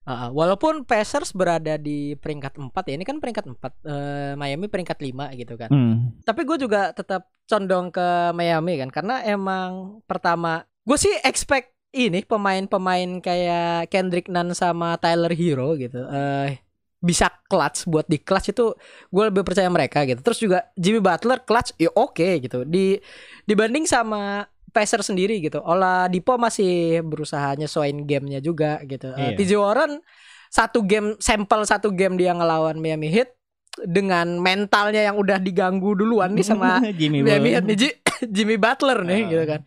Ah. 0.10 0.34
walaupun 0.34 0.90
Pacers 0.90 1.38
berada 1.38 1.78
di 1.78 2.18
peringkat 2.18 2.58
4 2.58 2.74
ya. 2.90 2.94
Ini 2.98 3.06
kan 3.06 3.22
peringkat 3.22 3.46
4. 3.46 3.62
eh, 3.86 4.34
Miami 4.34 4.66
peringkat 4.66 4.98
5 4.98 5.38
gitu 5.38 5.54
kan. 5.54 5.70
Hmm. 5.70 6.18
Tapi 6.26 6.42
gue 6.50 6.58
juga 6.58 6.90
tetap 6.98 7.30
condong 7.50 7.90
ke 7.90 8.34
Miami 8.38 8.78
kan 8.78 8.90
karena 8.94 9.26
emang 9.26 10.00
pertama 10.06 10.62
gue 10.86 10.98
sih 11.02 11.12
expect 11.26 11.74
ini 11.90 12.22
pemain-pemain 12.22 13.18
kayak 13.26 13.90
Kendrick 13.90 14.30
Nunn 14.30 14.54
sama 14.54 14.94
Tyler 15.02 15.34
Hero 15.34 15.74
gitu 15.74 16.06
eh 16.06 16.62
bisa 17.00 17.32
clutch 17.48 17.84
buat 17.86 18.04
di 18.06 18.20
clutch 18.20 18.52
itu 18.52 18.76
gue 19.08 19.24
lebih 19.26 19.42
percaya 19.42 19.68
mereka 19.68 20.04
gitu. 20.04 20.20
Terus 20.20 20.40
juga 20.40 20.60
Jimmy 20.76 21.00
Butler 21.00 21.40
clutch 21.42 21.72
ya 21.76 21.88
oke 21.90 22.40
gitu. 22.40 22.64
Di 22.64 23.00
dibanding 23.44 23.84
sama 23.84 24.44
Pacer 24.70 25.02
sendiri 25.02 25.40
gitu. 25.40 25.58
Ola 25.60 26.06
Dipo 26.06 26.38
masih 26.38 27.02
berusaha 27.02 27.56
nyesuaiin 27.56 28.06
gamenya 28.06 28.38
juga 28.38 28.78
gitu. 28.84 29.10
Eh, 29.12 29.34
Iya. 29.34 29.36
TJ 29.36 29.52
Warren 29.56 29.98
satu 30.48 30.82
game 30.82 31.18
sampel 31.18 31.64
satu 31.64 31.90
game 31.90 32.14
dia 32.16 32.34
ngelawan 32.34 32.78
Miami 32.78 33.10
Heat 33.10 33.34
dengan 33.80 34.38
mentalnya 34.38 35.02
yang 35.04 35.16
udah 35.16 35.38
diganggu 35.38 35.94
duluan 35.94 36.34
nih 36.34 36.44
sama 36.44 36.78
Jimmy 37.00 37.24
Miami. 37.24 37.50
Heat 37.50 37.66
nih 37.66 37.78
Ji- 37.78 37.98
Jimmy 38.36 38.58
Butler 38.58 39.02
nih 39.02 39.22
Ah. 39.24 39.30
gitu 39.30 39.44
kan. 39.48 39.62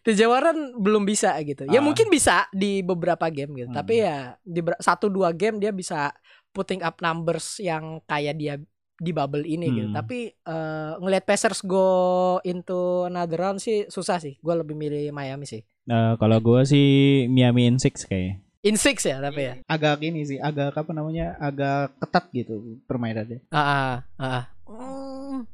TJ 0.00 0.20
Warren 0.24 0.58
belum 0.74 1.04
bisa 1.04 1.36
gitu. 1.42 1.62
Ya 1.68 1.78
Ah. 1.78 1.84
mungkin 1.84 2.08
bisa 2.08 2.48
di 2.50 2.80
beberapa 2.80 3.28
game 3.28 3.52
gitu. 3.56 3.68
Hmm. 3.68 3.78
Tapi 3.78 3.94
ya 4.00 4.34
di 4.40 4.58
satu 4.80 5.06
dua 5.06 5.30
game 5.30 5.60
dia 5.60 5.70
bisa 5.70 6.10
putting 6.52 6.80
up 6.82 6.98
numbers 7.00 7.60
yang 7.62 8.00
kayak 8.08 8.36
dia 8.38 8.54
di 8.98 9.14
bubble 9.14 9.46
ini 9.46 9.70
gitu. 9.70 9.88
Hmm. 9.94 9.98
Tapi 9.98 10.34
eh, 10.34 10.92
ngelihat 10.98 11.24
Pacers 11.24 11.62
go 11.62 12.38
into 12.42 13.06
another 13.06 13.38
round 13.38 13.62
sih 13.62 13.86
susah 13.86 14.18
sih. 14.18 14.36
Gue 14.42 14.58
lebih 14.58 14.74
milih 14.74 15.14
Miami 15.14 15.46
sih. 15.46 15.62
Eh, 15.88 16.14
kalau 16.20 16.36
gua 16.44 16.68
sih 16.68 17.24
Miami 17.32 17.64
in 17.64 17.80
six 17.80 18.04
kayak. 18.04 18.44
In 18.60 18.76
six 18.76 19.08
ya 19.08 19.24
tapi 19.24 19.40
ya. 19.48 19.54
Agak 19.64 20.04
ini 20.04 20.26
sih, 20.28 20.36
agak 20.36 20.76
apa 20.76 20.92
namanya, 20.92 21.38
agak 21.40 21.96
ketat 21.96 22.24
gitu 22.36 22.54
permainannya. 22.84 23.40
Ah, 23.48 23.62
ah, 23.64 23.96
ah. 24.20 24.44
Hmm. 24.68 25.48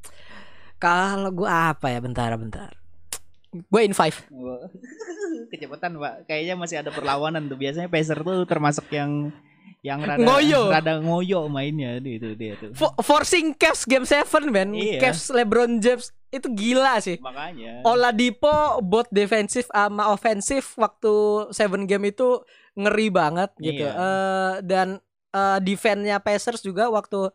Kalau 0.82 1.30
gue 1.30 1.46
apa 1.46 1.86
ya? 1.86 2.02
Bentar, 2.02 2.34
bentar. 2.34 2.74
Gue 3.54 3.86
in 3.86 3.94
five. 3.94 4.26
Kecepatan 5.54 6.02
pak, 6.02 6.26
kayaknya 6.26 6.58
masih 6.58 6.82
ada 6.82 6.90
perlawanan 6.90 7.46
tuh. 7.46 7.54
Biasanya 7.54 7.86
Pacer 7.86 8.18
tuh 8.18 8.42
termasuk 8.42 8.90
yang 8.90 9.30
yang 9.84 10.00
rada 10.00 10.16
Ngoyo. 10.16 10.72
rada 10.72 10.96
ngoyo 10.96 11.44
mainnya 11.52 12.00
itu 12.00 12.32
dia 12.32 12.56
tuh. 12.56 12.72
Fo- 12.72 12.96
forcing 13.04 13.52
Cavs 13.52 13.84
game 13.84 14.08
7 14.08 14.24
man. 14.48 14.72
Iya. 14.72 14.96
Cavs 14.96 15.28
LeBron 15.28 15.76
James 15.76 16.08
itu 16.32 16.48
gila 16.56 16.96
sih. 17.04 17.20
Makanya. 17.20 17.84
Oladipo 17.84 18.80
both 18.80 19.12
defensif 19.12 19.68
sama 19.68 20.08
ofensif 20.08 20.72
waktu 20.80 21.12
7 21.52 21.84
game 21.84 22.08
itu 22.08 22.40
ngeri 22.80 23.12
banget 23.12 23.52
gitu. 23.60 23.84
Iya. 23.84 23.92
Eh, 23.92 24.52
dan 24.64 24.88
eh, 25.36 25.58
defense-nya 25.60 26.16
Pacers 26.24 26.64
juga 26.64 26.88
waktu 26.88 27.28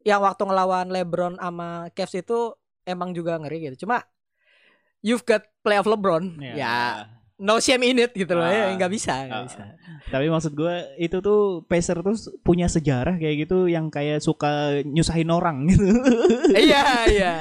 yang 0.00 0.24
waktu 0.24 0.40
ngelawan 0.48 0.88
LeBron 0.88 1.36
sama 1.36 1.92
Cavs 1.92 2.16
itu 2.16 2.56
emang 2.88 3.12
juga 3.12 3.36
ngeri 3.36 3.68
gitu. 3.68 3.84
Cuma 3.84 4.00
you've 5.04 5.28
got 5.28 5.44
playoff 5.60 5.84
LeBron. 5.84 6.40
Iya. 6.40 6.54
Ya, 6.56 6.76
no 7.40 7.56
shame 7.56 7.88
in 7.88 7.98
it 7.98 8.12
gitu 8.12 8.32
loh 8.32 8.44
ya. 8.44 8.68
Ah. 8.68 8.76
nggak 8.76 8.92
bisa, 8.92 9.14
nggak 9.24 9.40
Ah. 9.40 9.46
bisa. 9.48 9.64
Tapi 10.10 10.26
maksud 10.26 10.52
gue 10.52 10.74
itu 10.96 11.18
tuh 11.18 11.62
Pacer 11.64 11.98
tuh 12.00 12.12
punya 12.40 12.66
sejarah 12.66 13.16
kayak 13.16 13.46
gitu 13.46 13.64
yang 13.66 13.88
kayak 13.88 14.20
suka 14.20 14.82
nyusahin 14.82 15.30
orang 15.30 15.64
gitu. 15.70 15.86
iya, 16.52 16.84
iya. 17.06 17.34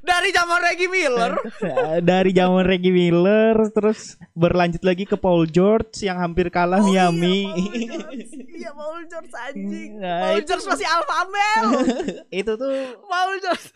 Dari 0.00 0.28
zaman 0.30 0.58
Reggie 0.60 0.86
Miller. 0.86 1.32
Dari 2.10 2.30
zaman 2.30 2.62
Reggie 2.62 2.90
Miller 2.90 3.54
terus 3.70 4.14
berlanjut 4.32 4.80
lagi 4.80 5.02
ke 5.02 5.14
Paul 5.14 5.46
George 5.46 6.00
yang 6.00 6.16
hampir 6.16 6.48
kalah 6.48 6.78
Oh, 6.78 6.86
iya, 6.86 7.08
Miami. 7.08 7.46
Paul 7.46 7.72
George. 7.92 8.32
Iya, 8.50 8.70
Paul 8.72 8.98
George 9.04 9.32
anjing. 9.34 9.90
Nah, 9.96 10.18
Paul 10.20 10.36
itu- 10.36 10.46
George 10.46 10.66
masih 10.66 10.86
alpha 10.86 11.16
male. 11.24 11.72
itu 12.40 12.52
tuh 12.54 12.74
Paul 13.02 13.32
George. 13.38 13.66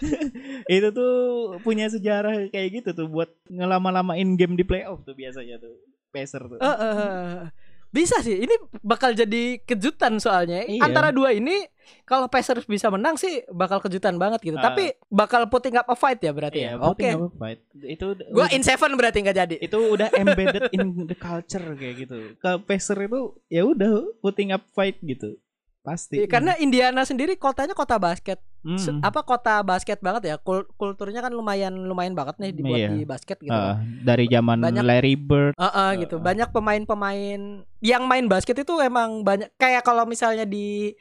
itu 0.66 0.88
tuh 0.90 1.14
punya 1.60 1.86
sejarah 1.86 2.48
kayak 2.48 2.68
gitu 2.74 2.90
tuh 2.92 3.06
buat 3.06 3.30
ngelama-lamain 3.46 4.34
game 4.34 4.54
di 4.54 4.62
playoff 4.62 5.02
tuh 5.02 5.12
biasanya 5.12 5.56
tuh 5.56 5.74
Pacer 6.08 6.44
tuh. 6.44 6.58
Eh, 6.58 6.66
eh. 6.66 7.48
bisa 7.88 8.20
sih. 8.20 8.36
Ini 8.38 8.52
bakal 8.80 9.12
jadi 9.12 9.60
kejutan 9.60 10.16
soalnya. 10.16 10.60
Iya. 10.62 10.84
Antara 10.84 11.08
dua 11.08 11.32
ini 11.32 11.64
kalau 12.02 12.26
Pacers 12.26 12.64
bisa 12.64 12.88
menang 12.88 13.14
sih 13.14 13.46
bakal 13.48 13.78
kejutan 13.78 14.14
banget 14.14 14.42
gitu. 14.42 14.56
Ah. 14.56 14.68
Tapi 14.68 14.92
bakal 15.06 15.46
putting 15.46 15.74
up 15.74 15.86
a 15.86 15.94
fight 15.94 16.18
ya 16.18 16.30
berarti 16.30 16.60
Iya, 16.60 16.70
ya. 16.72 16.82
Oke. 16.82 17.08
fight. 17.34 17.60
Itu 17.76 18.14
Gua 18.28 18.46
in 18.48 18.60
seven 18.60 18.94
berarti 18.94 19.20
nggak 19.20 19.38
jadi. 19.38 19.56
itu 19.58 19.78
udah 19.78 20.08
embedded 20.12 20.70
in 20.70 21.04
the 21.04 21.14
culture 21.14 21.62
kayak 21.72 21.94
gitu. 22.00 22.36
Ke 22.36 22.58
Pacer 22.58 22.98
itu 23.00 23.20
ya 23.46 23.62
udah 23.62 23.90
putting 24.18 24.50
up 24.50 24.66
fight 24.70 24.98
gitu. 25.00 25.38
Pasti. 25.82 26.14
Iya, 26.16 26.30
Karena 26.30 26.54
Indiana 26.56 27.02
sendiri 27.02 27.34
kotanya 27.34 27.74
kota 27.74 27.98
basket. 27.98 28.38
Hmm. 28.62 29.02
Apa 29.02 29.20
kota 29.20 29.58
basket 29.60 29.98
banget 29.98 30.22
ya? 30.24 30.36
Kul- 30.38 30.70
kulturnya 30.72 31.18
kan 31.18 31.30
lumayan 31.30 31.74
lumayan 31.74 32.14
banget 32.14 32.38
nih 32.38 32.54
dibuat 32.54 32.78
Iya. 32.78 32.88
di 32.88 33.02
basket 33.02 33.34
gitu. 33.36 33.50
Ah, 33.50 33.82
dari 33.98 34.30
zaman 34.30 34.62
Banyak- 34.62 34.78
Larry 34.80 35.18
Bird. 35.18 35.58
Heeh, 35.58 35.90
gitu. 35.98 36.16
Ah. 36.16 36.22
Banyak 36.22 36.54
pemain-pemain 36.54 37.40
yang 37.80 38.02
main 38.04 38.26
basket 38.26 38.54
itu 38.56 38.78
emang 38.78 39.20
banyak 39.20 39.50
kayak 39.56 39.82
kalau 39.82 40.06
misalnya 40.06 40.46
di 40.46 40.94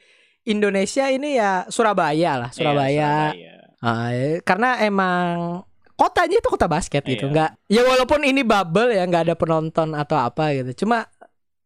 Indonesia 0.44 1.06
ini 1.08 1.38
ya 1.38 1.66
Surabaya 1.70 2.38
lah, 2.38 2.50
Surabaya. 2.50 3.32
Iya, 3.34 3.52
Ah, 3.82 4.14
eh, 4.14 4.46
karena 4.46 4.78
emang 4.86 5.66
kotanya 5.98 6.38
itu 6.38 6.50
kota 6.50 6.70
basket 6.70 7.02
gitu. 7.02 7.26
Iya. 7.26 7.34
Nggak 7.34 7.50
ya 7.66 7.82
walaupun 7.82 8.22
ini 8.22 8.46
bubble 8.46 8.94
ya 8.94 9.02
nggak 9.06 9.26
ada 9.30 9.36
penonton 9.38 9.98
atau 9.98 10.22
apa 10.22 10.54
gitu. 10.54 10.86
Cuma 10.86 11.10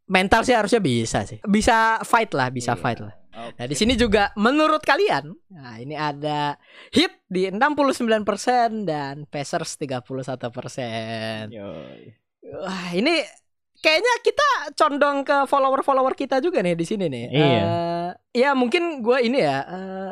mental 0.07 0.47
sih 0.47 0.55
harusnya 0.55 0.79
bisa 0.79 1.27
sih. 1.27 1.43
Bisa 1.43 1.99
fight 2.07 2.31
lah, 2.31 2.47
bisa 2.47 2.71
Iya. 2.71 2.79
fight 2.79 2.99
lah. 3.03 3.15
Oke. 3.35 3.59
Nah, 3.59 3.67
di 3.67 3.75
sini 3.75 3.99
juga 3.99 4.31
menurut 4.39 4.79
kalian, 4.79 5.27
nah 5.51 5.75
ini 5.75 5.91
ada 5.91 6.55
Heat 6.95 7.27
di 7.27 7.51
69% 7.51 8.87
dan 8.87 9.27
Pacers 9.27 9.75
31%. 9.75 11.51
Yoi. 11.51 12.15
Wah, 12.63 12.95
ini 12.95 13.19
kayaknya 13.85 14.13
kita 14.25 14.47
condong 14.73 15.21
ke 15.21 15.45
follower-follower 15.45 16.17
kita 16.17 16.41
juga 16.41 16.65
nih 16.65 16.73
di 16.73 16.85
sini 16.89 17.05
nih. 17.05 17.25
Iya. 17.29 17.45
Eh, 17.45 18.09
ya 18.41 18.49
mungkin 18.57 19.05
gue 19.05 19.17
ini 19.21 19.45
ya 19.45 19.61
eh, 19.61 20.11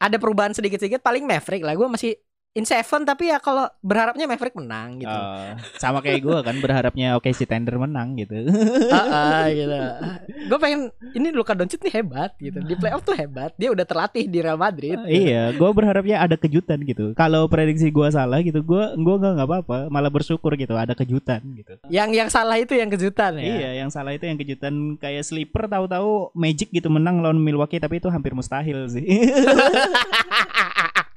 ada 0.00 0.16
perubahan 0.16 0.56
sedikit-sedikit 0.56 1.04
paling 1.04 1.28
Maverick 1.28 1.60
lah. 1.60 1.76
Gue 1.76 1.92
masih 1.92 2.16
in 2.52 2.68
seven 2.68 3.08
tapi 3.08 3.32
ya 3.32 3.40
kalau 3.40 3.64
berharapnya 3.80 4.28
Maverick 4.28 4.52
menang 4.52 5.00
gitu. 5.00 5.08
Oh, 5.08 5.56
sama 5.80 6.04
kayak 6.04 6.20
gue 6.20 6.38
kan 6.44 6.56
berharapnya 6.60 7.16
oke 7.16 7.32
si 7.32 7.48
Tender 7.48 7.80
menang 7.80 8.12
gitu. 8.20 8.44
Ah, 8.92 9.08
ah, 9.08 9.44
gitu. 9.48 9.72
Gue 10.52 10.58
pengen 10.60 10.92
ini 11.16 11.32
Luka 11.32 11.56
Doncic 11.56 11.80
nih 11.80 12.02
hebat 12.02 12.36
gitu. 12.36 12.60
Di 12.60 12.76
playoff 12.76 13.06
tuh 13.06 13.16
hebat. 13.16 13.56
Dia 13.56 13.72
udah 13.72 13.88
terlatih 13.88 14.28
di 14.28 14.38
Real 14.44 14.60
Madrid. 14.60 15.00
gitu. 15.00 15.08
iya, 15.08 15.54
gue 15.54 15.70
berharapnya 15.72 16.20
ada 16.20 16.36
kejutan 16.36 16.76
gitu. 16.84 17.16
Kalau 17.16 17.48
prediksi 17.48 17.88
gue 17.88 18.08
salah 18.12 18.44
gitu, 18.44 18.60
gue 18.60 18.84
gue 19.00 19.14
nggak 19.16 19.32
nggak 19.38 19.48
apa-apa, 19.48 19.78
malah 19.88 20.12
bersyukur 20.12 20.52
gitu 20.60 20.76
ada 20.76 20.92
kejutan 20.92 21.40
gitu. 21.56 21.80
Yang 21.88 22.10
yang 22.20 22.28
salah 22.28 22.60
itu 22.60 22.76
yang 22.76 22.92
kejutan 22.92 23.40
ya. 23.40 23.48
Iya, 23.48 23.70
yang 23.84 23.88
salah 23.88 24.12
itu 24.12 24.28
yang 24.28 24.36
kejutan 24.36 25.00
kayak 25.00 25.24
sleeper 25.24 25.70
tahu-tahu 25.70 26.34
Magic 26.36 26.68
gitu 26.68 26.92
menang 26.92 27.24
lawan 27.24 27.40
Milwaukee 27.40 27.80
tapi 27.80 28.02
itu 28.02 28.12
hampir 28.12 28.36
mustahil 28.36 28.84
sih. 28.92 29.08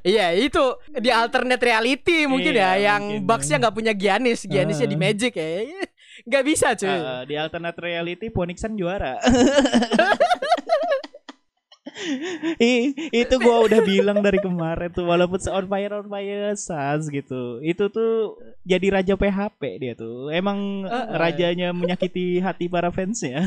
Iya 0.00 0.32
itu 0.32 0.64
di 0.96 1.12
alternate 1.12 1.60
reality 1.60 2.24
mungkin 2.24 2.56
Iya, 2.56 2.72
ya 2.74 2.92
yang 2.92 3.02
mungkin. 3.04 3.26
Bucks-nya 3.28 3.56
nggak 3.60 3.74
punya 3.74 3.92
Giannis, 3.92 4.44
Giannisnya 4.44 4.88
di 4.88 4.96
Ah. 4.96 5.02
Magic 5.02 5.32
ya. 5.36 5.48
Nggak 6.28 6.44
bisa 6.44 6.74
cuy. 6.74 6.90
Eh, 6.90 7.22
di 7.24 7.34
alternate 7.36 7.78
reality 7.78 8.26
Phoenixan 8.28 8.74
juara. 8.74 9.16
Ih, 12.60 12.84
itu 13.10 13.34
gua 13.36 13.62
udah 13.62 13.80
bilang 13.80 14.18
dari 14.18 14.38
kemarin 14.38 14.88
tuh 14.88 15.04
walaupun 15.04 15.38
on 15.48 15.66
fire 15.66 15.92
on 15.94 16.06
fire 16.06 16.54
Suns 16.54 17.08
gitu. 17.08 17.58
Itu 17.60 17.88
tuh 17.88 18.36
jadi 18.62 18.86
raja 18.92 19.14
PHP 19.14 19.62
dia 19.78 19.92
tuh. 19.92 20.28
Emang 20.28 20.82
Eh, 20.82 20.92
eh. 20.92 21.04
rajanya 21.12 21.68
menyakiti 21.70 22.38
hati 22.38 22.66
para 22.66 22.88
fansnya. 22.88 23.42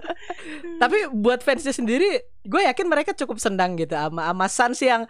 Tapi 0.82 1.12
buat 1.12 1.40
fansnya 1.40 1.72
sendiri, 1.72 2.08
gue 2.42 2.62
yakin 2.62 2.86
mereka 2.86 3.12
cukup 3.12 3.36
senang 3.36 3.76
gitu 3.76 3.92
sama 3.92 4.26
sama 4.26 4.46
Suns 4.48 4.80
yang 4.80 5.04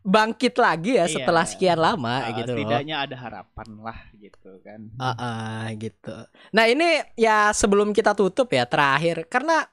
bangkit 0.00 0.54
lagi 0.56 0.94
ya 0.94 1.10
Iya. 1.10 1.18
setelah 1.18 1.42
sekian 1.42 1.82
lama 1.82 2.22
Ah, 2.22 2.30
gitu 2.32 2.54
loh. 2.54 2.62
setidaknya 2.62 2.96
ada 3.02 3.16
harapan 3.18 3.68
lah 3.76 3.98
gitu 4.14 4.62
kan. 4.62 4.86
Ah, 4.96 5.14
ah, 5.18 5.64
gitu. 5.74 6.14
Nah 6.54 6.70
ini 6.70 6.86
ya 7.16 7.50
sebelum 7.50 7.90
kita 7.90 8.14
tutup 8.14 8.46
ya 8.48 8.62
terakhir 8.64 9.26
karena 9.26 9.66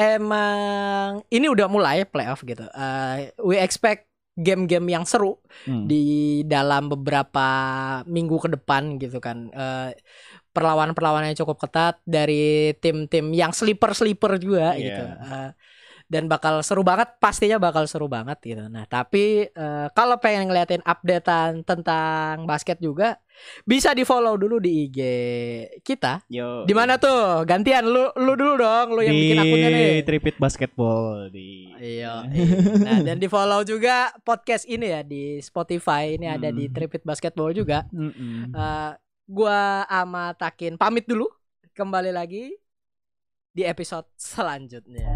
emang 0.00 1.20
ini 1.28 1.46
udah 1.46 1.68
mulai 1.68 2.08
playoff 2.08 2.40
gitu. 2.42 2.64
Eh, 2.64 3.36
we 3.44 3.60
expect 3.60 4.08
game-game 4.32 4.88
yang 4.88 5.04
seru 5.04 5.36
Hmm. 5.68 5.84
di 5.84 6.40
dalam 6.48 6.88
beberapa 6.88 7.46
minggu 8.08 8.40
ke 8.40 8.48
depan 8.56 8.96
gitu 8.96 9.20
kan. 9.20 9.52
Eh, 9.52 9.92
perlawanan-perlawanan 10.50 11.30
yang 11.30 11.40
cukup 11.44 11.60
ketat 11.62 12.00
dari 12.02 12.72
tim-tim 12.80 13.30
yang 13.36 13.52
sleeper-sleeper 13.52 14.40
juga 14.40 14.72
Iya. 14.72 14.80
gitu. 14.80 15.04
Eh, 15.04 15.50
dan 16.10 16.26
bakal 16.26 16.58
seru 16.66 16.82
banget, 16.82 17.06
pastinya 17.22 17.62
bakal 17.62 17.86
seru 17.86 18.10
banget 18.10 18.42
gitu. 18.42 18.66
Nah, 18.66 18.82
tapi 18.90 19.46
eh, 19.46 19.86
kalau 19.94 20.18
pengen 20.18 20.50
ngeliatin 20.50 20.82
updatean 20.82 21.62
tentang 21.62 22.50
basket 22.50 22.82
juga 22.82 23.22
bisa 23.62 23.94
di-follow 23.94 24.34
dulu 24.34 24.58
di 24.58 24.90
IG 24.90 24.98
kita. 25.86 26.26
Yo. 26.26 26.66
Di 26.66 26.74
mana 26.74 26.98
tuh? 26.98 27.46
Gantian 27.46 27.86
lu 27.86 28.10
lu 28.18 28.34
dulu 28.34 28.58
dong, 28.58 28.98
lu 28.98 29.06
yang 29.06 29.14
di 29.14 29.22
bikin 29.22 29.38
akunnya 29.38 29.70
nih. 29.70 29.94
Tripit 30.02 30.36
Basketball 30.42 31.30
di 31.30 31.70
Iya. 31.78 32.26
Nah, 32.84 32.98
dan 33.06 33.16
di 33.22 33.30
follow 33.30 33.62
juga 33.62 34.10
podcast 34.26 34.66
ini 34.66 34.90
ya 34.90 35.06
di 35.06 35.38
Spotify. 35.38 36.18
Ini 36.18 36.36
ada 36.36 36.50
di 36.50 36.66
Hmm. 36.66 36.74
Tripit 36.74 37.06
Basketball 37.06 37.54
juga. 37.54 37.86
Eh, 37.94 38.90
gua 39.30 39.86
sama 39.86 40.34
Takin 40.34 40.74
pamit 40.74 41.06
dulu. 41.06 41.30
Kembali 41.70 42.10
lagi 42.10 42.50
di 43.54 43.62
episode 43.62 44.10
selanjutnya. 44.18 45.06